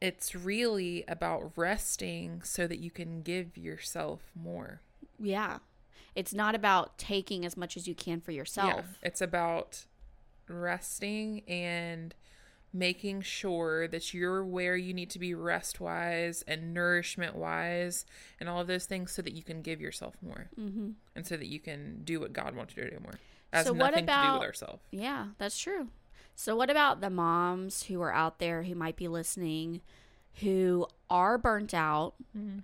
it's 0.00 0.34
really 0.34 1.04
about 1.06 1.52
resting 1.56 2.42
so 2.42 2.66
that 2.66 2.78
you 2.78 2.90
can 2.90 3.22
give 3.22 3.56
yourself 3.58 4.30
more. 4.34 4.80
Yeah. 5.18 5.58
It's 6.14 6.34
not 6.34 6.54
about 6.54 6.98
taking 6.98 7.44
as 7.44 7.56
much 7.56 7.76
as 7.76 7.86
you 7.86 7.94
can 7.94 8.20
for 8.20 8.32
yourself. 8.32 8.68
Yeah, 8.74 8.82
it's 9.02 9.20
about 9.20 9.84
resting 10.52 11.42
and 11.48 12.14
making 12.72 13.20
sure 13.20 13.88
that 13.88 14.14
you're 14.14 14.44
where 14.44 14.76
you 14.76 14.94
need 14.94 15.10
to 15.10 15.18
be 15.18 15.34
rest 15.34 15.80
wise 15.80 16.44
and 16.46 16.72
nourishment 16.72 17.34
wise 17.34 18.06
and 18.38 18.48
all 18.48 18.60
of 18.60 18.68
those 18.68 18.84
things 18.86 19.10
so 19.10 19.20
that 19.22 19.32
you 19.32 19.42
can 19.42 19.60
give 19.60 19.80
yourself 19.80 20.14
more 20.22 20.48
Mm-hmm. 20.58 20.90
and 21.16 21.26
so 21.26 21.36
that 21.36 21.48
you 21.48 21.58
can 21.58 22.02
do 22.04 22.20
what 22.20 22.32
God 22.32 22.54
wants 22.54 22.76
you 22.76 22.84
to 22.84 22.90
do 22.90 23.00
more. 23.02 23.14
So 23.64 23.72
what 23.72 23.78
nothing 23.90 23.94
to 23.94 24.00
do 24.00 24.04
about- 24.12 24.38
with 24.40 24.46
ourselves. 24.46 24.82
Yeah, 24.92 25.28
that's 25.38 25.58
true. 25.58 25.88
So, 26.36 26.54
what 26.56 26.70
about 26.70 27.00
the 27.00 27.10
moms 27.10 27.82
who 27.84 28.00
are 28.00 28.12
out 28.14 28.38
there 28.38 28.62
who 28.62 28.74
might 28.74 28.96
be 28.96 29.08
listening 29.08 29.80
who 30.40 30.86
are 31.10 31.36
burnt 31.36 31.74
out, 31.74 32.14
Mhm. 32.36 32.62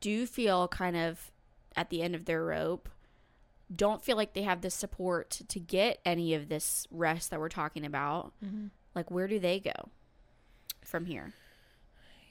do 0.00 0.26
feel 0.26 0.66
kind 0.68 0.96
of 0.96 1.30
at 1.76 1.90
the 1.90 2.02
end 2.02 2.14
of 2.16 2.24
their 2.24 2.44
rope, 2.44 2.88
don't 3.74 4.02
feel 4.04 4.16
like 4.16 4.32
they 4.34 4.42
have 4.42 4.60
the 4.60 4.70
support 4.70 5.40
to 5.48 5.58
get 5.60 5.98
any 6.04 6.34
of 6.34 6.48
this 6.48 6.86
rest 6.90 7.30
that 7.30 7.40
we're 7.40 7.48
talking 7.48 7.84
about? 7.84 8.32
Mhm. 8.44 8.70
Like, 8.94 9.10
where 9.10 9.26
do 9.28 9.38
they 9.38 9.60
go 9.60 9.90
from 10.84 11.06
here? 11.06 11.32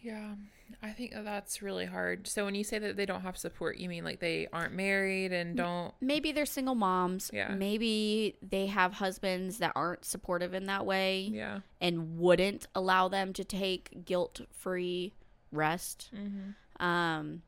Yeah, 0.02 0.36
I 0.84 0.92
think 0.92 1.14
that 1.14 1.26
that's 1.26 1.62
really 1.64 1.86
hard. 1.86 2.28
So 2.28 2.46
when 2.46 2.54
you 2.56 2.64
say 2.64 2.78
that 2.80 2.96
they 2.96 3.06
don't 3.08 3.22
have 3.22 3.38
support, 3.38 3.78
you 3.78 3.90
mean 3.90 4.04
like 4.04 4.20
they 4.20 4.48
aren't 4.54 4.74
married 4.74 5.32
and 5.34 5.58
don't 5.58 5.94
Maybe 6.00 6.32
they're 6.32 6.46
single 6.46 6.76
moms. 6.76 7.32
Yeah. 7.34 7.50
Maybe 7.56 8.36
they 8.42 8.68
have 8.68 8.94
husbands 8.94 9.58
that 9.60 9.72
aren't 9.76 10.06
supportive 10.06 10.54
in 10.54 10.66
that 10.68 10.86
way. 10.86 11.22
yeah. 11.22 11.60
and 11.82 12.18
wouldn't 12.20 12.68
allow 12.76 13.08
them 13.08 13.34
to 13.34 13.44
take 13.44 14.06
guilt 14.06 14.42
free 14.52 15.14
rest. 15.52 16.10
Mm-hmm. 16.16 16.84
Um, 16.86 17.42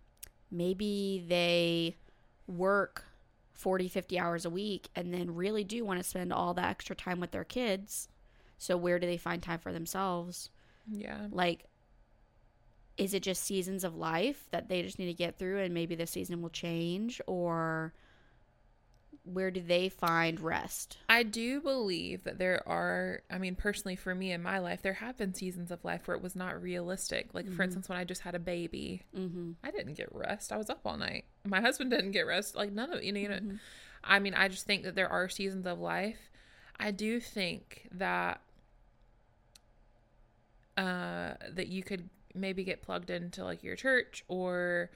maybe 0.52 1.26
they 1.28 1.96
work 2.48 3.06
40, 3.58 3.88
50 3.88 4.20
hours 4.20 4.46
a 4.46 4.52
week 4.52 4.88
and 4.96 5.12
then 5.12 5.36
really 5.36 5.64
do 5.64 5.84
want 5.84 6.00
to 6.00 6.08
spend 6.08 6.32
all 6.32 6.54
the 6.54 6.64
extra 6.64 6.96
time 6.96 7.20
with 7.20 7.32
their 7.32 7.44
kids. 7.44 8.08
So, 8.60 8.78
where 8.78 9.00
do 9.00 9.08
they 9.08 9.18
find 9.18 9.42
time 9.42 9.60
for 9.60 9.74
themselves? 9.74 10.52
Yeah. 10.88 11.28
Like, 11.32 11.66
is 12.98 13.14
it 13.14 13.24
just 13.24 13.44
seasons 13.44 13.84
of 13.84 13.96
life 13.96 14.48
that 14.52 14.70
they 14.70 14.84
just 14.84 15.00
need 15.00 15.08
to 15.08 15.14
get 15.14 15.38
through 15.38 15.60
and 15.60 15.74
maybe 15.74 15.96
the 15.96 16.08
season 16.08 16.42
will 16.42 16.50
change? 16.50 17.20
Or 17.26 17.94
where 19.34 19.52
do 19.52 19.62
they 19.62 19.90
find 19.90 20.40
rest? 20.40 20.98
I 21.10 21.24
do 21.24 21.62
believe 21.62 22.24
that 22.24 22.38
there 22.38 22.62
are, 22.68 23.22
I 23.30 23.38
mean, 23.38 23.56
personally 23.56 23.96
for 23.96 24.14
me 24.16 24.32
in 24.32 24.42
my 24.42 24.60
life, 24.60 24.82
there 24.82 24.94
have 24.94 25.18
been 25.18 25.34
seasons 25.34 25.72
of 25.72 25.84
life 25.84 26.08
where 26.08 26.16
it 26.16 26.24
was 26.24 26.36
not 26.36 26.62
realistic. 26.62 27.30
Like, 27.34 27.52
for 27.52 27.64
instance, 27.64 27.90
when 27.90 27.98
I 27.98 28.04
just 28.04 28.22
had 28.22 28.36
a 28.36 28.40
baby, 28.40 29.04
Mm-hmm. 29.16 29.52
I 29.64 29.72
didn't 29.72 29.94
get 29.96 30.10
rest. 30.14 30.52
I 30.52 30.58
was 30.58 30.70
up 30.70 30.82
all 30.86 30.98
night. 30.98 31.26
My 31.46 31.62
husband 31.62 31.92
didn't 31.92 32.12
get 32.12 32.28
rest. 32.28 32.56
Like, 32.56 32.72
none 32.72 32.92
of 32.94 33.04
you 33.04 33.12
know, 33.12 33.20
you 33.20 33.30
know. 33.30 33.42
I 34.04 34.20
mean, 34.20 34.34
I 34.34 34.48
just 34.48 34.66
think 34.66 34.84
that 34.84 34.96
there 34.96 35.10
are 35.10 35.28
seasons 35.30 35.66
of 35.66 35.80
life. 35.80 36.30
I 36.80 36.92
do 36.92 37.20
think 37.20 37.88
that 37.92 38.42
uh 40.78 41.34
that 41.52 41.68
you 41.68 41.82
could 41.84 42.10
maybe 42.36 42.64
get 42.64 42.82
plugged 42.84 43.10
into 43.10 43.44
like 43.44 43.64
your 43.64 43.76
church 43.76 44.24
or 44.28 44.92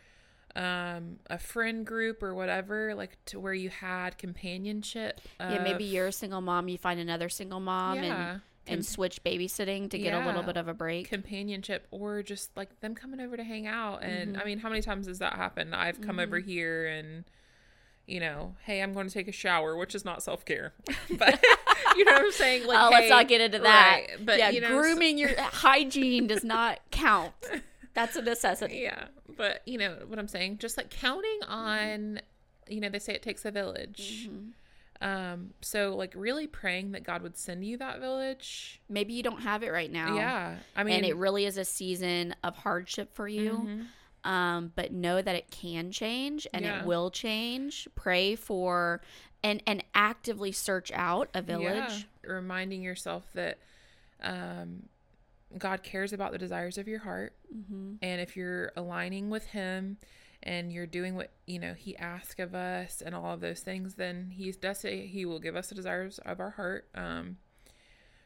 um 0.55 1.17
a 1.29 1.37
friend 1.37 1.85
group 1.85 2.21
or 2.21 2.33
whatever 2.33 2.93
like 2.95 3.17
to 3.25 3.39
where 3.39 3.53
you 3.53 3.69
had 3.69 4.17
companionship 4.17 5.21
yeah, 5.39 5.61
maybe 5.63 5.83
you're 5.83 6.07
a 6.07 6.11
single 6.11 6.41
mom, 6.41 6.67
you 6.67 6.77
find 6.77 6.99
another 6.99 7.29
single 7.29 7.59
mom 7.59 7.97
and 7.97 8.05
yeah 8.07 8.37
and 8.67 8.85
switch 8.85 9.21
babysitting 9.23 9.89
to 9.89 9.97
get 9.97 10.13
a 10.13 10.23
little 10.25 10.43
bit 10.43 10.55
of 10.55 10.67
a 10.67 10.73
break. 10.73 11.09
companionship 11.09 11.87
or 11.89 12.21
just 12.21 12.55
like 12.55 12.79
them 12.79 12.93
coming 12.93 13.19
over 13.19 13.35
to 13.35 13.43
hang 13.43 13.65
out 13.65 14.03
and 14.03 14.33
Mm-hmm. 14.33 14.41
i 14.41 14.45
mean 14.45 14.59
how 14.59 14.69
many 14.69 14.81
times 14.81 15.07
has 15.07 15.17
that 15.19 15.33
happened 15.33 15.73
i've 15.75 15.99
come 15.99 16.19
over 16.19 16.37
here 16.39 16.85
and 16.85 17.25
you 18.05 18.19
know 18.19 18.55
hey 18.65 18.81
i'm 18.81 18.93
going 18.93 19.07
to 19.07 19.13
take 19.13 19.27
a 19.27 19.31
shower 19.31 19.75
which 19.75 19.95
is 19.95 20.05
not 20.05 20.21
self-care 20.21 20.73
but 21.17 21.43
you 21.97 22.05
know 22.05 22.11
what 22.13 22.21
i'm 22.21 22.31
saying 22.31 22.65
like 22.67 22.79
oh, 22.79 22.89
let's 22.91 23.09
not 23.09 23.27
get 23.27 23.41
into 23.41 23.59
that. 23.59 24.05
right, 24.09 24.25
but 24.25 24.37
yeah, 24.37 24.51
you 24.51 24.61
know, 24.61 24.67
so- 24.69 24.79
grooming 24.79 25.17
your 25.17 25.31
hygiene 25.41 26.27
does 26.27 26.43
not 26.43 26.79
count. 26.91 27.33
That's 27.93 28.15
a 28.15 28.21
necessity. 28.21 28.77
yeah 28.83 29.05
but 29.37 29.61
you 29.65 29.77
know 29.77 29.97
what 30.07 30.19
i'm 30.19 30.27
saying 30.27 30.57
just 30.57 30.77
like 30.77 30.89
counting 30.89 31.39
on 31.47 32.19
you 32.67 32.79
know 32.81 32.89
they 32.89 32.99
say 32.99 33.13
it 33.13 33.21
takes 33.21 33.45
a 33.45 33.51
village 33.51 34.27
Mm-hmm. 34.29 35.07
um 35.07 35.51
so 35.61 35.95
like 35.95 36.13
really 36.15 36.47
praying 36.47 36.91
that 36.91 37.03
god 37.03 37.21
would 37.21 37.37
send 37.37 37.65
you 37.65 37.77
that 37.77 37.99
village 37.99 38.81
Maybe 38.89 39.13
you 39.13 39.23
don't 39.23 39.41
have 39.41 39.63
it 39.63 39.71
right 39.71 39.91
now. 39.91 40.15
yeah 40.15 40.55
i 40.75 40.83
mean 40.83 40.95
and 40.97 41.05
it 41.05 41.15
really 41.15 41.45
is 41.45 41.57
a 41.57 41.65
season 41.65 42.35
of 42.43 42.55
hardship 42.57 43.13
for 43.15 43.27
you. 43.27 43.51
Mhm. 43.51 43.85
Um, 44.23 44.71
but 44.75 44.91
know 44.91 45.19
that 45.19 45.35
it 45.35 45.49
can 45.49 45.91
change 45.91 46.45
and 46.53 46.63
Yeah. 46.63 46.81
it 46.81 46.85
will 46.85 47.09
change. 47.09 47.87
Pray 47.95 48.35
for 48.35 49.01
and 49.43 49.63
and 49.65 49.83
actively 49.95 50.51
search 50.51 50.91
out 50.93 51.29
a 51.33 51.41
village. 51.41 52.05
Yeah. 52.23 52.31
Reminding 52.33 52.83
yourself 52.83 53.23
that 53.33 53.57
um, 54.21 54.83
God 55.57 55.83
cares 55.83 56.13
about 56.13 56.31
the 56.31 56.37
desires 56.37 56.77
of 56.77 56.87
your 56.87 56.99
heart. 56.99 57.33
Mm-hmm. 57.55 57.95
And 58.01 58.21
if 58.21 58.35
you're 58.37 58.71
aligning 58.75 59.29
with 59.29 59.45
Him 59.47 59.97
and 60.43 60.71
you're 60.71 60.87
doing 60.87 61.15
what, 61.15 61.31
you 61.45 61.59
know, 61.59 61.73
He 61.73 61.95
asks 61.97 62.39
of 62.39 62.55
us 62.55 63.01
and 63.05 63.13
all 63.13 63.33
of 63.33 63.41
those 63.41 63.59
things, 63.61 63.95
then 63.95 64.31
He 64.33 64.51
does 64.51 64.79
say 64.79 65.05
He 65.07 65.25
will 65.25 65.39
give 65.39 65.55
us 65.55 65.67
the 65.67 65.75
desires 65.75 66.19
of 66.25 66.39
our 66.39 66.51
heart. 66.51 66.87
Um, 66.95 67.37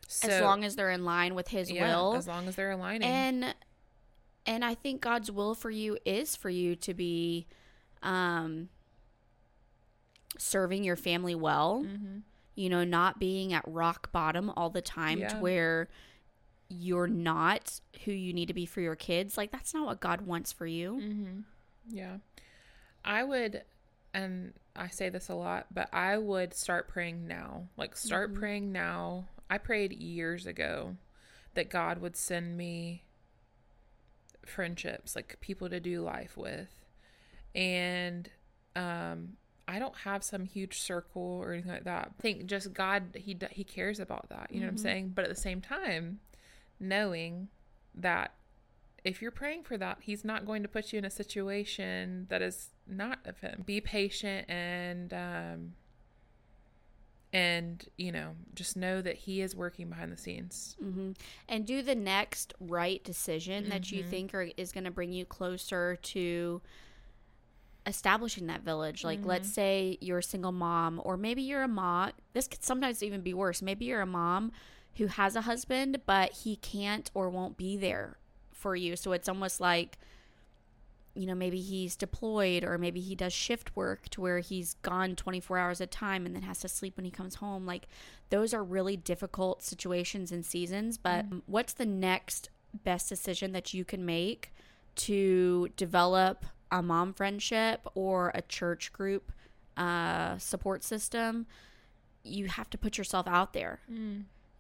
so, 0.08 0.30
as 0.30 0.42
long 0.42 0.64
as 0.64 0.76
they're 0.76 0.92
in 0.92 1.04
line 1.04 1.34
with 1.36 1.48
His 1.48 1.72
yeah, 1.72 1.88
will. 1.96 2.16
as 2.16 2.28
long 2.28 2.48
as 2.48 2.56
they're 2.56 2.72
aligning. 2.72 3.04
and 3.10 3.56
and 4.48 4.64
i 4.64 4.76
think 4.76 5.02
god's 5.02 5.32
will 5.32 5.56
for 5.56 5.72
you 5.72 5.98
is 6.06 6.36
for 6.36 6.52
you 6.52 6.76
to 6.76 6.94
be 6.94 7.48
um 8.04 8.70
serving 10.38 10.84
your 10.84 10.96
family 10.96 11.34
well 11.34 11.84
Mhm. 11.84 12.22
you 12.56 12.70
know 12.70 12.84
not 12.84 13.20
being 13.20 13.54
at 13.54 13.64
rock 13.68 14.12
bottom 14.12 14.52
all 14.56 14.70
the 14.70 14.82
time 14.84 15.26
to 15.28 15.38
where 15.38 15.88
you're 16.70 17.08
not 17.08 17.80
who 18.06 18.12
you 18.12 18.34
need 18.34 18.48
to 18.48 18.54
be 18.54 18.66
for 18.66 18.82
your 18.82 18.96
kids 18.96 19.38
like 19.38 19.52
that's 19.52 19.74
not 19.74 19.86
what 19.86 20.00
god 20.00 20.22
wants 20.22 20.52
for 20.52 20.66
you 20.66 20.96
Mm-hmm. 20.96 21.40
Yeah. 21.90 22.18
I 23.04 23.24
would, 23.24 23.62
and 24.16 24.54
I 24.76 24.88
say 24.88 25.10
this 25.10 25.30
a 25.30 25.36
lot, 25.36 25.68
but 25.72 25.88
I 25.94 26.18
would 26.18 26.56
start 26.56 26.88
praying 26.88 27.28
now. 27.28 27.68
Like, 27.78 27.96
start 27.96 28.32
Mm-hmm. 28.32 28.40
praying 28.40 28.72
now. 28.72 29.26
I 29.48 29.60
prayed 29.60 29.94
years 29.94 30.48
ago 30.48 30.96
that 31.54 31.70
God 31.70 32.00
would 32.00 32.16
send 32.18 32.58
me 32.58 33.04
friendships, 34.46 35.16
like 35.16 35.38
people 35.42 35.70
to 35.70 35.80
do 35.80 36.02
life 36.02 36.36
with. 36.38 36.70
And, 37.54 38.30
um, 38.76 39.34
I 39.68 39.80
don't 39.80 39.98
have 39.98 40.24
some 40.24 40.46
huge 40.46 40.80
circle 40.80 41.22
or 41.44 41.54
anything 41.54 41.72
like 41.72 41.86
that. 41.86 42.12
I 42.18 42.22
think 42.22 42.46
just 42.46 42.72
God, 42.74 43.16
he 43.16 43.36
he 43.52 43.64
cares 43.64 44.00
about 44.00 44.30
that. 44.30 44.50
You 44.52 44.60
know 44.60 44.68
what 44.68 44.72
I'm 44.74 44.78
Mhm. 44.78 44.82
saying? 44.82 45.10
But 45.16 45.24
at 45.26 45.30
the 45.30 45.36
same 45.42 45.60
time, 45.62 46.20
knowing 46.80 47.50
that 47.94 48.34
if 49.04 49.22
you're 49.22 49.32
praying 49.32 49.64
for 49.64 49.78
that, 49.78 50.00
he's 50.02 50.26
not 50.26 50.46
going 50.46 50.64
to 50.64 50.68
put 50.68 50.92
you 50.92 50.98
in 51.00 51.06
a 51.06 51.10
situation 51.10 52.26
that 52.30 52.42
is 52.42 52.70
not 52.88 53.20
of 53.26 53.40
him. 53.40 53.64
Be 53.66 53.80
patient 53.82 54.50
and 54.50 55.14
um 55.14 55.74
and 57.34 57.86
you 57.98 58.12
know, 58.12 58.32
just 58.54 58.78
know 58.78 59.02
that 59.02 59.16
he 59.18 59.42
is 59.42 59.56
working 59.56 59.90
behind 59.90 60.12
the 60.12 60.18
scenes. 60.18 60.76
hmm 60.80 61.12
and 61.50 61.66
do 61.66 61.82
the 61.82 61.96
next 61.96 62.54
right 62.60 63.04
decision 63.04 63.70
that 63.70 63.92
you 63.92 64.04
Mhm. 64.04 64.08
think 64.10 64.34
are, 64.34 64.50
is 64.58 64.72
going 64.72 64.86
to 64.86 64.92
bring 64.92 65.12
you 65.12 65.26
closer 65.26 65.96
to 65.98 66.62
establishing 67.86 68.48
that 68.48 68.62
village. 68.62 69.04
Like, 69.04 69.26
let's 69.26 69.50
say 69.52 69.98
you're 70.02 70.18
a 70.20 70.24
single 70.24 70.52
mom, 70.52 71.00
or 71.04 71.18
maybe 71.18 71.42
you're 71.44 71.62
a 71.64 71.68
mom. 71.68 72.12
This 72.34 72.48
could 72.48 72.64
sometimes 72.64 73.04
even 73.04 73.22
be 73.22 73.34
worse. 73.34 73.62
Maybe 73.62 73.86
you're 73.86 74.02
a 74.02 74.06
mom 74.08 74.52
who 74.98 75.08
has 75.08 75.36
a 75.36 75.42
husband, 75.42 76.02
but 76.06 76.32
he 76.32 76.56
can't 76.58 77.12
or 77.14 77.30
won't 77.30 77.58
be 77.58 77.78
there 77.78 78.18
for 78.52 78.76
you. 78.76 78.96
So 78.96 79.12
it's 79.12 79.28
almost 79.30 79.60
like, 79.60 79.98
you 81.14 81.26
know, 81.26 81.36
maybe 81.36 81.62
he's 81.62 81.96
deployed 81.96 82.64
or 82.64 82.78
maybe 82.78 83.00
he 83.00 83.16
does 83.16 83.32
shift 83.34 83.76
work 83.76 84.10
to 84.10 84.22
where 84.22 84.40
he's 84.40 84.76
gone 84.82 85.16
24 85.16 85.58
hours 85.58 85.82
at 85.82 85.88
a 85.88 85.92
time 85.92 86.26
and 86.26 86.36
then 86.36 86.44
has 86.44 86.60
to 86.60 86.68
sleep 86.68 86.98
when 86.98 87.06
he 87.06 87.12
comes 87.12 87.36
home. 87.36 87.66
Like, 87.66 87.88
those 88.30 88.54
are 88.54 88.64
really 88.64 88.98
difficult 88.98 89.64
situations 89.64 90.32
and 90.32 90.46
seasons. 90.46 90.98
But 90.98 91.26
what's 91.46 91.74
the 91.74 91.86
next 91.86 92.50
best 92.84 93.08
decision 93.08 93.52
that 93.54 93.74
you 93.74 93.86
can 93.86 94.06
make 94.06 94.52
to 94.96 95.70
develop 95.78 96.46
a 96.72 96.82
mom 96.82 97.14
friendship 97.14 97.88
or 97.96 98.32
a 98.34 98.42
church 98.42 98.92
group 98.92 99.32
uh, 99.78 100.38
support 100.38 100.84
system? 100.84 101.46
You 102.24 102.48
have 102.48 102.70
to 102.72 102.78
put 102.78 102.98
yourself 102.98 103.28
out 103.28 103.54
there. 103.54 103.80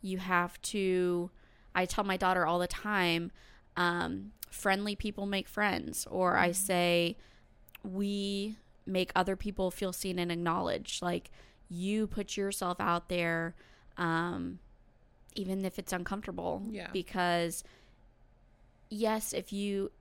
You 0.05 0.19
have 0.19 0.61
to. 0.61 1.31
I 1.73 1.85
tell 1.85 2.03
my 2.03 2.15
daughter 2.15 2.45
all 2.45 2.59
the 2.59 2.67
time 2.67 3.31
um, 3.75 4.33
friendly 4.51 4.95
people 4.95 5.25
make 5.25 5.47
friends, 5.47 6.07
or 6.09 6.37
I 6.37 6.51
say, 6.51 7.17
we 7.83 8.57
make 8.85 9.11
other 9.15 9.35
people 9.35 9.71
feel 9.71 9.91
seen 9.91 10.19
and 10.19 10.31
acknowledged. 10.31 11.01
Like, 11.01 11.31
you 11.67 12.05
put 12.05 12.37
yourself 12.37 12.79
out 12.79 13.09
there, 13.09 13.55
um, 13.97 14.59
even 15.33 15.65
if 15.65 15.79
it's 15.79 15.91
uncomfortable. 15.91 16.61
Yeah. 16.69 16.89
Because, 16.93 17.63
yes, 18.89 19.33
if 19.33 19.51
you 19.51 19.91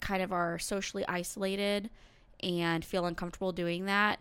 kind 0.00 0.20
of 0.20 0.32
are 0.32 0.58
socially 0.58 1.04
isolated 1.06 1.90
and 2.42 2.84
feel 2.84 3.06
uncomfortable 3.06 3.52
doing 3.52 3.84
that, 3.84 4.18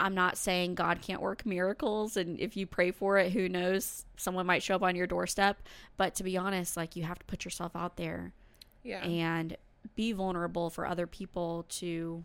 I'm 0.00 0.14
not 0.14 0.36
saying 0.36 0.74
God 0.74 1.00
can't 1.02 1.22
work 1.22 1.46
miracles. 1.46 2.16
And 2.16 2.40
if 2.40 2.56
you 2.56 2.66
pray 2.66 2.90
for 2.90 3.16
it, 3.18 3.32
who 3.32 3.48
knows? 3.48 4.04
Someone 4.16 4.46
might 4.46 4.62
show 4.62 4.74
up 4.74 4.82
on 4.82 4.96
your 4.96 5.06
doorstep. 5.06 5.62
But 5.96 6.14
to 6.16 6.24
be 6.24 6.36
honest, 6.36 6.76
like, 6.76 6.96
you 6.96 7.04
have 7.04 7.18
to 7.18 7.24
put 7.26 7.44
yourself 7.44 7.76
out 7.76 7.96
there 7.96 8.32
Yeah. 8.82 9.04
and 9.04 9.56
be 9.94 10.12
vulnerable 10.12 10.70
for 10.70 10.86
other 10.86 11.06
people 11.06 11.64
to 11.68 12.24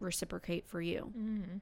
reciprocate 0.00 0.66
for 0.66 0.80
you. 0.80 1.12
Mm-hmm. 1.16 1.58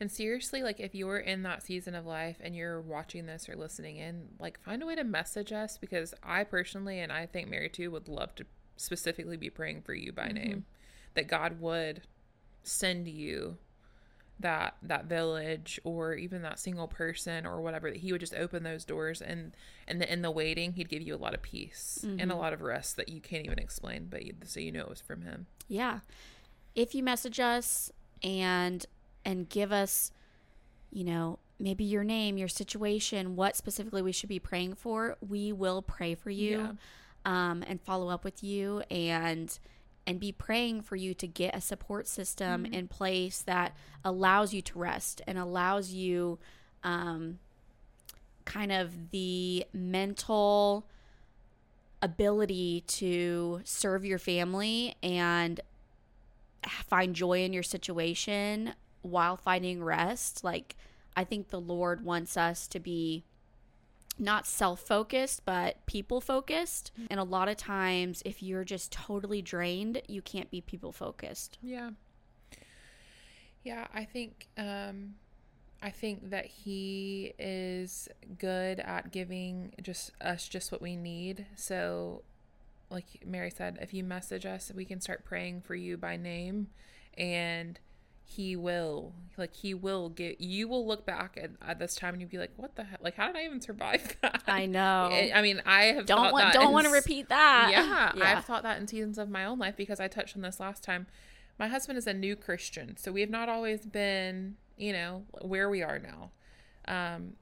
And 0.00 0.10
seriously, 0.12 0.62
like 0.62 0.78
if 0.78 0.94
you're 0.94 1.18
in 1.18 1.42
that 1.42 1.64
season 1.64 1.94
of 1.96 2.06
life 2.06 2.36
and 2.40 2.54
you're 2.54 2.80
watching 2.80 3.26
this 3.26 3.48
or 3.48 3.56
listening 3.56 3.96
in, 3.96 4.28
like 4.38 4.60
find 4.60 4.82
a 4.82 4.86
way 4.86 4.94
to 4.94 5.02
message 5.04 5.52
us 5.52 5.76
because 5.76 6.14
I 6.22 6.44
personally, 6.44 7.00
and 7.00 7.10
I 7.10 7.26
think 7.26 7.50
Mary 7.50 7.68
too, 7.68 7.90
would 7.90 8.06
love 8.08 8.34
to 8.36 8.46
specifically 8.76 9.36
be 9.36 9.50
praying 9.50 9.82
for 9.82 9.94
you 9.94 10.12
by 10.12 10.28
name, 10.28 10.66
that 11.14 11.26
God 11.26 11.60
would 11.60 12.02
send 12.62 13.08
you 13.08 13.56
that 14.40 14.76
that 14.82 15.06
village 15.06 15.80
or 15.84 16.14
even 16.14 16.42
that 16.42 16.58
single 16.58 16.86
person 16.86 17.44
or 17.44 17.60
whatever 17.60 17.90
that 17.90 17.98
he 17.98 18.12
would 18.12 18.20
just 18.20 18.34
open 18.34 18.62
those 18.62 18.84
doors 18.84 19.20
and 19.20 19.56
and 19.86 20.00
the, 20.00 20.12
in 20.12 20.22
the 20.22 20.30
waiting 20.30 20.74
he'd 20.74 20.88
give 20.88 21.02
you 21.02 21.14
a 21.14 21.18
lot 21.18 21.34
of 21.34 21.42
peace 21.42 22.04
and 22.18 22.30
a 22.30 22.36
lot 22.36 22.52
of 22.52 22.60
rest 22.60 22.96
that 22.96 23.08
you 23.08 23.20
can't 23.20 23.44
even 23.44 23.58
explain 23.58 24.06
but 24.08 24.24
you, 24.24 24.34
so 24.44 24.60
you 24.60 24.70
know 24.70 24.82
it 24.82 24.88
was 24.88 25.00
from 25.00 25.22
him. 25.22 25.46
Yeah. 25.66 26.00
If 26.74 26.94
you 26.94 27.02
message 27.02 27.40
us 27.40 27.90
and 28.22 28.84
and 29.24 29.48
give 29.48 29.72
us, 29.72 30.12
you 30.90 31.04
know, 31.04 31.38
maybe 31.58 31.84
your 31.84 32.04
name, 32.04 32.38
your 32.38 32.48
situation, 32.48 33.36
what 33.36 33.56
specifically 33.56 34.00
we 34.00 34.12
should 34.12 34.28
be 34.28 34.38
praying 34.38 34.74
for, 34.74 35.16
we 35.26 35.52
will 35.52 35.82
pray 35.82 36.14
for 36.14 36.30
you 36.30 36.78
um, 37.24 37.64
and 37.66 37.80
follow 37.80 38.08
up 38.08 38.24
with 38.24 38.42
you 38.42 38.82
and 38.90 39.58
and 40.08 40.18
be 40.18 40.32
praying 40.32 40.80
for 40.80 40.96
you 40.96 41.12
to 41.12 41.26
get 41.26 41.54
a 41.54 41.60
support 41.60 42.08
system 42.08 42.64
in 42.64 42.88
place 42.88 43.42
that 43.42 43.76
allows 44.02 44.54
you 44.54 44.62
to 44.62 44.78
rest 44.78 45.20
and 45.26 45.36
allows 45.36 45.92
you 45.92 46.38
um, 46.82 47.38
kind 48.46 48.72
of 48.72 49.10
the 49.10 49.66
mental 49.74 50.86
ability 52.00 52.82
to 52.86 53.60
serve 53.64 54.02
your 54.02 54.18
family 54.18 54.94
and 55.02 55.60
find 56.86 57.14
joy 57.14 57.44
in 57.44 57.52
your 57.52 57.62
situation 57.62 58.72
while 59.02 59.36
finding 59.36 59.84
rest. 59.84 60.42
Like, 60.42 60.74
I 61.14 61.24
think 61.24 61.50
the 61.50 61.60
Lord 61.60 62.02
wants 62.02 62.34
us 62.34 62.66
to 62.68 62.80
be 62.80 63.24
not 64.18 64.46
self 64.46 64.80
focused, 64.80 65.44
but 65.44 65.84
people 65.86 66.20
focused. 66.20 66.92
And 67.10 67.20
a 67.20 67.24
lot 67.24 67.48
of 67.48 67.56
times, 67.56 68.22
if 68.24 68.42
you're 68.42 68.64
just 68.64 68.92
totally 68.92 69.42
drained, 69.42 70.02
you 70.08 70.22
can't 70.22 70.50
be 70.50 70.60
people 70.60 70.92
focused. 70.92 71.58
Yeah. 71.62 71.90
Yeah, 73.64 73.86
I 73.92 74.04
think 74.04 74.48
um 74.56 75.14
I 75.80 75.90
think 75.90 76.30
that 76.30 76.46
he 76.46 77.34
is 77.38 78.08
good 78.38 78.80
at 78.80 79.12
giving 79.12 79.74
just 79.80 80.12
us 80.20 80.48
just 80.48 80.72
what 80.72 80.82
we 80.82 80.96
need. 80.96 81.46
So 81.54 82.22
like 82.90 83.04
Mary 83.24 83.50
said, 83.50 83.78
if 83.80 83.92
you 83.92 84.02
message 84.02 84.46
us, 84.46 84.72
we 84.74 84.84
can 84.84 85.00
start 85.00 85.24
praying 85.24 85.60
for 85.60 85.74
you 85.74 85.96
by 85.96 86.16
name 86.16 86.68
and 87.16 87.78
he 88.30 88.54
will 88.54 89.14
like 89.38 89.54
he 89.54 89.72
will 89.72 90.10
get 90.10 90.38
you 90.38 90.68
will 90.68 90.86
look 90.86 91.06
back 91.06 91.38
at, 91.42 91.50
at 91.66 91.78
this 91.78 91.94
time 91.94 92.12
and 92.12 92.20
you'll 92.20 92.30
be 92.30 92.36
like 92.36 92.52
what 92.56 92.76
the 92.76 92.84
heck 92.84 93.02
like 93.02 93.14
how 93.16 93.26
did 93.26 93.36
i 93.36 93.44
even 93.44 93.58
survive 93.60 94.16
that 94.22 94.42
I 94.46 94.66
know. 94.66 95.08
i 95.10 95.32
I 95.34 95.40
mean 95.40 95.62
i 95.64 95.84
have 95.84 96.04
don't 96.04 96.18
thought 96.18 96.32
want 96.34 96.44
that 96.44 96.52
don't 96.52 96.66
in 96.66 96.72
want 96.72 96.86
to 96.86 96.92
repeat 96.92 97.30
that. 97.30 97.68
yeah, 97.72 98.12
yeah. 98.16 98.36
I've 98.38 98.44
thought 98.44 98.62
that 98.64 98.78
in 98.78 98.86
seasons 98.86 99.16
of 99.16 99.30
my 99.30 99.44
own 99.44 99.58
life 99.58 99.76
because 99.76 99.98
I 99.98 100.08
touched 100.08 100.36
on 100.36 100.42
this 100.42 100.60
last 100.60 100.84
time. 100.84 101.06
My 101.58 101.66
husband 101.68 101.98
is 101.98 102.06
a 102.06 102.14
new 102.14 102.36
Christian, 102.36 102.96
so 102.96 103.10
we 103.10 103.20
have 103.20 103.30
not 103.30 103.48
always 103.48 103.84
been, 103.84 104.56
you 104.76 104.92
know, 104.92 105.24
where 105.40 105.68
we 105.68 105.82
are 105.82 105.98
now. 105.98 106.30
Um, 106.86 107.32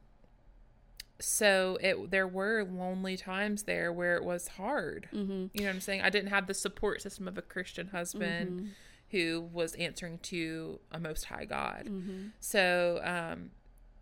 so 1.18 1.78
it 1.82 2.10
there 2.10 2.26
were 2.26 2.64
lonely 2.64 3.16
times 3.16 3.64
there 3.64 3.92
where 3.92 4.16
it 4.16 4.24
was 4.24 4.48
hard. 4.48 5.08
mm-hmm. 5.12 5.46
You 5.52 5.60
know 5.60 5.66
what 5.66 5.74
I'm 5.74 5.80
saying? 5.80 6.00
I 6.00 6.10
didn't 6.10 6.30
have 6.30 6.46
the 6.46 6.54
support 6.54 7.02
system 7.02 7.28
of 7.28 7.36
a 7.36 7.42
Christian 7.42 7.88
husband 7.88 8.70
who 9.10 9.48
was 9.52 9.74
answering 9.74 10.18
to 10.18 10.80
a 10.90 10.98
Most 10.98 11.26
High 11.26 11.44
God. 11.44 11.84
Mm-hmm. 11.86 12.28
So, 12.40 13.00
um, 13.04 13.50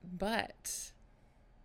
but 0.03 0.93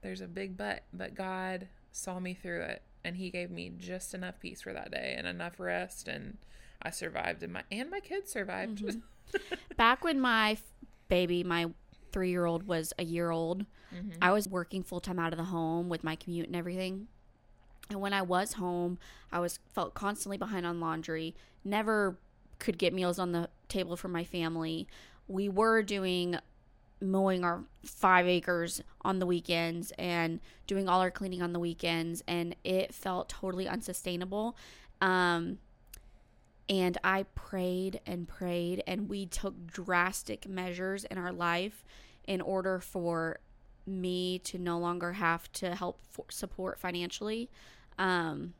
there's 0.01 0.21
a 0.21 0.27
big 0.27 0.57
but, 0.57 0.83
but 0.93 1.15
God 1.15 1.67
saw 1.91 2.19
me 2.19 2.33
through 2.33 2.61
it 2.61 2.81
and 3.03 3.15
he 3.17 3.29
gave 3.29 3.49
me 3.49 3.71
just 3.77 4.13
enough 4.13 4.39
peace 4.39 4.61
for 4.61 4.73
that 4.73 4.91
day 4.91 5.15
and 5.17 5.25
enough 5.27 5.59
rest 5.59 6.07
and 6.07 6.37
I 6.81 6.91
survived 6.91 7.43
and 7.43 7.53
my 7.53 7.63
and 7.71 7.89
my 7.89 7.99
kids 7.99 8.31
survived. 8.31 8.83
Back 9.77 10.03
when 10.03 10.19
my 10.19 10.51
f- 10.51 10.63
baby, 11.07 11.43
my 11.43 11.67
three 12.11 12.29
year 12.29 12.45
old, 12.45 12.67
was 12.67 12.93
a 12.97 13.03
year 13.03 13.31
old, 13.31 13.65
I 14.21 14.31
was 14.31 14.47
working 14.47 14.83
full 14.83 14.99
time 14.99 15.19
out 15.19 15.33
of 15.33 15.37
the 15.37 15.45
home 15.45 15.89
with 15.89 16.03
my 16.03 16.15
commute 16.15 16.47
and 16.47 16.55
everything. 16.55 17.07
And 17.89 17.99
when 18.01 18.13
I 18.13 18.21
was 18.21 18.53
home, 18.53 18.99
I 19.31 19.39
was 19.39 19.59
felt 19.73 19.93
constantly 19.93 20.37
behind 20.37 20.65
on 20.65 20.79
laundry. 20.79 21.35
Never 21.65 22.17
could 22.59 22.77
get 22.77 22.93
meals 22.93 23.19
on 23.19 23.31
the 23.31 23.49
table 23.67 23.95
for 23.95 24.07
my 24.07 24.23
family. 24.23 24.87
We 25.27 25.49
were 25.49 25.81
doing 25.81 26.37
mowing 27.01 27.43
our 27.43 27.63
five 27.85 28.27
acres 28.27 28.81
on 29.03 29.19
the 29.19 29.25
weekends 29.25 29.93
and 29.97 30.39
doing 30.67 30.89
all 30.89 30.99
our 30.99 31.11
cleaning 31.11 31.41
on 31.41 31.53
the 31.53 31.59
weekends, 31.59 32.23
and 32.27 32.55
it 32.63 32.93
felt 32.93 33.29
totally 33.29 33.67
unsustainable. 33.67 34.57
Um, 35.01 35.59
and 36.67 36.97
I 37.03 37.23
prayed 37.35 38.01
and 38.05 38.27
prayed, 38.27 38.83
and 38.85 39.09
we 39.09 39.25
took 39.25 39.65
drastic 39.65 40.47
measures 40.47 41.05
in 41.05 41.17
our 41.17 41.31
life 41.31 41.83
in 42.25 42.41
order 42.41 42.79
for 42.79 43.39
me 43.87 44.37
to 44.39 44.57
no 44.59 44.77
longer 44.77 45.13
have 45.13 45.51
to 45.53 45.73
help 45.73 45.99
support 46.29 46.79
financially. 46.79 47.49
Um, 47.97 48.53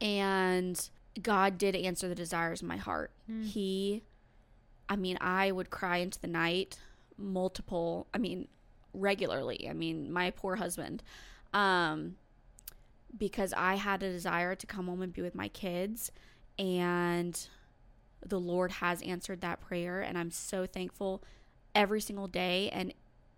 and 0.00 0.88
God 1.22 1.58
did 1.58 1.74
answer 1.74 2.08
the 2.08 2.14
desires 2.14 2.62
of 2.62 2.68
my 2.68 2.76
heart. 2.76 3.10
He, 3.42 4.02
I 4.88 4.96
mean, 4.96 5.18
I 5.20 5.50
would 5.52 5.70
cry 5.70 5.98
into 5.98 6.20
the 6.20 6.26
night 6.28 6.78
multiple, 7.16 8.06
I 8.14 8.18
mean, 8.18 8.48
regularly. 8.94 9.68
I 9.68 9.72
mean, 9.72 10.12
my 10.12 10.30
poor 10.30 10.56
husband. 10.56 11.02
Um, 11.52 12.16
because 13.16 13.54
I 13.56 13.76
had 13.76 14.02
a 14.02 14.12
desire 14.12 14.54
to 14.54 14.66
come 14.66 14.86
home 14.86 15.02
and 15.02 15.12
be 15.12 15.22
with 15.22 15.34
my 15.34 15.48
kids. 15.48 16.12
And 16.58 17.38
the 18.24 18.38
Lord 18.38 18.72
has 18.72 19.00
answered 19.02 19.40
that 19.40 19.60
prayer. 19.60 20.00
And 20.00 20.18
I'm 20.18 20.30
so 20.30 20.66
thankful 20.66 21.22
every 21.74 22.00
single 22.00 22.28
day. 22.28 22.68
And 22.70 22.92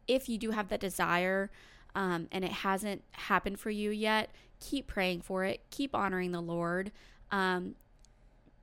if 0.09 0.29
you 0.29 0.39
do 0.39 0.51
have 0.51 0.69
that 0.69 0.81
desire 0.81 1.51
um, 1.95 2.29
and 2.33 2.45
it 2.45 2.51
hasn't 2.51 3.03
happened 3.13 3.61
for 3.61 3.71
you 3.71 3.91
yet, 3.91 4.31
keep 4.59 4.87
praying 4.87 5.21
for 5.23 5.45
it. 5.45 5.61
Keep 5.71 5.95
honoring 5.95 6.33
the 6.33 6.41
Lord. 6.41 6.91
Um, 7.33 7.75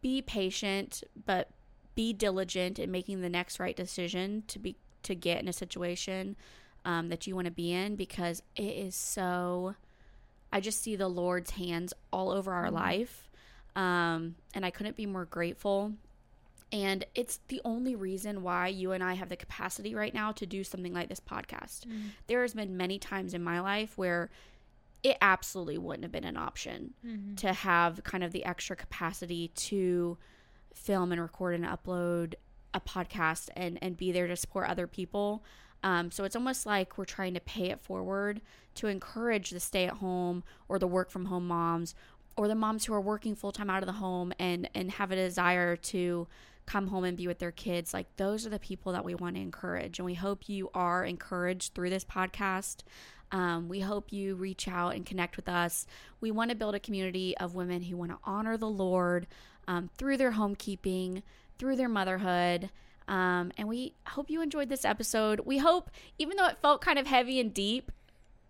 be 0.01 0.21
patient, 0.21 1.03
but 1.25 1.49
be 1.95 2.13
diligent 2.13 2.79
in 2.79 2.91
making 2.91 3.21
the 3.21 3.29
next 3.29 3.59
right 3.59 3.75
decision 3.75 4.43
to 4.47 4.59
be 4.59 4.75
to 5.03 5.15
get 5.15 5.41
in 5.41 5.47
a 5.47 5.53
situation 5.53 6.35
um, 6.85 7.09
that 7.09 7.27
you 7.27 7.35
want 7.35 7.45
to 7.45 7.51
be 7.51 7.71
in 7.71 7.95
because 7.95 8.41
it 8.55 8.61
is 8.61 8.95
so. 8.95 9.75
I 10.51 10.61
just 10.61 10.81
see 10.81 10.95
the 10.95 11.09
Lord's 11.09 11.51
hands 11.51 11.93
all 12.13 12.31
over 12.31 12.53
our 12.53 12.71
life, 12.71 13.29
um, 13.75 14.35
and 14.53 14.65
I 14.65 14.69
couldn't 14.69 14.95
be 14.95 15.05
more 15.05 15.25
grateful. 15.25 15.93
And 16.71 17.05
it's 17.15 17.39
the 17.47 17.61
only 17.63 17.95
reason 17.95 18.43
why 18.43 18.67
you 18.67 18.91
and 18.91 19.03
I 19.03 19.13
have 19.13 19.29
the 19.29 19.35
capacity 19.35 19.95
right 19.95 20.13
now 20.13 20.31
to 20.33 20.45
do 20.45 20.63
something 20.63 20.93
like 20.93 21.09
this 21.09 21.19
podcast. 21.19 21.85
Mm. 21.85 22.09
There 22.27 22.41
has 22.41 22.53
been 22.53 22.75
many 22.75 22.99
times 22.99 23.33
in 23.33 23.41
my 23.41 23.61
life 23.61 23.97
where 23.97 24.29
it 25.03 25.17
absolutely 25.21 25.77
wouldn't 25.77 26.03
have 26.03 26.11
been 26.11 26.23
an 26.23 26.37
option 26.37 26.93
Mm-hmm. 27.05 27.35
to 27.35 27.53
have 27.53 28.03
kind 28.03 28.23
of 28.23 28.31
the 28.31 28.43
extra 28.45 28.75
capacity 28.75 29.49
to 29.49 30.17
film 30.73 31.11
and 31.11 31.21
record 31.21 31.55
and 31.55 31.65
upload 31.65 32.33
a 32.73 32.79
podcast 32.81 33.49
and 33.55 33.79
and 33.81 33.95
be 33.97 34.11
there 34.11 34.27
to 34.27 34.35
support 34.35 34.67
other 34.69 34.87
people. 34.87 35.43
Um, 35.83 36.09
so 36.11 36.23
it's 36.23 36.35
almost 36.35 36.65
like 36.65 36.97
we're 36.97 37.05
trying 37.05 37.33
to 37.35 37.39
pay 37.39 37.69
it 37.69 37.79
forward 37.79 38.41
to 38.75 38.87
encourage 38.87 39.51
the 39.51 39.59
stay 39.59 39.85
at 39.85 39.93
home 39.95 40.43
or 40.67 40.79
the 40.79 40.87
work 40.87 41.09
from 41.11 41.25
home 41.25 41.47
moms 41.47 41.93
or 42.35 42.47
the 42.47 42.55
moms 42.55 42.85
who 42.85 42.93
are 42.93 43.01
working 43.01 43.35
full 43.35 43.51
time 43.51 43.69
out 43.69 43.83
of 43.83 43.87
the 43.87 43.93
home 43.93 44.33
and 44.39 44.69
and 44.75 44.91
have 44.91 45.11
a 45.11 45.15
desire 45.15 45.75
to 45.75 46.27
come 46.67 46.87
home 46.87 47.05
and 47.05 47.17
be 47.17 47.25
with 47.25 47.39
their 47.39 47.51
kids. 47.51 47.93
Like 47.93 48.15
those 48.17 48.45
are 48.45 48.49
the 48.49 48.59
people 48.59 48.91
that 48.91 49.03
we 49.03 49.15
want 49.15 49.35
to 49.35 49.41
encourage, 49.41 49.97
and 49.97 50.05
we 50.05 50.13
hope 50.13 50.47
you 50.47 50.69
are 50.75 51.03
encouraged 51.03 51.73
through 51.73 51.89
this 51.89 52.05
podcast. 52.05 52.83
Um, 53.31 53.67
we 53.67 53.79
hope 53.79 54.13
you 54.13 54.35
reach 54.35 54.67
out 54.67 54.95
and 54.95 55.05
connect 55.05 55.35
with 55.35 55.49
us. 55.49 55.85
We 56.21 56.31
want 56.31 56.51
to 56.51 56.55
build 56.55 56.75
a 56.75 56.79
community 56.79 57.35
of 57.37 57.55
women 57.55 57.81
who 57.81 57.97
want 57.97 58.11
to 58.11 58.19
honor 58.23 58.55
the 58.55 58.69
Lord 58.69 59.27
um, 59.67 59.89
through 59.97 60.17
their 60.17 60.33
homekeeping, 60.33 61.23
through 61.57 61.75
their 61.75 61.89
motherhood. 61.89 62.69
Um, 63.07 63.51
and 63.57 63.67
we 63.67 63.93
hope 64.05 64.29
you 64.29 64.41
enjoyed 64.41 64.69
this 64.69 64.85
episode. 64.85 65.41
We 65.41 65.57
hope, 65.57 65.89
even 66.17 66.37
though 66.37 66.47
it 66.47 66.57
felt 66.61 66.81
kind 66.81 66.99
of 66.99 67.07
heavy 67.07 67.39
and 67.39 67.53
deep, 67.53 67.91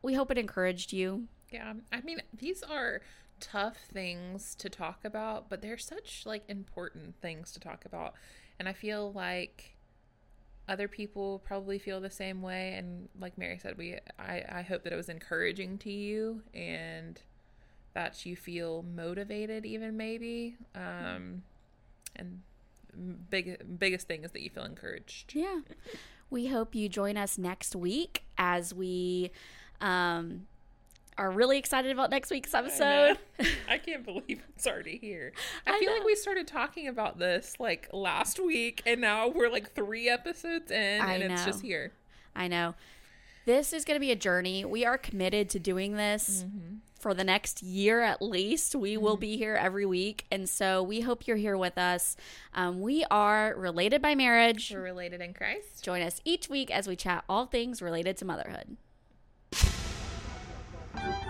we 0.02 0.14
hope 0.14 0.32
it 0.32 0.38
encouraged 0.38 0.94
you. 0.94 1.28
Yeah, 1.52 1.74
I 1.92 2.02
mean, 2.02 2.22
these 2.38 2.62
are 2.64 3.02
tough 3.40 3.78
things 3.92 4.56
to 4.56 4.70
talk 4.70 5.04
about, 5.04 5.50
but 5.50 5.62
they're 5.62 5.78
such 5.78 6.24
like 6.26 6.44
important 6.48 7.16
things 7.22 7.52
to 7.54 7.60
talk 7.60 7.86
about. 7.86 8.14
And 8.60 8.68
I 8.68 8.74
feel 8.74 9.12
like 9.12 9.76
other 10.68 10.88
people 10.88 11.40
probably 11.46 11.80
feel 11.80 12.02
the 12.02 12.10
same 12.10 12.42
way 12.42 12.74
and 12.76 13.08
like 13.20 13.38
Mary 13.38 13.58
said, 13.58 13.78
we 13.78 13.98
I 14.20 14.44
I 14.50 14.62
hope 14.62 14.84
that 14.84 14.94
it 14.94 14.98
was 14.98 15.10
encouraging 15.10 15.78
to 15.80 15.92
you 15.92 16.42
and 16.54 17.22
that 17.94 18.26
you 18.26 18.36
feel 18.36 18.84
motivated 18.84 19.66
even 19.66 19.98
maybe. 19.98 20.58
Um 20.76 21.44
and 22.16 22.42
big 23.30 23.80
biggest 23.80 24.08
thing 24.08 24.24
is 24.24 24.32
that 24.32 24.42
you 24.42 24.50
feel 24.50 24.64
encouraged. 24.64 25.34
Yeah. 25.36 25.60
We 26.30 26.48
hope 26.48 26.76
you 26.76 26.90
join 26.90 27.16
us 27.16 27.38
next 27.38 27.76
week 27.76 28.24
as 28.38 28.74
we 28.74 29.32
um, 29.80 30.48
are 31.18 31.32
really 31.32 31.58
excited 31.58 31.92
about 31.92 32.10
next 32.10 32.30
week's 32.30 32.54
episode. 32.54 33.18
I 33.70 33.78
can't 33.78 34.04
believe 34.04 34.44
it's 34.56 34.68
already 34.68 34.98
here. 34.98 35.34
I, 35.68 35.76
I 35.76 35.80
feel 35.80 35.90
know. 35.90 35.98
like 35.98 36.06
we 36.06 36.16
started 36.16 36.48
talking 36.48 36.88
about 36.88 37.20
this 37.20 37.56
like 37.60 37.90
last 37.92 38.40
week, 38.40 38.84
and 38.86 39.02
now 39.02 39.28
we're 39.28 39.50
like 39.50 39.74
three 39.74 40.10
episodes 40.10 40.72
in, 40.72 41.02
I 41.02 41.14
and 41.14 41.32
it's 41.32 41.46
just 41.46 41.62
here. 41.62 41.92
I 42.36 42.48
know. 42.48 42.76
This 43.46 43.72
is 43.72 43.86
going 43.86 43.96
to 43.96 44.02
be 44.02 44.12
a 44.12 44.16
journey. 44.16 44.66
We 44.66 44.86
are 44.86 44.98
committed 44.98 45.50
to 45.52 45.60
doing 45.60 45.96
this 45.96 46.44
for 47.00 47.14
the 47.14 47.24
next 47.24 47.64
year 47.64 48.02
at 48.02 48.22
least. 48.22 48.76
We 48.76 48.98
will 48.98 49.16
be 49.16 49.38
here 49.38 49.56
every 49.56 49.86
week. 49.86 50.26
And 50.30 50.50
so 50.50 50.84
we 50.84 51.02
hope 51.02 51.28
you're 51.28 51.38
here 51.38 51.58
with 51.58 51.78
us. 51.78 52.18
Um, 52.54 52.82
we 52.82 53.06
are 53.10 53.54
related 53.56 54.02
by 54.02 54.16
marriage. 54.16 54.72
We're 54.74 54.82
related 54.82 55.22
in 55.22 55.34
Christ. 55.34 55.82
Join 55.82 56.02
us 56.02 56.20
each 56.26 56.50
week 56.50 56.70
as 56.70 56.88
we 56.88 56.98
chat 56.98 57.24
all 57.30 57.46
things 57.46 57.82
related 57.82 58.18
to 58.18 58.26
motherhood. 58.26 58.76
Thank 61.00 61.26
you. 61.26 61.27